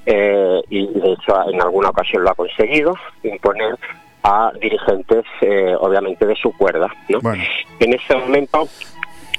[0.04, 3.78] eh, y de hecho en alguna ocasión lo ha conseguido imponer
[4.24, 7.20] a dirigentes eh, obviamente de su cuerda ¿no?
[7.32, 8.66] en este momento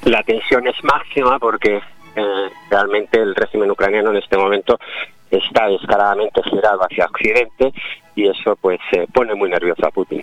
[0.04, 1.76] la tensión es máxima porque
[2.16, 4.78] eh, realmente el régimen ucraniano en este momento
[5.30, 7.74] está descaradamente girado hacia Occidente
[8.14, 8.78] y eso pues
[9.12, 10.22] pone muy nervioso a Putin.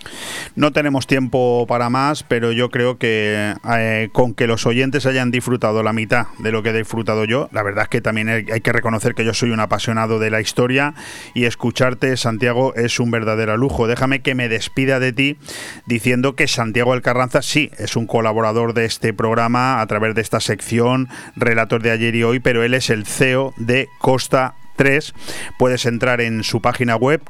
[0.56, 5.32] No tenemos tiempo para más, pero yo creo que eh, con que los oyentes hayan
[5.32, 8.61] disfrutado la mitad de lo que he disfrutado yo, la verdad es que también hay
[8.61, 10.94] que reconocer que yo soy un apasionado de la historia
[11.34, 13.88] y escucharte, Santiago, es un verdadero lujo.
[13.88, 15.38] Déjame que me despida de ti
[15.86, 20.40] diciendo que Santiago Alcarranza sí es un colaborador de este programa a través de esta
[20.40, 25.14] sección, relator de ayer y hoy, pero él es el CEO de Costa 3.
[25.57, 27.22] Puedes entrar en su página web,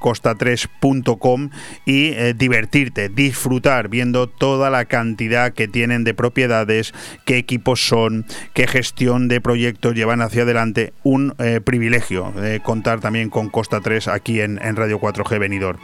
[0.50, 1.50] costa3.com,
[1.86, 6.94] y eh, divertirte, disfrutar viendo toda la cantidad que tienen de propiedades,
[7.26, 10.94] qué equipos son, qué gestión de proyectos llevan hacia adelante.
[11.04, 15.78] Un eh, privilegio eh, contar también con Costa 3 aquí en, Radio 4G Venidor.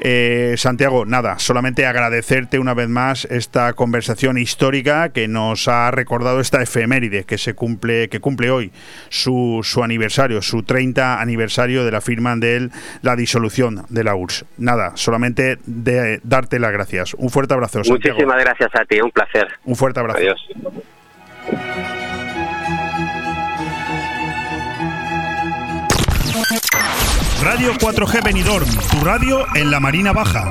[0.00, 6.40] Eh, Santiago, nada, solamente agradecerte una vez más esta conversación histórica que nos ha recordado
[6.40, 8.72] esta efeméride que se cumple, que cumple hoy
[9.08, 12.70] su, su aniversario, su 30 aniversario de la firma de
[13.02, 14.44] la disolución de la URSS.
[14.58, 17.14] Nada, solamente de darte las gracias.
[17.14, 18.18] Un fuerte abrazo, Santiago.
[18.18, 19.48] Muchísimas gracias a ti, un placer.
[19.64, 20.18] Un fuerte abrazo.
[20.18, 20.48] Adiós.
[27.42, 30.50] Radio 4G Benidorm, tu radio en la Marina Baja.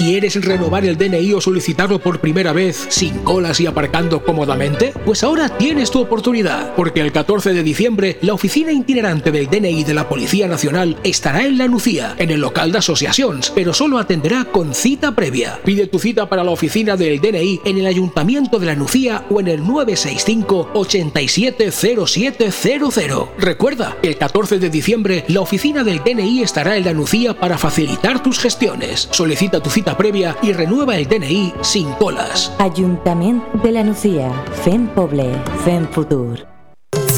[0.00, 4.94] ¿Quieres renovar el DNI o solicitarlo por primera vez sin colas y aparcando cómodamente?
[5.04, 9.84] Pues ahora tienes tu oportunidad, porque el 14 de diciembre la oficina itinerante del DNI
[9.84, 13.98] de la Policía Nacional estará en La Nucía, en el local de asociaciones, pero solo
[13.98, 15.60] atenderá con cita previa.
[15.66, 19.38] Pide tu cita para la oficina del DNI en el Ayuntamiento de La Nucía o
[19.38, 23.28] en el 965 870700.
[23.36, 28.22] Recuerda, el 14 de diciembre la oficina del DNI estará en La Nucía para facilitar
[28.22, 29.06] tus gestiones.
[29.12, 32.52] Solicita tu cita previa y renueva el DNI sin colas.
[32.58, 34.32] Ayuntamiento de la Nucía.
[34.62, 35.32] Fem Poble.
[35.64, 36.59] Fem Futur.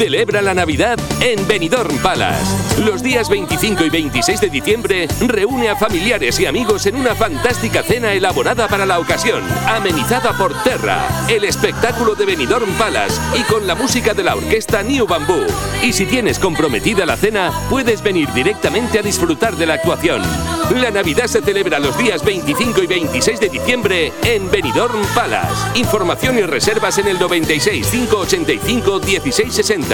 [0.02, 2.82] Celebra la Navidad en Benidorm Palace.
[2.82, 7.84] Los días 25 y 26 de diciembre reúne a familiares y amigos en una fantástica
[7.84, 13.64] cena elaborada para la ocasión, amenizada por Terra, el espectáculo de Benidorm Palace y con
[13.64, 15.46] la música de la orquesta New Bamboo.
[15.84, 20.20] Y si tienes comprometida la cena, puedes venir directamente a disfrutar de la actuación.
[20.74, 25.78] La Navidad se celebra los días 25 y 26 de diciembre en Benidorm Palace.
[25.78, 29.91] Información y reservas en el 96 585 1660.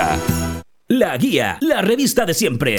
[0.87, 2.79] La Guía, la revista de siempre.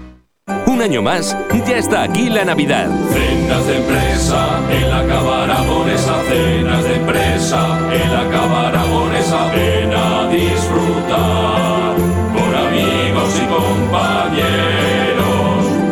[0.65, 1.35] Un año más,
[1.67, 2.87] ya está aquí la Navidad.
[3.11, 11.95] Cenas de empresa, en la cabaramonesa, cenas de empresa, en la cabaramonesa, ven a disfrutar
[12.33, 14.81] con amigos y compañeros.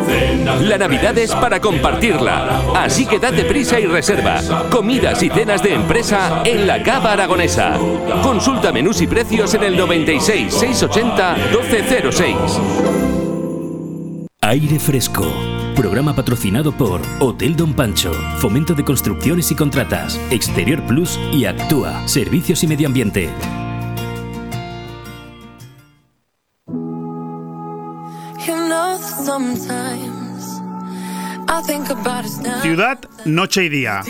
[0.06, 4.40] Cenas La Navidad es para compartirla, así que date prisa y reserva.
[4.70, 7.78] Comidas y cenas de empresa en la Cava Aragonesa.
[8.22, 13.09] Consulta menús y precios en el 96 680 1206.
[14.50, 15.32] Aire Fresco.
[15.76, 22.08] Programa patrocinado por Hotel Don Pancho, Fomento de Construcciones y Contratas, Exterior Plus y Actúa,
[22.08, 23.30] Servicios y Medio Ambiente.
[32.60, 34.00] Ciudad, noche y día.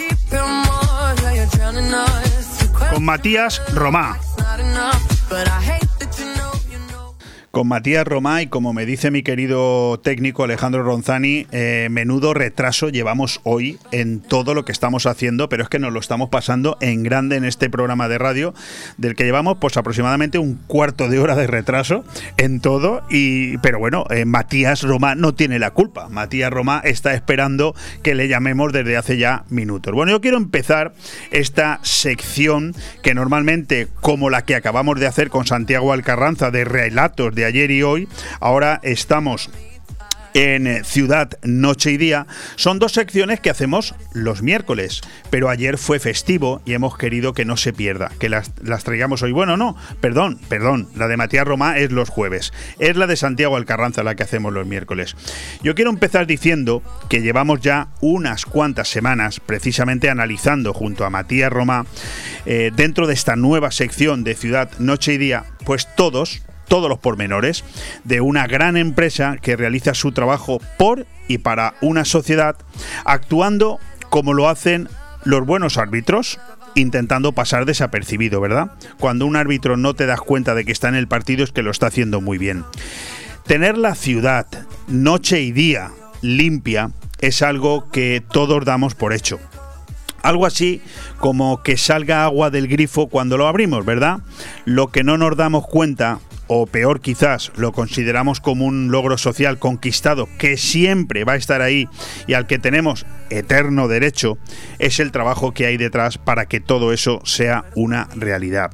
[2.90, 4.16] Con Matías Romá.
[7.50, 12.90] Con Matías Romá y como me dice mi querido técnico Alejandro Ronzani, eh, menudo retraso
[12.90, 16.78] llevamos hoy en todo lo que estamos haciendo, pero es que nos lo estamos pasando
[16.80, 18.54] en grande en este programa de radio,
[18.98, 22.04] del que llevamos pues aproximadamente un cuarto de hora de retraso
[22.36, 23.02] en todo.
[23.10, 26.08] Y, pero bueno, eh, Matías Romá no tiene la culpa.
[26.08, 27.74] Matías Romá está esperando
[28.04, 29.92] que le llamemos desde hace ya minutos.
[29.92, 30.94] Bueno, yo quiero empezar
[31.32, 37.34] esta sección que normalmente, como la que acabamos de hacer con Santiago Alcarranza de relatos
[37.40, 38.06] de ayer y hoy,
[38.38, 39.48] ahora estamos
[40.34, 42.26] en eh, Ciudad Noche y Día
[42.56, 45.00] son dos secciones que hacemos los miércoles,
[45.30, 49.22] pero ayer fue festivo y hemos querido que no se pierda, que las, las traigamos
[49.22, 49.32] hoy.
[49.32, 53.56] Bueno, no, perdón, perdón, la de Matías Romá es los jueves, es la de Santiago
[53.56, 55.16] Alcarranza la que hacemos los miércoles.
[55.62, 61.52] Yo quiero empezar diciendo que llevamos ya unas cuantas semanas precisamente analizando junto a Matías
[61.52, 61.86] Romá
[62.46, 67.00] eh, dentro de esta nueva sección de Ciudad Noche y Día, pues todos, todos los
[67.00, 67.64] pormenores
[68.04, 72.56] de una gran empresa que realiza su trabajo por y para una sociedad,
[73.04, 74.88] actuando como lo hacen
[75.24, 76.38] los buenos árbitros,
[76.76, 78.70] intentando pasar desapercibido, ¿verdad?
[79.00, 81.62] Cuando un árbitro no te das cuenta de que está en el partido es que
[81.62, 82.64] lo está haciendo muy bien.
[83.46, 84.46] Tener la ciudad
[84.86, 85.90] noche y día
[86.22, 89.40] limpia es algo que todos damos por hecho.
[90.22, 90.82] Algo así
[91.18, 94.20] como que salga agua del grifo cuando lo abrimos, ¿verdad?
[94.64, 96.20] Lo que no nos damos cuenta,
[96.52, 101.62] o peor quizás, lo consideramos como un logro social conquistado que siempre va a estar
[101.62, 101.88] ahí
[102.26, 104.38] y al que tenemos eterno derecho,
[104.78, 108.70] es el trabajo que hay detrás para que todo eso sea una realidad.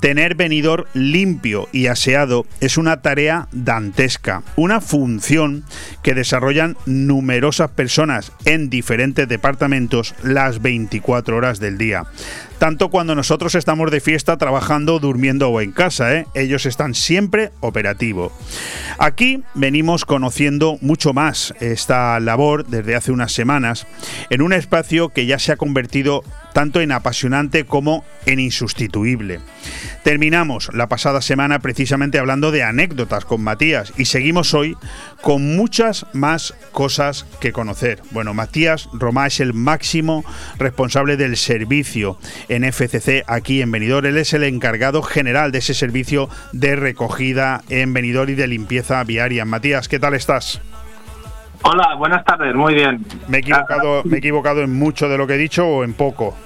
[0.00, 5.64] Tener venidor limpio y aseado es una tarea dantesca, una función
[6.02, 12.04] que desarrollan numerosas personas en diferentes departamentos las 24 horas del día.
[12.58, 16.26] Tanto cuando nosotros estamos de fiesta, trabajando, durmiendo o en casa, ¿eh?
[16.34, 18.32] ellos están siempre operativos.
[18.98, 23.85] Aquí venimos conociendo mucho más esta labor desde hace unas semanas
[24.30, 26.22] en un espacio que ya se ha convertido
[26.52, 29.40] tanto en apasionante como en insustituible.
[30.02, 34.76] Terminamos la pasada semana precisamente hablando de anécdotas con Matías y seguimos hoy
[35.20, 38.00] con muchas más cosas que conocer.
[38.10, 40.24] Bueno, Matías Romá es el máximo
[40.58, 42.18] responsable del servicio
[42.48, 44.06] en FCC aquí en Benidorm.
[44.06, 49.02] Él es el encargado general de ese servicio de recogida en Benidorm y de limpieza
[49.04, 49.44] viaria.
[49.44, 50.60] Matías, ¿qué tal estás?
[51.68, 53.04] Hola, buenas tardes, muy bien.
[53.26, 55.94] ¿Me he equivocado, me he equivocado en mucho de lo que he dicho o en
[55.94, 56.36] poco?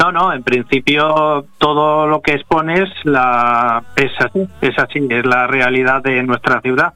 [0.00, 5.46] No, no, en principio todo lo que expones la, es así, es así, es la
[5.46, 6.94] realidad de nuestra ciudad.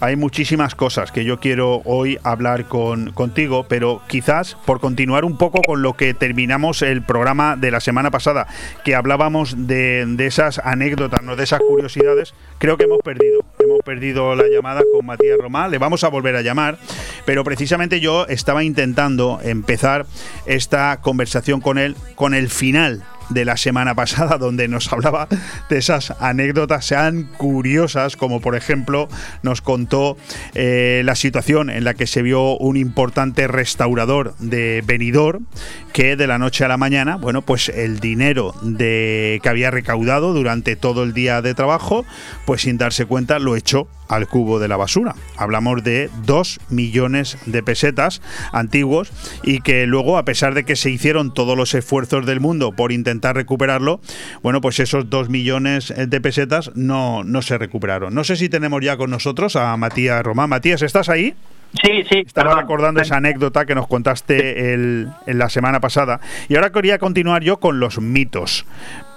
[0.00, 5.36] Hay muchísimas cosas que yo quiero hoy hablar con, contigo, pero quizás por continuar un
[5.36, 8.46] poco con lo que terminamos el programa de la semana pasada,
[8.84, 11.36] que hablábamos de, esas anécdotas, ¿no?
[11.36, 13.40] de esas curiosidades, creo que hemos perdido.
[13.58, 16.78] Hemos perdido la llamada con Matías Román, le vamos a volver a llamar,
[17.24, 20.06] pero precisamente yo estaba intentando empezar
[20.44, 25.28] esta conversación con él con el final de la semana pasada, donde nos hablaba
[25.68, 29.08] de esas anécdotas sean curiosas, como por ejemplo
[29.42, 30.16] nos contó
[30.54, 35.46] eh, la situación en la que se vio un importante restaurador de Benidorm
[35.92, 40.34] que de la noche a la mañana, bueno, pues el dinero de que había recaudado
[40.34, 42.04] durante todo el día de trabajo,
[42.44, 45.14] pues sin darse cuenta lo echó al cubo de la basura.
[45.36, 48.22] Hablamos de 2 millones de pesetas
[48.52, 49.10] antiguos
[49.42, 52.92] y que luego, a pesar de que se hicieron todos los esfuerzos del mundo por
[52.92, 54.00] intentar recuperarlo,
[54.42, 58.14] bueno, pues esos 2 millones de pesetas no, no se recuperaron.
[58.14, 60.50] No sé si tenemos ya con nosotros a Matías Román.
[60.50, 61.34] Matías, ¿estás ahí?
[61.82, 62.22] Sí, sí.
[62.26, 66.20] Estaba recordando esa anécdota que nos contaste el, en la semana pasada.
[66.48, 68.64] Y ahora quería continuar yo con los mitos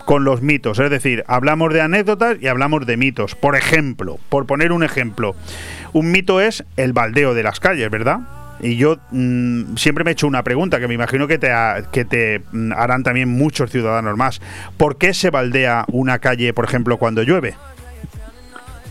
[0.09, 0.79] con los mitos.
[0.79, 3.35] Es decir, hablamos de anécdotas y hablamos de mitos.
[3.35, 5.35] Por ejemplo, por poner un ejemplo,
[5.93, 8.21] un mito es el baldeo de las calles, ¿verdad?
[8.59, 11.51] Y yo mm, siempre me he hecho una pregunta que me imagino que te,
[11.91, 14.41] que te mm, harán también muchos ciudadanos más.
[14.77, 17.53] ¿Por qué se baldea una calle, por ejemplo, cuando llueve?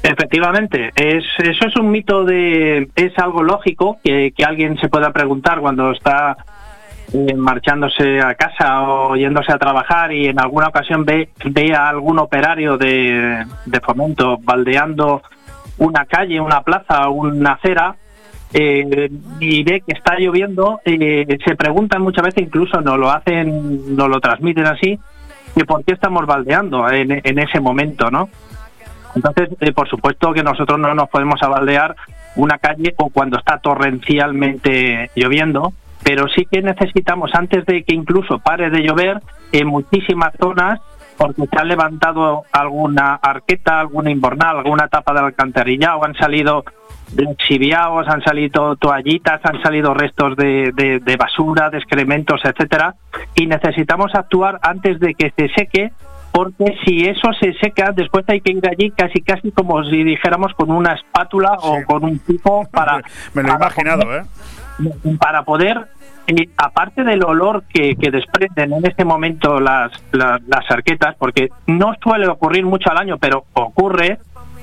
[0.05, 2.91] Efectivamente, es, eso es un mito de...
[2.95, 6.37] es algo lógico que, que alguien se pueda preguntar cuando está
[7.13, 11.89] eh, marchándose a casa o yéndose a trabajar y en alguna ocasión ve, ve a
[11.89, 15.23] algún operario de, de fomento baldeando
[15.79, 17.97] una calle, una plaza, una acera
[18.53, 19.11] eh,
[19.41, 24.09] y ve que está lloviendo, eh, se preguntan muchas veces, incluso no lo hacen, no
[24.09, 24.99] lo transmiten así,
[25.57, 28.29] que por qué estamos baldeando en, en ese momento, ¿no?
[29.15, 31.97] Entonces, por supuesto que nosotros no nos podemos abaldear
[32.37, 35.73] una calle o cuando está torrencialmente lloviendo,
[36.03, 39.21] pero sí que necesitamos, antes de que incluso pare de llover,
[39.53, 40.81] en muchísimas zonas,
[41.17, 46.65] porque se ha levantado alguna arqueta, alguna invernal, alguna tapa de alcantarillado, han salido
[47.17, 52.95] exhibiados, han salido toallitas, han salido restos de, de, de basura, de excrementos, etcétera,
[53.35, 55.93] y necesitamos actuar antes de que se seque
[56.31, 60.53] porque si eso se seca, después hay que ir allí casi casi como si dijéramos
[60.55, 63.03] con una espátula o con un tipo para...
[63.35, 64.23] Me lo he imaginado, ¿eh?
[65.19, 65.89] Para poder,
[66.27, 71.95] eh, aparte del olor que, que, desprenden en este momento las, las, arquetas, porque no
[72.03, 74.19] suele ocurrir mucho al año, pero ocurre,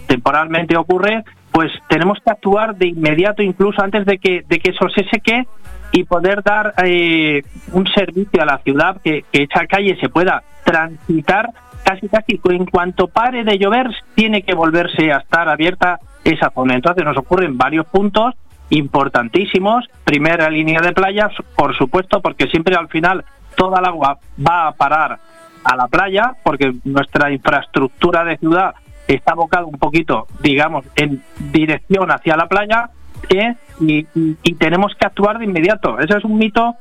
[0.07, 4.87] temporalmente ocurre, pues tenemos que actuar de inmediato, incluso antes de que, de que eso
[4.89, 5.45] se seque
[5.91, 10.43] y poder dar eh, un servicio a la ciudad, que, que esa calle se pueda
[10.63, 11.49] transitar
[11.85, 16.73] casi casi en cuanto pare de llover tiene que volverse a estar abierta esa zona.
[16.73, 18.33] Entonces nos ocurren varios puntos
[18.69, 19.85] importantísimos.
[20.03, 23.23] Primera línea de playas, por supuesto, porque siempre al final
[23.55, 25.19] toda el agua va a parar
[25.63, 28.75] a la playa, porque nuestra infraestructura de ciudad
[29.07, 32.89] está abocada un poquito, digamos, en dirección hacia la playa
[33.29, 33.55] ¿eh?
[33.79, 35.99] y, y, y tenemos que actuar de inmediato.
[35.99, 36.75] Ese es un mito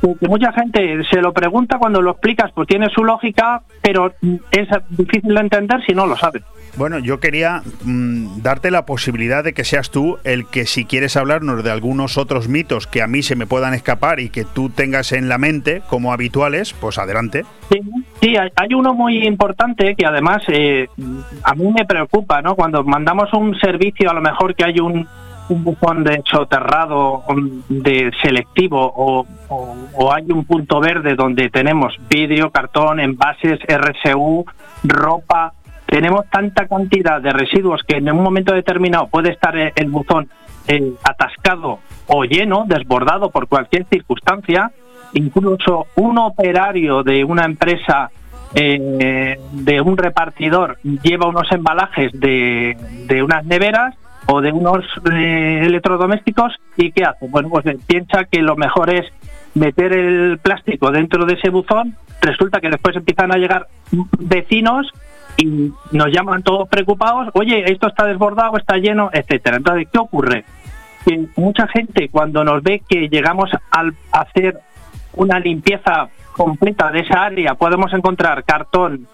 [0.00, 4.12] que mucha gente se lo pregunta cuando lo explicas, pues tiene su lógica, pero
[4.50, 6.42] es difícil de entender si no lo sabe.
[6.76, 11.16] Bueno, yo quería mmm, darte la posibilidad de que seas tú el que si quieres
[11.16, 14.68] hablarnos de algunos otros mitos que a mí se me puedan escapar y que tú
[14.68, 17.44] tengas en la mente como habituales, pues adelante.
[17.70, 17.80] Sí,
[18.20, 20.88] sí hay uno muy importante que además eh,
[21.42, 22.54] a mí me preocupa, ¿no?
[22.54, 25.08] Cuando mandamos un servicio, a lo mejor que hay un
[25.48, 27.24] un buzón de soterrado
[27.68, 29.26] de selectivo o,
[30.12, 34.44] hay un punto verde donde tenemos vidrio, cartón, envases, RSU,
[34.84, 35.52] ropa.
[35.86, 40.28] Tenemos tanta cantidad de residuos que en un momento determinado puede estar el buzón
[40.66, 41.78] eh, atascado
[42.08, 44.72] o lleno, desbordado por cualquier circunstancia.
[45.12, 48.10] Incluso un operario de una empresa
[48.54, 53.94] eh, de un repartidor lleva unos embalajes de, de unas neveras
[54.26, 57.26] o de unos eh, electrodomésticos y ¿qué hace?
[57.28, 59.06] Bueno, pues piensa que lo mejor es
[59.54, 63.68] meter el plástico dentro de ese buzón, resulta que después empiezan a llegar
[64.18, 64.92] vecinos
[65.36, 69.58] y nos llaman todos preocupados, oye, esto está desbordado, está lleno, etcétera.
[69.58, 70.44] Entonces, ¿qué ocurre?
[71.04, 74.58] Que mucha gente cuando nos ve que llegamos al hacer
[75.14, 79.06] una limpieza completa de esa área, podemos encontrar cartón,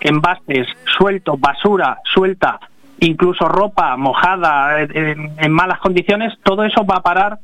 [0.00, 0.66] envases,
[0.96, 2.58] suelto, basura, suelta,
[3.00, 7.38] incluso ropa mojada en, malas condiciones, todo eso va a parar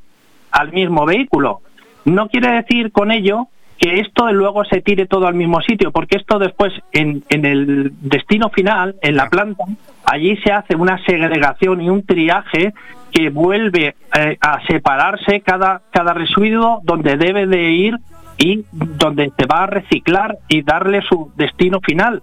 [0.51, 1.61] al mismo vehículo.
[2.05, 3.49] No quiere decir con ello
[3.79, 7.93] que esto luego se tire todo al mismo sitio, porque esto después en, en el
[8.01, 9.65] destino final, en la planta,
[10.05, 12.75] allí se hace una segregación y un triaje
[13.11, 17.97] que vuelve eh, a separarse cada, cada residuo donde debe de ir
[18.39, 22.23] y donde se va a reciclar y darle su destino final.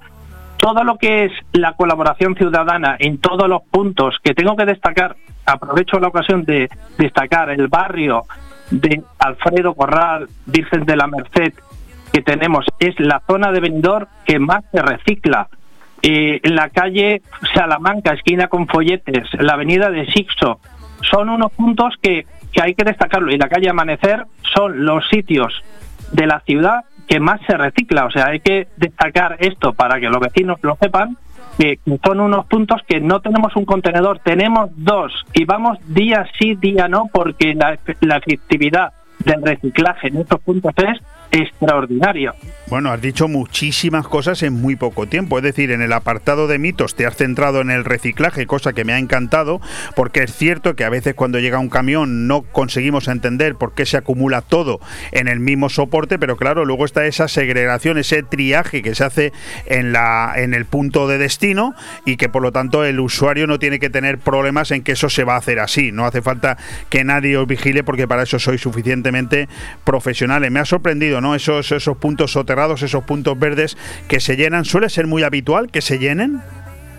[0.57, 5.15] Todo lo que es la colaboración ciudadana en todos los puntos que tengo que destacar,
[5.45, 8.23] aprovecho la ocasión de destacar el barrio
[8.71, 11.53] de Alfredo Corral, Virgen de la Merced,
[12.11, 15.47] que tenemos, es la zona de Benidorm que más se recicla.
[16.01, 17.21] Eh, en la calle
[17.53, 20.59] Salamanca, esquina con folletes, la avenida de Sixo,
[21.01, 23.31] son unos puntos que, que hay que destacarlo.
[23.31, 24.25] Y la calle Amanecer
[24.55, 25.53] son los sitios
[26.11, 28.05] de la ciudad que más se recicla.
[28.05, 31.17] O sea, hay que destacar esto para que los vecinos lo sepan,
[31.57, 36.55] que son unos puntos que no tenemos un contenedor, tenemos dos y vamos día sí,
[36.55, 40.99] día no, porque la, la efectividad del reciclaje en estos puntos es
[41.31, 42.33] extraordinario.
[42.69, 45.37] Bueno, has dicho muchísimas cosas en muy poco tiempo.
[45.37, 48.83] Es decir, en el apartado de mitos te has centrado en el reciclaje, cosa que
[48.83, 49.61] me ha encantado,
[49.95, 53.85] porque es cierto que a veces cuando llega un camión no conseguimos entender por qué
[53.85, 54.79] se acumula todo
[55.11, 59.33] en el mismo soporte, pero claro, luego está esa segregación, ese triaje que se hace
[59.65, 61.73] en, la, en el punto de destino
[62.05, 65.09] y que por lo tanto el usuario no tiene que tener problemas en que eso
[65.09, 65.91] se va a hacer así.
[65.91, 66.57] No hace falta
[66.89, 69.47] que nadie os vigile porque para eso soy suficientemente
[69.83, 70.51] profesionales.
[70.51, 71.35] Me ha sorprendido, ¿no?
[71.35, 73.77] Esos, esos puntos soterrados esos puntos verdes
[74.07, 76.41] que se llenan, ¿suele ser muy habitual que se llenen?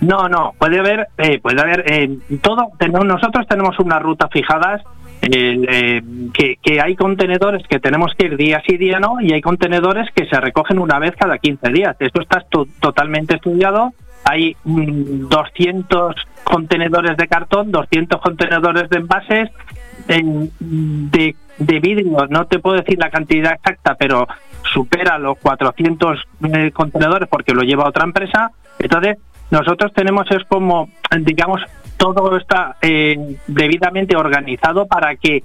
[0.00, 2.68] No, no, puede haber, eh, puede haber eh, todo.
[3.04, 4.80] Nosotros tenemos una ruta fijada
[5.20, 6.00] eh,
[6.32, 10.26] que, hay contenedores que tenemos que ir día sí día no y hay contenedores que
[10.26, 11.96] se recogen una vez cada 15 días.
[11.98, 12.44] Esto está
[12.80, 13.92] totalmente estudiado.
[14.24, 19.50] Hay 200 mm, contenedores de cartón, 200 contenedores de envases,
[20.08, 22.26] de, de vidrio.
[22.28, 24.26] No te puedo decir la cantidad exacta, pero
[24.72, 26.18] supera los 400
[26.52, 28.50] eh, contenedores porque lo lleva otra empresa.
[28.78, 29.18] Entonces,
[29.50, 30.88] nosotros tenemos es como,
[31.20, 31.62] digamos,
[31.96, 35.42] todo está eh, debidamente organizado para que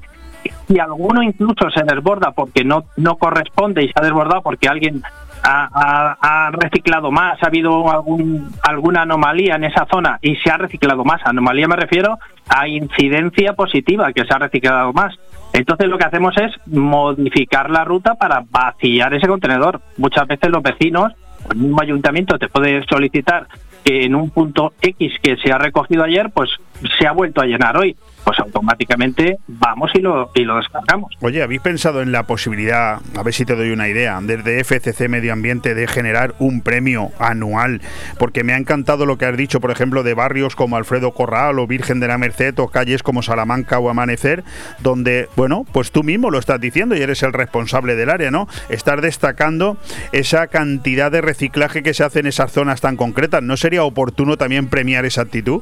[0.67, 5.01] si alguno incluso se desborda porque no, no corresponde y se ha desbordado porque alguien
[5.43, 11.03] ha, reciclado más, ha habido algún, alguna anomalía en esa zona y se ha reciclado
[11.03, 11.21] más.
[11.25, 12.17] Anomalía me refiero
[12.47, 15.15] a incidencia positiva, que se ha reciclado más.
[15.53, 19.81] Entonces lo que hacemos es modificar la ruta para vaciar ese contenedor.
[19.97, 21.13] Muchas veces los vecinos,
[21.51, 23.47] el mismo ayuntamiento te puede solicitar
[23.83, 26.49] que en un punto X que se ha recogido ayer, pues
[26.97, 31.13] se ha vuelto a llenar hoy pues automáticamente vamos y lo, y lo descargamos.
[31.21, 35.09] Oye, ¿habéis pensado en la posibilidad, a ver si te doy una idea, desde FCC
[35.09, 37.81] Medio Ambiente de generar un premio anual?
[38.17, 41.59] Porque me ha encantado lo que has dicho, por ejemplo, de barrios como Alfredo Corral
[41.59, 44.43] o Virgen de la Merced o calles como Salamanca o Amanecer,
[44.79, 48.47] donde, bueno, pues tú mismo lo estás diciendo y eres el responsable del área, ¿no?
[48.69, 49.77] Estar destacando
[50.11, 53.43] esa cantidad de reciclaje que se hace en esas zonas tan concretas.
[53.43, 55.61] ¿No sería oportuno también premiar esa actitud?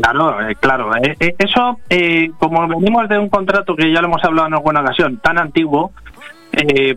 [0.00, 0.94] Claro, eh, claro.
[0.96, 1.78] Eh, eh, eso,
[2.38, 5.92] como venimos de un contrato que ya lo hemos hablado en alguna ocasión, tan antiguo,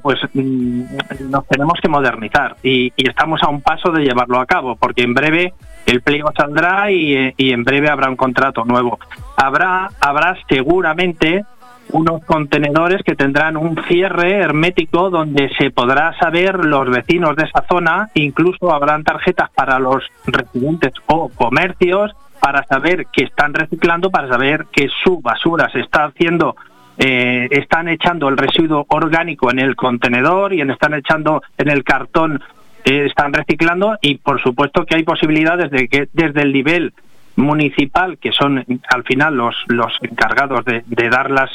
[0.01, 0.83] pues mm,
[1.29, 5.13] nos tenemos que modernizar y, estamos a un paso de llevarlo a cabo, porque en
[5.13, 5.53] breve
[5.85, 8.99] el pliego saldrá y, y en breve habrá un contrato nuevo.
[9.35, 11.43] Habrá, habrá seguramente
[11.91, 17.65] unos contenedores que tendrán un cierre hermético donde se podrá saber los vecinos de esa
[17.67, 24.27] zona, incluso habrán tarjetas para los residentes o comercios para saber que están reciclando, para
[24.27, 26.55] saber que su basura se está haciendo,
[26.97, 32.41] eh, están echando el residuo orgánico en el contenedor y están echando en el cartón,
[32.83, 36.93] eh, están reciclando y por supuesto que hay posibilidades de que desde el nivel
[37.35, 41.49] municipal, que son al final los, los encargados de, de dar las,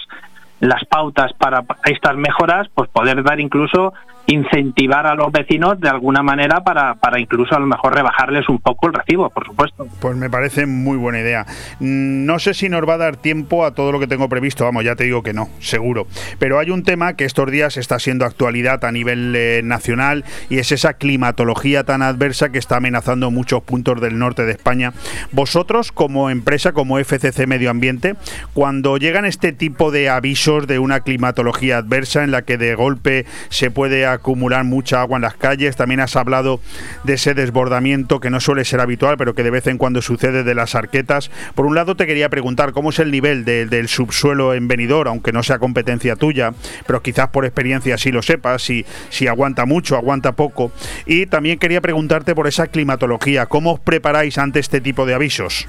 [0.60, 3.92] las pautas para estas mejoras, pues poder dar incluso
[4.26, 8.58] incentivar a los vecinos de alguna manera para, para incluso a lo mejor rebajarles un
[8.58, 9.86] poco el recibo, por supuesto.
[10.00, 11.46] Pues me parece muy buena idea.
[11.80, 14.64] Mm, no sé si nos va a dar tiempo a todo lo que tengo previsto,
[14.64, 16.06] vamos, ya te digo que no, seguro.
[16.38, 20.58] Pero hay un tema que estos días está siendo actualidad a nivel eh, nacional y
[20.58, 24.92] es esa climatología tan adversa que está amenazando muchos puntos del norte de España.
[25.32, 28.14] Vosotros como empresa, como FCC Medio Ambiente,
[28.54, 33.26] cuando llegan este tipo de avisos de una climatología adversa en la que de golpe
[33.48, 35.76] se puede acumular mucha agua en las calles.
[35.76, 36.60] También has hablado
[37.04, 40.44] de ese desbordamiento que no suele ser habitual, pero que de vez en cuando sucede
[40.44, 41.30] de las arquetas.
[41.54, 45.32] Por un lado te quería preguntar cómo es el nivel del subsuelo en venidor, aunque
[45.32, 46.54] no sea competencia tuya,
[46.86, 50.72] pero quizás por experiencia sí lo sepas, si, si aguanta mucho, aguanta poco.
[51.06, 55.66] Y también quería preguntarte por esa climatología, ¿cómo os preparáis ante este tipo de avisos?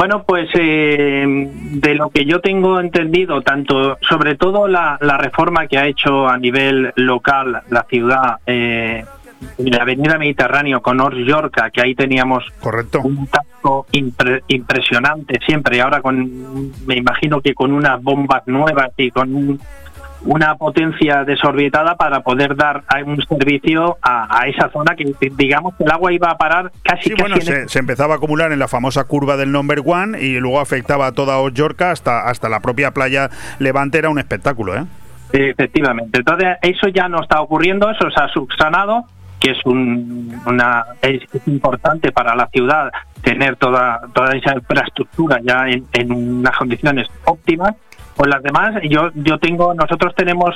[0.00, 5.76] Bueno, pues eh, de lo que yo tengo entendido, tanto sobre todo la, reforma que
[5.76, 9.04] ha hecho a nivel local la ciudad, eh,
[9.58, 13.02] la Avenida Mediterráneo con Ors Yorca, que ahí teníamos Correcto.
[13.04, 18.92] un tacto impre- impresionante siempre, y ahora con, me imagino que con unas bombas nuevas
[18.96, 19.60] y con un-
[20.24, 25.84] una potencia desorbitada para poder dar un servicio a, a esa zona que digamos que
[25.84, 28.16] el agua iba a parar casi Sí, casi bueno, en se, el- se empezaba a
[28.18, 32.28] acumular en la famosa curva del number one y luego afectaba a toda Ollorca hasta,
[32.28, 33.98] hasta la propia playa Levante.
[33.98, 34.84] Era un espectáculo, ¿eh?
[35.32, 36.18] Efectivamente.
[36.18, 39.04] Entonces, eso ya no está ocurriendo, eso se ha subsanado,
[39.38, 42.90] que es, un, una, es, es importante para la ciudad
[43.22, 47.74] tener toda, toda esa infraestructura ya en, en unas condiciones óptimas.
[48.20, 50.54] Pues las demás, yo, yo tengo, nosotros tenemos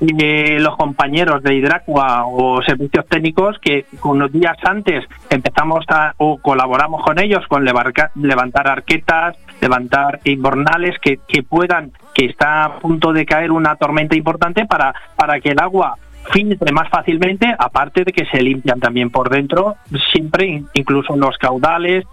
[0.00, 6.38] eh, los compañeros de Hidracua o servicios técnicos que unos días antes empezamos a, o
[6.38, 13.12] colaboramos con ellos con levantar arquetas, levantar invernales que, que puedan, que está a punto
[13.12, 15.98] de caer una tormenta importante para, para que el agua
[16.32, 19.76] filtre más fácilmente, aparte de que se limpian también por dentro,
[20.10, 22.06] siempre in- incluso los caudales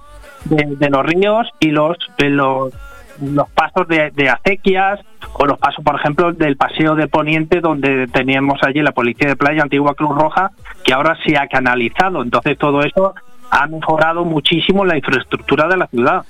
[0.43, 2.73] de, de los ríos y los, de los
[3.21, 4.99] los pasos de, de acequias
[5.33, 9.35] o los pasos, por ejemplo, del paseo de Poniente, donde teníamos allí la policía de
[9.35, 10.51] playa, antigua Cruz Roja,
[10.83, 12.21] que ahora se ha canalizado.
[12.21, 13.13] Entonces, todo eso
[13.51, 16.23] ha mejorado muchísimo la infraestructura de la ciudad.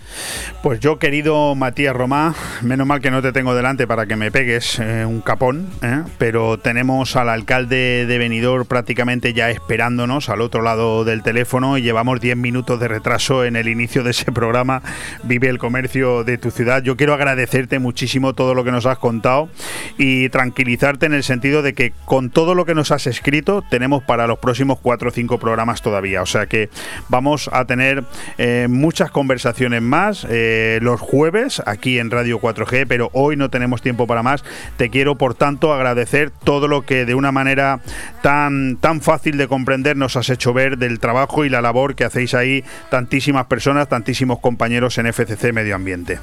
[0.63, 4.31] Pues yo, querido Matías Romá, menos mal que no te tengo delante para que me
[4.31, 6.01] pegues eh, un capón, ¿eh?
[6.17, 11.83] pero tenemos al alcalde de Benidorm prácticamente ya esperándonos al otro lado del teléfono y
[11.83, 14.81] llevamos 10 minutos de retraso en el inicio de ese programa
[15.23, 16.81] Vive el comercio de tu ciudad.
[16.81, 19.49] Yo quiero agradecerte muchísimo todo lo que nos has contado
[19.97, 24.03] y tranquilizarte en el sentido de que con todo lo que nos has escrito tenemos
[24.03, 26.23] para los próximos 4 o 5 programas todavía.
[26.23, 26.69] O sea que
[27.11, 28.03] vamos a tener
[28.39, 33.81] eh, muchas conversaciones más eh, los jueves aquí en Radio 4G, pero hoy no tenemos
[33.81, 34.43] tiempo para más.
[34.77, 37.81] Te quiero, por tanto, agradecer todo lo que de una manera
[38.23, 42.05] tan, tan fácil de comprender nos has hecho ver del trabajo y la labor que
[42.05, 46.19] hacéis ahí tantísimas personas, tantísimos compañeros en FCC Medio Ambiente.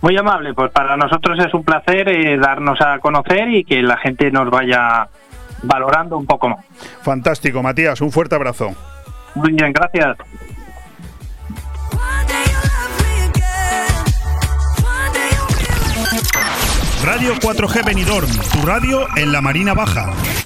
[0.00, 3.96] Muy amable, pues para nosotros es un placer eh, darnos a conocer y que la
[3.98, 5.08] gente nos vaya
[5.62, 6.64] valorando un poco más.
[7.02, 8.74] Fantástico, Matías, un fuerte abrazo.
[9.36, 10.16] Muy bien, gracias.
[17.04, 20.45] Radio 4G Benidorm, tu radio en la Marina Baja.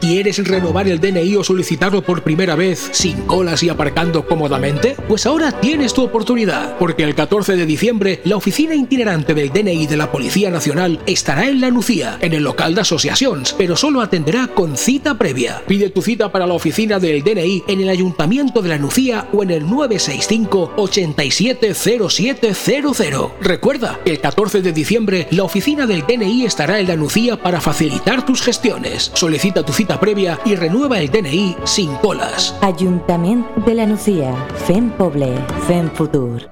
[0.00, 4.96] ¿Quieres renovar el DNI o solicitarlo por primera vez sin colas y aparcando cómodamente?
[5.08, 9.86] Pues ahora tienes tu oportunidad, porque el 14 de diciembre la oficina itinerante del DNI
[9.86, 14.02] de la Policía Nacional estará en La Nucía, en el local de asociaciones, pero solo
[14.02, 15.62] atenderá con cita previa.
[15.66, 19.42] Pide tu cita para la oficina del DNI en el Ayuntamiento de La Nucía o
[19.42, 23.30] en el 965 870700.
[23.40, 28.26] Recuerda, el 14 de diciembre la oficina del DNI estará en La Nucía para facilitar
[28.26, 29.10] tus gestiones.
[29.14, 32.56] Solicita tu cita previa y renueva el DNI sin colas.
[32.60, 34.34] Ajuntament de la Nucía.
[34.66, 35.34] Fem poble,
[35.66, 36.50] fem futur.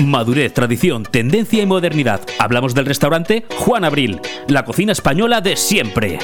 [0.00, 2.20] Madurez, tradición, tendencia y modernidad.
[2.38, 6.18] Hablamos del restaurante Juan Abril, la cocina española de siempre.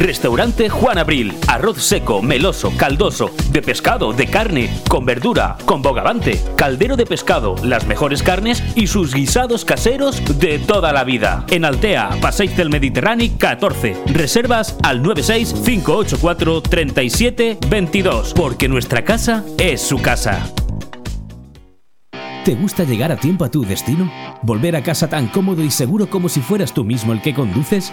[0.00, 1.34] Restaurante Juan Abril.
[1.46, 7.54] Arroz seco, meloso, caldoso, de pescado, de carne, con verdura, con bogavante, caldero de pescado,
[7.62, 11.44] las mejores carnes y sus guisados caseros de toda la vida.
[11.50, 13.94] En Altea, Passeig del Mediterráneo 14.
[14.06, 20.50] Reservas al 96 584 37 22, porque nuestra casa es su casa.
[22.46, 24.10] ¿Te gusta llegar a tiempo a tu destino?
[24.40, 27.92] ¿Volver a casa tan cómodo y seguro como si fueras tú mismo el que conduces?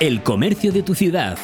[0.00, 1.38] el comercio de tu ciudad.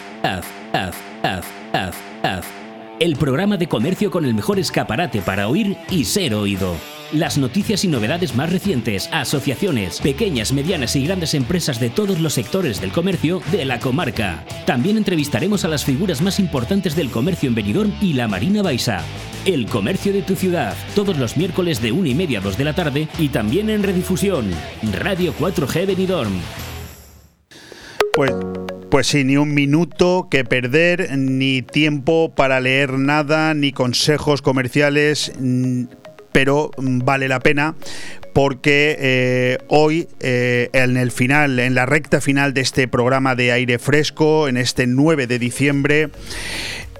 [2.98, 6.74] El programa de comercio con el mejor escaparate para oír y ser oído.
[7.12, 12.32] Las noticias y novedades más recientes, asociaciones, pequeñas, medianas y grandes empresas de todos los
[12.32, 14.42] sectores del comercio de la comarca.
[14.64, 19.04] También entrevistaremos a las figuras más importantes del comercio en Benidorm y la Marina Baixa.
[19.44, 22.64] El comercio de tu ciudad, todos los miércoles de 1 y media a 2 de
[22.64, 24.50] la tarde y también en redifusión.
[24.94, 26.32] Radio 4G Benidorm.
[28.16, 28.32] Pues,
[28.90, 35.32] pues sí, ni un minuto que perder, ni tiempo para leer nada, ni consejos comerciales,
[36.32, 37.74] pero vale la pena
[38.32, 43.52] porque eh, hoy eh, en el final, en la recta final de este programa de
[43.52, 46.10] aire fresco, en este 9 de diciembre,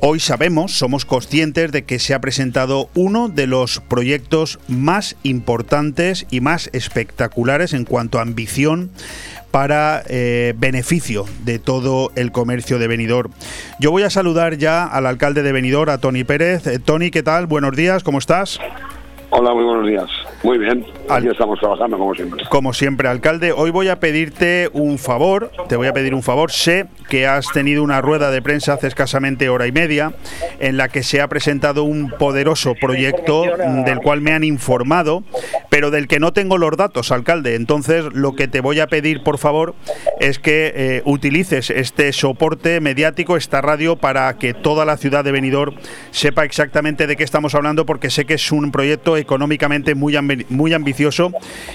[0.01, 6.27] Hoy sabemos, somos conscientes de que se ha presentado uno de los proyectos más importantes
[6.31, 8.91] y más espectaculares en cuanto a ambición
[9.57, 13.33] para eh, beneficio de todo el comercio de Benidorm.
[13.81, 16.67] Yo voy a saludar ya al alcalde de Benidorm, a Tony Pérez.
[16.67, 17.47] Eh, Tony, ¿qué tal?
[17.47, 18.61] Buenos días, ¿cómo estás?
[19.31, 20.11] Hola, muy buenos días.
[20.43, 22.45] Muy bien, aquí estamos trabajando como siempre.
[22.49, 26.53] Como siempre, alcalde, hoy voy a pedirte un favor, te voy a pedir un favor.
[26.53, 30.13] Sé que has tenido una rueda de prensa hace escasamente hora y media
[30.61, 33.45] en la que se ha presentado un poderoso proyecto
[33.85, 35.25] del cual me han informado,
[35.77, 37.55] pero del que no tengo los datos, alcalde.
[37.55, 39.75] Entonces, lo que te voy a pedir, por favor,
[40.21, 45.33] es que eh, utilices este soporte mediático, esta radio, para que toda la ciudad de
[45.33, 45.75] Benidorm
[46.13, 50.17] sepa exactamente de qué estamos hablando, porque sé que es un proyecto económicamente muy
[50.49, 51.31] muy ambicioso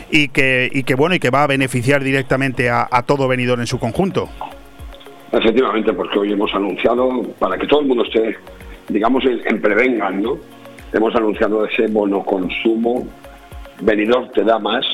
[0.10, 3.68] y que, y que bueno y que va a beneficiar directamente a, todo Benidorm en
[3.68, 4.30] su conjunto.
[5.32, 8.36] Efectivamente, porque hoy hemos anunciado, para que todo el mundo esté,
[8.90, 10.40] digamos, en, prevengan, ¿no?
[10.92, 13.08] Hemos anunciado ese bono consumo,
[13.82, 14.86] Benidorm te da más,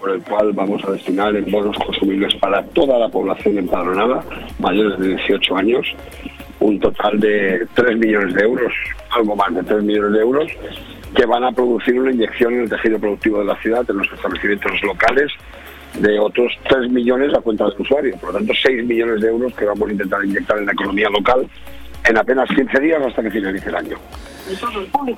[0.00, 4.24] por el cual vamos a destinar en bonos consumibles para toda la población empadronada,
[4.58, 5.86] mayores de 18 años,
[6.60, 8.72] un total de 3 millones de euros,
[9.10, 10.50] algo más de 3 millones de euros,
[11.14, 14.10] que van a producir una inyección en el tejido productivo de la ciudad, en los
[14.10, 15.30] establecimientos locales,
[15.98, 18.16] de otros 3 millones a cuenta del usuario.
[18.16, 21.08] Por lo tanto, 6 millones de euros que vamos a intentar inyectar en la economía
[21.10, 21.46] local
[22.04, 23.96] en apenas 15 días hasta que finalice el año.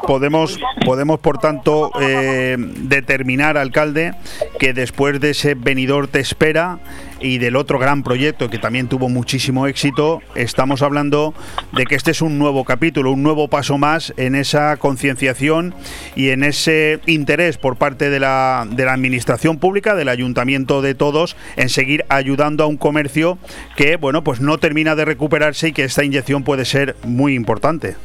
[0.07, 4.15] Podemos, podemos por tanto, eh, determinar, alcalde,
[4.59, 6.79] que después de ese venidor te espera
[7.21, 11.35] y del otro gran proyecto que también tuvo muchísimo éxito, estamos hablando
[11.73, 15.75] de que este es un nuevo capítulo, un nuevo paso más en esa concienciación
[16.15, 20.95] y en ese interés por parte de la, de la administración pública, del ayuntamiento de
[20.95, 23.39] todos, en seguir ayudando a un comercio
[23.77, 27.97] que, bueno, pues no termina de recuperarse y que esta inyección puede ser muy importante.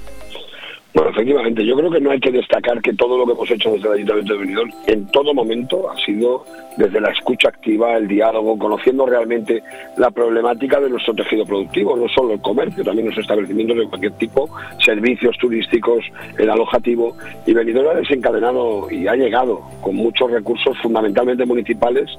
[0.94, 3.72] Bueno, efectivamente, yo creo que no hay que destacar que todo lo que hemos hecho
[3.72, 6.44] desde el Ayuntamiento de Benidorm en todo momento ha sido
[6.76, 9.64] desde la escucha activa, el diálogo, conociendo realmente
[9.96, 14.12] la problemática de nuestro tejido productivo, no solo el comercio, también los establecimientos de cualquier
[14.14, 14.50] tipo,
[14.84, 16.04] servicios turísticos,
[16.38, 17.16] el alojativo.
[17.46, 22.10] Y Benidorm ha desencadenado y ha llegado con muchos recursos, fundamentalmente municipales,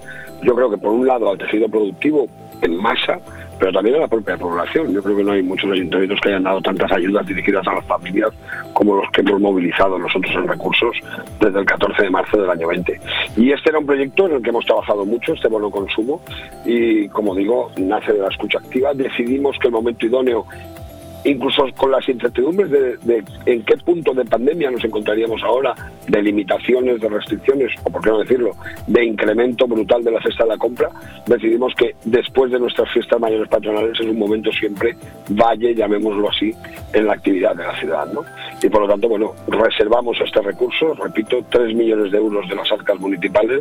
[0.43, 2.27] yo creo que por un lado al tejido productivo
[2.62, 3.20] en masa,
[3.62, 4.93] pero también a la propia población.
[4.93, 7.84] Yo creo que no hay muchos ayuntamientos que hayan dado tantas ayudas dirigidas a las
[7.84, 8.30] familias
[8.72, 10.97] como los que hemos movilizado nosotros en recursos
[11.39, 13.01] desde el 14 de marzo del año 20.
[13.36, 16.20] Y este era un proyecto en el que hemos trabajado mucho, este bono consumo,
[16.64, 18.94] y como digo, nace de la escucha activa.
[18.94, 20.44] Decidimos que el momento idóneo
[21.24, 25.74] incluso con las incertidumbres de, en qué punto de pandemia nos encontraríamos ahora,
[26.09, 28.53] de limitaciones, de restricciones, o por qué no decirlo,
[28.86, 30.89] de incremento brutal de la cesta de la compra,
[31.27, 34.97] decidimos que después de nuestras fiestas mayores patronales es un momento siempre
[35.31, 36.53] valle, llamémoslo así,
[36.93, 38.12] en la actividad de la ciudad.
[38.12, 38.24] ¿no?
[38.62, 42.70] Y por lo tanto, bueno, reservamos este recurso, repito, 3 millones de euros de las
[42.73, 43.61] arcas municipales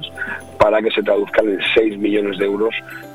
[0.58, 2.74] para que se traduzcan en 6 millones de euros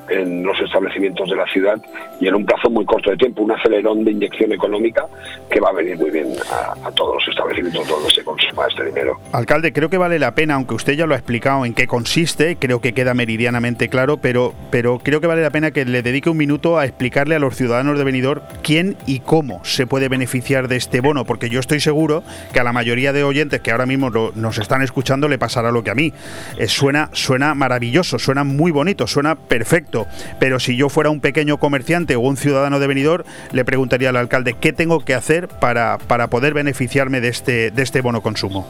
[0.08, 1.80] en los establecimientos de la ciudad
[2.20, 5.06] y en un plazo muy corto de tiempo, un acelerón de inyección económica
[5.50, 9.18] que va a venir muy bien a, todos los establecimientos donde se consuma este dinero.
[9.32, 12.56] Alcalde, creo que vale la pena, aunque usted ya lo ha explicado en qué consiste,
[12.56, 16.30] creo que queda meridianamente claro, pero, pero creo que vale la pena que le dedique
[16.30, 20.68] un minuto a explicarle a los ciudadanos de Benidorm quién y cómo se puede beneficiar
[20.68, 22.22] de este bono, porque yo estoy seguro
[22.52, 25.70] que a la mayoría de oyentes que ahora mismo lo, nos están escuchando le pasará
[25.70, 26.12] lo que a mí.
[26.58, 30.06] Eh, suena, suena maravilloso, suena muy bonito, suena perfecto,
[30.38, 34.16] pero si yo fuera un pequeño comerciante o un ciudadano de Benidorm, le preguntaría al
[34.26, 38.66] alcalde qué tengo que hacer para, para poder beneficiarme de este, de este bono consumo.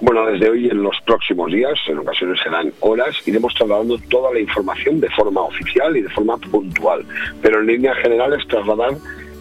[0.00, 4.38] Bueno, desde hoy en los próximos días, en ocasiones serán horas, iremos trasladando toda la
[4.38, 7.04] información de forma oficial y de forma puntual.
[7.42, 8.92] Pero en líneas generales trasladar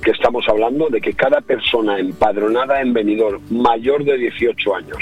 [0.01, 4.97] que estamos hablando de que cada persona empadronada en Benidorm mayor de 18 años,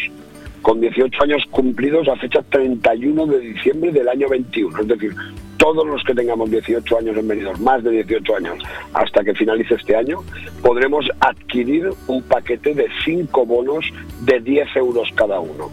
[0.61, 5.15] con 18 años cumplidos a fecha 31 de diciembre del año 21, es decir,
[5.57, 8.59] todos los que tengamos 18 años en más de 18 años,
[8.93, 10.19] hasta que finalice este año,
[10.61, 13.85] podremos adquirir un paquete de 5 bonos
[14.21, 15.69] de 10 euros cada uno.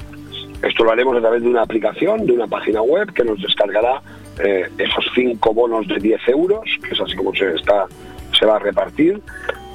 [0.62, 4.00] Esto lo haremos a través de una aplicación, de una página web que nos descargará
[4.38, 7.86] eh, esos 5 bonos de 10 euros, que es así como se, está,
[8.38, 9.20] se va a repartir,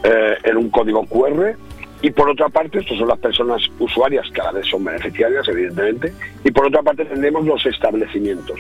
[0.04, 1.56] eh, en un código QR.
[2.02, 5.48] Y por otra parte, estas son las personas usuarias, que a la vez son beneficiarias,
[5.50, 6.14] evidentemente,
[6.44, 8.58] y por otra parte tendremos los establecimientos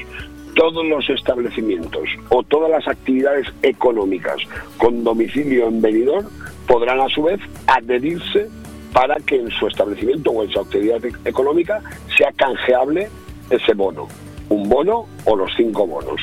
[0.58, 4.38] todos los establecimientos o todas las actividades económicas
[4.78, 6.28] con domicilio en Benidorm
[6.68, 8.50] podrán a su vez adherirse
[8.92, 11.84] para que en su establecimiento o en su actividad económica
[12.18, 13.08] sea canjeable
[13.52, 14.08] ese bono,
[14.50, 16.20] un bono o los cinco bonos.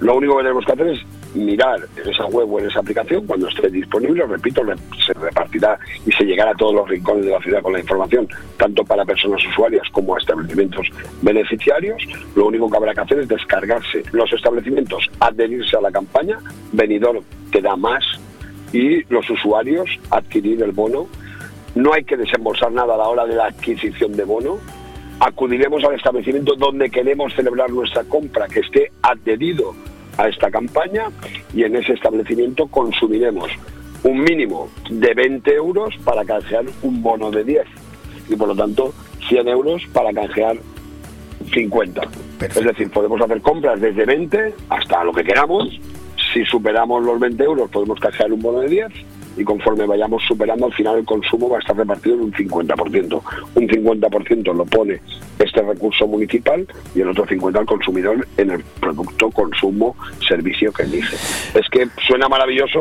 [0.00, 1.00] Lo único que tenemos que hacer es
[1.34, 4.62] mirar en esa web o en esa aplicación cuando esté disponible, repito,
[5.04, 8.28] se repartirá y se llegará a todos los rincones de la ciudad con la información,
[8.56, 10.88] tanto para personas usuarias como establecimientos
[11.22, 12.02] beneficiarios.
[12.34, 16.38] Lo único que habrá que hacer es descargarse los establecimientos, adherirse a la campaña,
[16.72, 18.04] venidor te da más
[18.72, 21.06] y los usuarios adquirir el bono.
[21.74, 24.58] No hay que desembolsar nada a la hora de la adquisición de bono,
[25.20, 29.74] acudiremos al establecimiento donde queremos celebrar nuestra compra, que esté adherido
[30.18, 31.04] a esta campaña
[31.54, 33.50] y en ese establecimiento consumiremos
[34.02, 37.64] un mínimo de 20 euros para canjear un bono de 10
[38.28, 38.92] y por lo tanto
[39.28, 40.56] 100 euros para canjear
[41.52, 42.02] 50.
[42.40, 45.80] Es decir, podemos hacer compras desde 20 hasta lo que queramos.
[46.32, 48.92] Si superamos los 20 euros podemos canjear un bono de 10
[49.38, 53.22] y conforme vayamos superando al final el consumo va a estar repartido en un 50%.
[53.54, 55.00] Un 50% lo pone
[55.38, 59.96] este recurso municipal y el otro 50% al consumidor en el producto, consumo,
[60.26, 61.16] servicio que elige.
[61.54, 62.80] Es que suena maravilloso,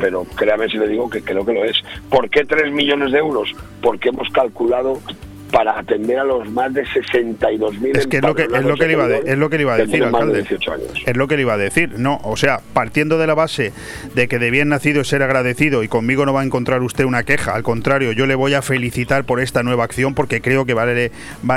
[0.00, 1.76] pero créame si le digo que creo que lo es.
[2.10, 3.54] ¿Por qué 3 millones de euros?
[3.80, 4.98] Porque hemos calculado
[5.52, 8.90] para atender a los más de 62.000 es que es lo que es lo que
[8.90, 10.44] iba es lo que le iba a decir alcalde.
[11.06, 13.72] es lo que le iba a decir no o sea partiendo de la base
[14.14, 17.04] de que de bien nacido es ser agradecido y conmigo no va a encontrar usted
[17.04, 20.64] una queja al contrario yo le voy a felicitar por esta nueva acción porque creo
[20.64, 21.12] que vale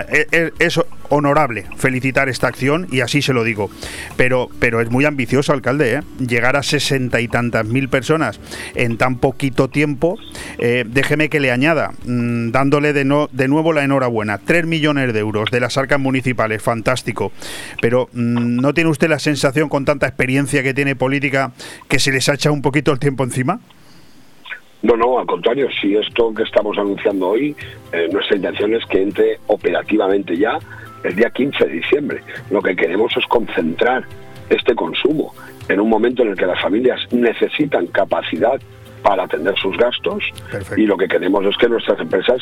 [0.10, 3.70] es, es honorable felicitar esta acción y así se lo digo
[4.18, 6.02] pero pero es muy ambicioso alcalde ¿eh?
[6.20, 8.40] llegar a sesenta y tantas mil personas
[8.76, 10.18] en tan poquito tiempo
[10.58, 14.38] eh, déjeme que le añada mmm, dándole de, no, de nuevo la enhorabuena.
[14.38, 17.32] 3 millones de euros de las arcas municipales, fantástico.
[17.82, 21.52] Pero mmm, ¿no tiene usted la sensación con tanta experiencia que tiene política
[21.88, 23.60] que se les ha echado un poquito el tiempo encima?
[24.82, 27.56] No, no, al contrario, si esto que estamos anunciando hoy,
[27.92, 30.60] eh, nuestra intención es que entre operativamente ya
[31.06, 32.22] el día 15 de diciembre.
[32.50, 34.04] Lo que queremos es concentrar
[34.50, 35.34] este consumo
[35.70, 38.60] en un momento en el que las familias necesitan capacidad
[39.02, 40.82] para atender sus gastos Perfecto.
[40.82, 42.42] y lo que queremos es que nuestras empresas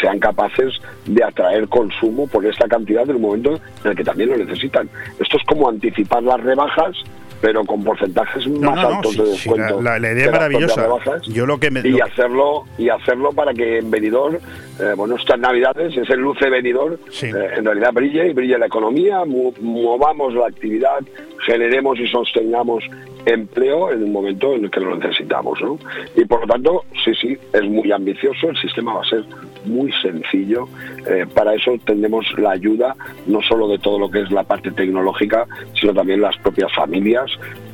[0.00, 0.72] sean capaces
[1.06, 4.88] de atraer consumo por esta cantidad en un momento en el que también lo necesitan.
[5.18, 6.96] Esto es como anticipar las rebajas
[7.40, 9.78] pero con porcentajes no, más no, altos de descuento.
[9.78, 10.88] Sí, la, la, idea es maravillosa.
[11.26, 15.38] Yo lo que me, y hacerlo y hacerlo para que en Benidorm, eh, bueno, estas
[15.38, 17.26] Navidades ese luce Benidorm, sí.
[17.26, 21.00] eh, en realidad brille y brille la economía, movamos la actividad,
[21.46, 22.84] generemos y sostengamos
[23.26, 25.78] empleo en un momento en el que lo necesitamos, ¿no?
[26.16, 29.24] Y por lo tanto, sí, sí, es muy ambicioso, el sistema va a ser
[29.64, 30.68] muy sencillo.
[31.06, 32.96] Eh, para eso tendremos la ayuda
[33.26, 35.46] no solo de todo lo que es la parte tecnológica,
[35.78, 37.30] sino también las propias familias,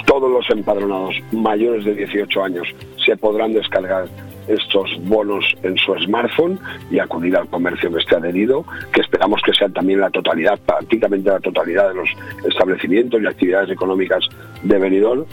[0.06, 2.68] todos los empadronados mayores de 18 años
[3.04, 4.06] se podrán descargar
[4.48, 6.59] estos bonos en su smartphone
[6.90, 11.31] y acudir al comercio que esté adherido, que esperamos que sean también la totalidad, prácticamente
[11.31, 12.09] la totalidad de los
[12.48, 14.24] establecimientos y actividades económicas
[14.62, 15.24] de Benidorm,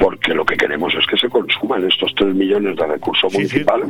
[0.00, 3.86] porque lo que queremos es que se consuman estos 3 millones de recursos municipales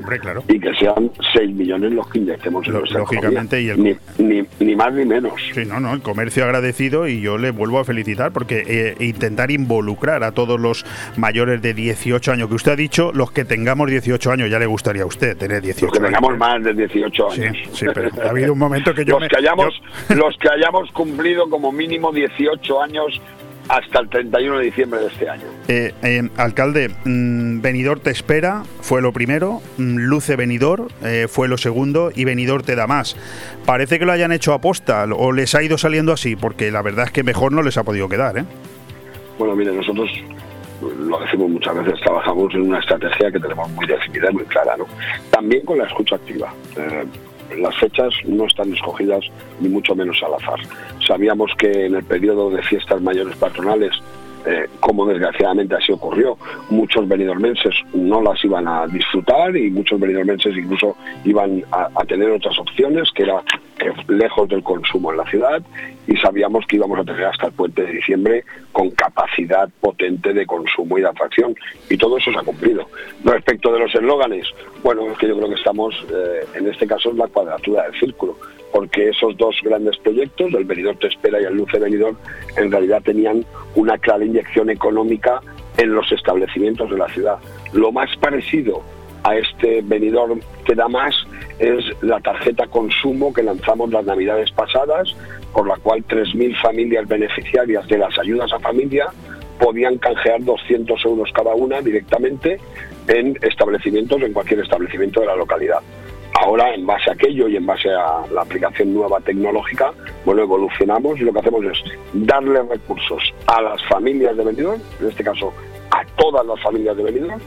[0.49, 4.75] y que sean 6 millones los que inyectemos en nuestra Lógicamente, y ni, ni, ni,
[4.75, 5.35] más ni menos.
[5.55, 9.53] Sí, no, no, el comercio agradecido y yo le vuelvo a felicitar porque eh, intentar
[9.53, 10.85] involucrar a todos los
[11.17, 14.67] mayores de 18 años, que usted ha dicho, los que tengamos 18 años, ya le
[14.71, 17.57] gustaría a usted tener 18 los que tengamos más de 18 años.
[17.65, 20.91] Sí, sí, pero ha habido un momento que yo los que hayamos Los que hayamos
[20.93, 23.21] cumplido como mínimo 18 años
[23.71, 25.45] hasta el 31 de diciembre de este año.
[25.69, 31.47] Eh, eh, alcalde, mmm, Benidor te espera, fue lo primero, mmm, Luce Benidor eh, fue
[31.47, 33.17] lo segundo y Benidor te da más.
[33.67, 37.07] Parece que lo hayan hecho aposta o les ha ido saliendo así, porque la verdad
[37.07, 38.45] es que mejor no les ha podido quedar.
[39.39, 40.11] Bueno, mire, nosotros
[40.81, 44.77] lo decimos muchas veces, trabajamos en una estrategia que tenemos muy definida y muy clara,
[44.77, 44.87] ¿no?
[45.31, 46.53] También con la escucha activa.
[46.77, 47.05] Eh,
[47.59, 49.25] las fechas no están escogidas
[49.61, 50.61] ni mucho menos al azar.
[51.07, 53.93] Sabíamos que en el periodo de fiestas mayores patronales,
[54.47, 56.39] eh, como desgraciadamente así ocurrió,
[56.71, 62.59] muchos benidormenses no las iban a disfrutar y muchos benidormenses incluso iban a, tener otras
[62.59, 63.43] opciones, que era
[64.09, 65.63] lejos del consumo en la ciudad
[66.07, 70.47] y sabíamos que íbamos a tener hasta el puente de diciembre con capacidad potente de
[70.47, 71.55] consumo y de atracción
[71.89, 72.87] y todo eso se ha cumplido.
[73.25, 74.47] Respecto de los eslóganes,
[74.83, 77.99] bueno, es que yo creo que estamos eh, en este caso en la cuadratura del
[77.99, 78.37] círculo
[78.73, 82.17] porque esos dos grandes proyectos, el Benidorm Te Espera y el Luce Benidorm,
[82.57, 83.45] en realidad tenían
[83.75, 85.41] una clara inyección económica
[85.77, 87.39] en los establecimientos de la ciudad.
[87.73, 88.83] Lo más parecido
[89.25, 91.15] a este Benidorm que da más
[91.61, 95.15] es la tarjeta consumo que lanzamos las navidades pasadas,
[95.53, 99.07] por la cual 3.000 familias beneficiarias de las ayudas a familia
[99.59, 102.59] podían canjear 200 euros cada una directamente
[103.09, 105.81] en establecimientos, en cualquier establecimiento de la localidad.
[106.41, 109.93] Ahora, en base a aquello y en base a la aplicación nueva tecnológica,
[110.25, 111.79] bueno, evolucionamos y lo que hacemos es
[112.15, 115.53] darle recursos a las familias de Benidorm, en este caso
[115.91, 117.41] a todas las familias de Benidorm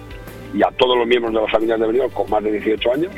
[0.54, 3.12] y a todos los miembros de las familias de Benidorm con más de 18 años,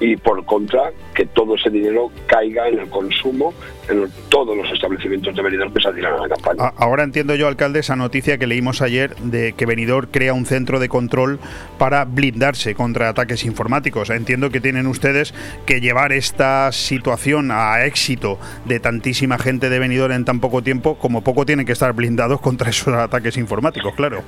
[0.00, 3.54] y por contra que todo ese dinero caiga en el consumo
[3.88, 6.72] en todos los establecimientos de Benidorm que saldrán a la campaña.
[6.76, 10.80] Ahora entiendo yo, alcalde, esa noticia que leímos ayer de que Benidorm crea un centro
[10.80, 11.38] de control
[11.78, 14.10] para blindarse contra ataques informáticos.
[14.10, 20.12] Entiendo que tienen ustedes que llevar esta situación a éxito de tantísima gente de Benidorm
[20.12, 24.22] en tan poco tiempo, como poco tienen que estar blindados contra esos ataques informáticos, claro.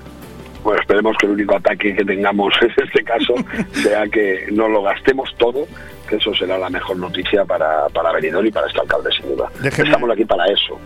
[0.63, 3.35] Bueno, esperemos que el único ataque que tengamos en este caso
[3.73, 5.67] sea que no lo gastemos todo,
[6.09, 9.51] que eso será la mejor noticia para, para Benidorm y para este alcalde, sin duda.
[9.65, 10.79] Estamos aquí para eso.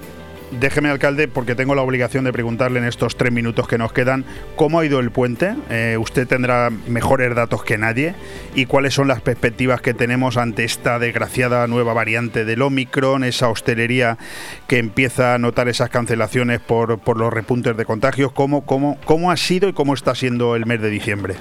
[0.60, 4.26] Déjeme, alcalde, porque tengo la obligación de preguntarle en estos tres minutos que nos quedan,
[4.54, 5.54] ¿cómo ha ido el puente?
[5.70, 8.14] Eh, usted tendrá mejores datos que nadie.
[8.54, 13.48] ¿Y cuáles son las perspectivas que tenemos ante esta desgraciada nueva variante del Omicron, esa
[13.48, 14.18] hostelería
[14.66, 18.30] que empieza a notar esas cancelaciones por, por los repuntes de contagios?
[18.32, 21.36] ¿Cómo, cómo, ¿Cómo ha sido y cómo está siendo el mes de diciembre?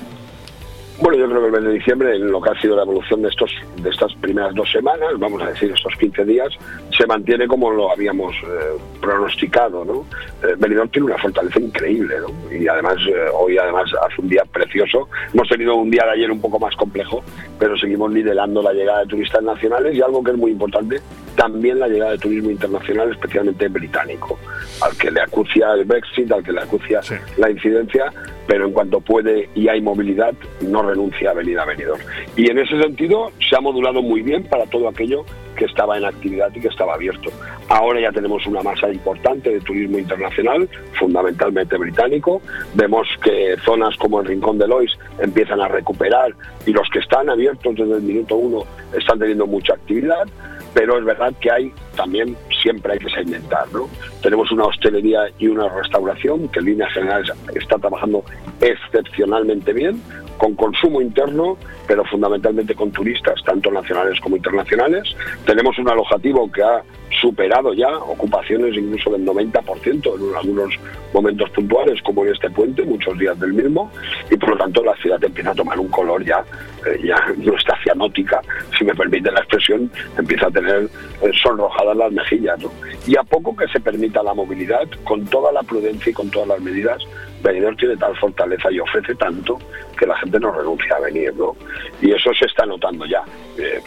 [1.01, 3.23] Bueno, yo creo que el mes de diciembre, en lo que ha sido la evolución
[3.23, 3.51] de estos
[3.81, 6.49] de estas primeras dos semanas, vamos a decir estos 15 días,
[6.95, 10.05] se mantiene como lo habíamos eh, pronosticado, ¿no?
[10.47, 12.53] Eh, Benidorm tiene una fortaleza increíble, ¿no?
[12.55, 15.09] Y además, eh, hoy además hace un día precioso.
[15.33, 17.23] Hemos tenido un día de ayer un poco más complejo,
[17.57, 21.01] pero seguimos liderando la llegada de turistas nacionales y algo que es muy importante,
[21.35, 24.37] también la llegada de turismo internacional, especialmente británico,
[24.81, 27.15] al que le acucia el Brexit, al que le acucia sí.
[27.37, 28.13] la incidencia,
[28.47, 32.01] pero en cuanto puede y hay movilidad, no renuncia a venir a Benidorm.
[32.35, 36.05] Y en ese sentido se ha modulado muy bien para todo aquello que estaba en
[36.05, 37.29] actividad y que estaba abierto.
[37.69, 42.41] Ahora ya tenemos una masa importante de turismo internacional, fundamentalmente británico.
[42.73, 46.33] Vemos que zonas como el Rincón de Lois empiezan a recuperar
[46.65, 48.63] y los que están abiertos desde el minuto uno
[48.97, 50.27] están teniendo mucha actividad
[50.73, 53.89] pero es verdad que hay también siempre hay que segmentar, ¿no?
[54.21, 58.23] Tenemos una hostelería y una restauración que en líneas generales está trabajando
[58.59, 60.01] excepcionalmente bien,
[60.41, 61.55] con consumo interno,
[61.85, 65.15] pero fundamentalmente con turistas, tanto nacionales como internacionales.
[65.45, 66.81] Tenemos un alojativo que ha
[67.21, 70.73] superado ya ocupaciones incluso del 90% en algunos
[71.13, 73.91] momentos puntuales, como en este puente, muchos días del mismo,
[74.31, 76.43] y por lo tanto la ciudad empieza a tomar un color ya,
[76.87, 78.41] eh, ya no está cianótica,
[78.75, 80.89] si me permite la expresión, empieza a tener
[81.21, 82.57] eh, sonrojadas las mejillas.
[83.05, 86.47] Y a poco que se permita la movilidad, con toda la prudencia y con todas
[86.47, 87.05] las medidas,
[87.41, 89.59] Benidorm tiene tal fortaleza y ofrece tanto
[89.97, 91.55] que la gente no renuncia a venir, ¿no?
[92.01, 93.23] Y eso se está notando ya.
[93.57, 93.81] Eh,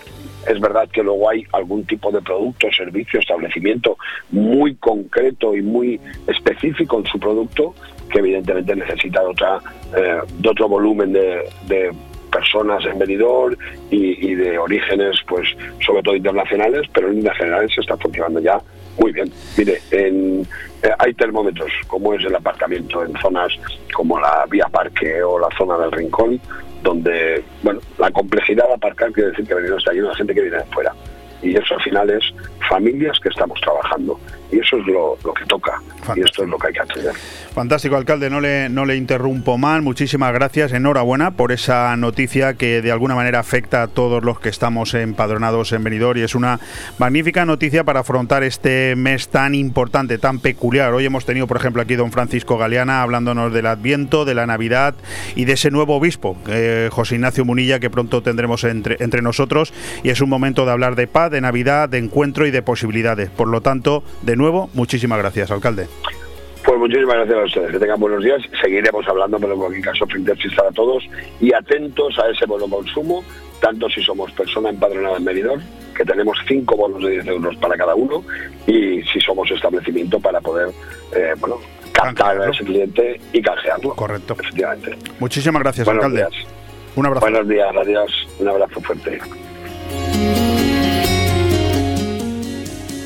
[0.47, 3.97] es verdad que luego hay algún tipo de producto, servicio, establecimiento
[4.31, 7.74] muy concreto y muy específico en su producto
[8.10, 9.35] que evidentemente necesita de,
[9.97, 11.90] eh, otro volumen de,
[12.31, 13.56] personas en venidor
[13.93, 15.48] y, de orígenes, pues
[15.86, 18.60] sobre todo internacionales, pero en líneas generales se está funcionando ya
[18.98, 19.30] muy bien.
[19.56, 20.46] Mire, en,
[20.82, 23.52] eh, hay termómetros, como es el aparcamiento en zonas
[23.92, 26.40] como la vía parque o la zona del rincón,
[26.82, 30.42] donde, bueno, la complejidad de aparcar quiere decir que venidor está lleno de gente que
[30.42, 30.94] viene de fuera.
[31.42, 32.24] Y eso al final es
[32.69, 34.19] familias que estamos trabajando.
[34.53, 35.81] Y eso es lo, lo que toca.
[36.15, 37.15] Y esto es lo que hay que atender.
[37.55, 38.31] Fantástico, alcalde.
[38.31, 39.82] No le, no le interrumpo más.
[39.82, 40.73] Muchísimas gracias.
[40.73, 45.73] Enhorabuena por esa noticia que de alguna manera afecta a todos los que estamos empadronados
[45.73, 46.19] en Benidorm.
[46.19, 46.61] Y es una
[46.99, 50.93] magnífica noticia para afrontar este mes tan importante, tan peculiar.
[50.93, 54.95] Hoy hemos tenido, por ejemplo, aquí don Francisco Galeana hablándonos del Adviento, de la Navidad
[55.35, 59.73] y de ese nuevo obispo, eh, José Ignacio Munilla, que pronto tendremos entre, entre nosotros.
[60.03, 63.31] Y es un momento de hablar de paz, de Navidad, de encuentro y de posibilidades.
[63.31, 65.89] Por lo tanto, de nuevo, muchísimas gracias, alcalde.
[66.64, 68.43] Pues muchísimas gracias a ustedes, que tengan buenos días.
[68.62, 71.05] Seguiremos hablando, pero en cualquier caso, estar a todos
[71.39, 73.22] y atentos a ese bono consumo,
[73.60, 75.60] tanto si somos persona empadronada en medidor,
[75.94, 78.24] que tenemos cinco bonos de 10 euros para cada uno,
[78.66, 80.70] y si somos establecimiento para poder,
[81.14, 81.59] eh, bueno,
[81.93, 83.94] captar a ese cliente y canjearlo.
[83.94, 84.35] Correcto.
[84.39, 84.97] Efectivamente.
[85.20, 86.26] Muchísimas gracias, buenos alcalde.
[86.31, 86.47] Días.
[86.97, 87.26] Un abrazo.
[87.26, 88.28] Buenos días, adiós.
[88.39, 89.20] Un abrazo fuerte.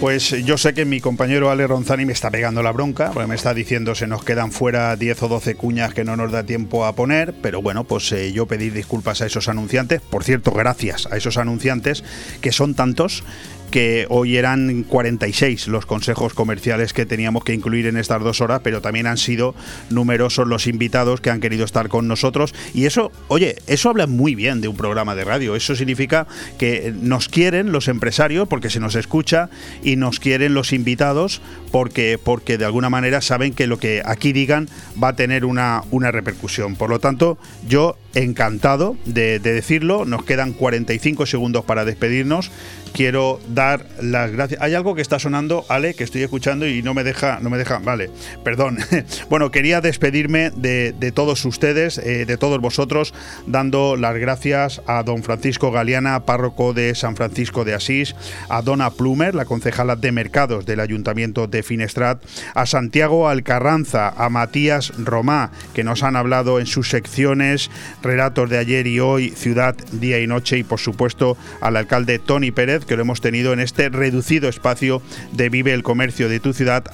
[0.00, 3.34] Pues yo sé que mi compañero Ale Ronzani me está pegando la bronca, porque me
[3.34, 6.86] está diciendo se nos quedan fuera 10 o 12 cuñas que no nos da tiempo
[6.86, 11.08] a poner, pero bueno, pues eh, yo pedir disculpas a esos anunciantes, por cierto, gracias
[11.10, 12.04] a esos anunciantes,
[12.40, 13.24] que son tantos
[13.70, 18.60] que hoy eran 46 los consejos comerciales que teníamos que incluir en estas dos horas,
[18.62, 19.54] pero también han sido
[19.90, 22.54] numerosos los invitados que han querido estar con nosotros.
[22.74, 25.56] Y eso, oye, eso habla muy bien de un programa de radio.
[25.56, 26.26] Eso significa
[26.58, 29.50] que nos quieren los empresarios porque se nos escucha
[29.82, 31.40] y nos quieren los invitados
[31.70, 34.68] porque, porque de alguna manera saben que lo que aquí digan
[35.02, 36.76] va a tener una, una repercusión.
[36.76, 40.04] Por lo tanto, yo encantado de, de decirlo.
[40.04, 42.50] Nos quedan 45 segundos para despedirnos
[42.88, 44.60] quiero dar las gracias.
[44.60, 47.58] Hay algo que está sonando, Ale, que estoy escuchando y no me deja, no me
[47.58, 47.78] deja.
[47.78, 48.10] Vale,
[48.44, 48.78] perdón.
[49.30, 53.14] bueno, quería despedirme de, todos ustedes, eh, de todos vosotros,
[53.46, 58.14] dando las gracias a don Francisco Galeana, párroco de San Francisco de Asís,
[58.48, 62.22] a Dona Plumer, la concejala de mercados del Ayuntamiento de Finestrat,
[62.54, 67.70] a Santiago Alcarranza, a Matías Romá, que nos han hablado en sus secciones,
[68.02, 72.50] relatos de ayer y hoy, ciudad, día y noche, y por supuesto al alcalde Tony
[72.50, 75.02] Pérez, que lo hemos tenido en este reducido espacio
[75.32, 76.84] de Vive el Comercio de tu ciudad,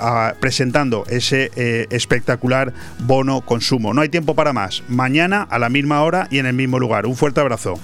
[0.41, 3.95] presentando ese eh, espectacular bono consumo.
[3.95, 4.83] No hay tiempo para más.
[4.89, 7.07] Mañana a la misma hora y en el mismo lugar.
[7.07, 7.79] Un fuerte abrazo.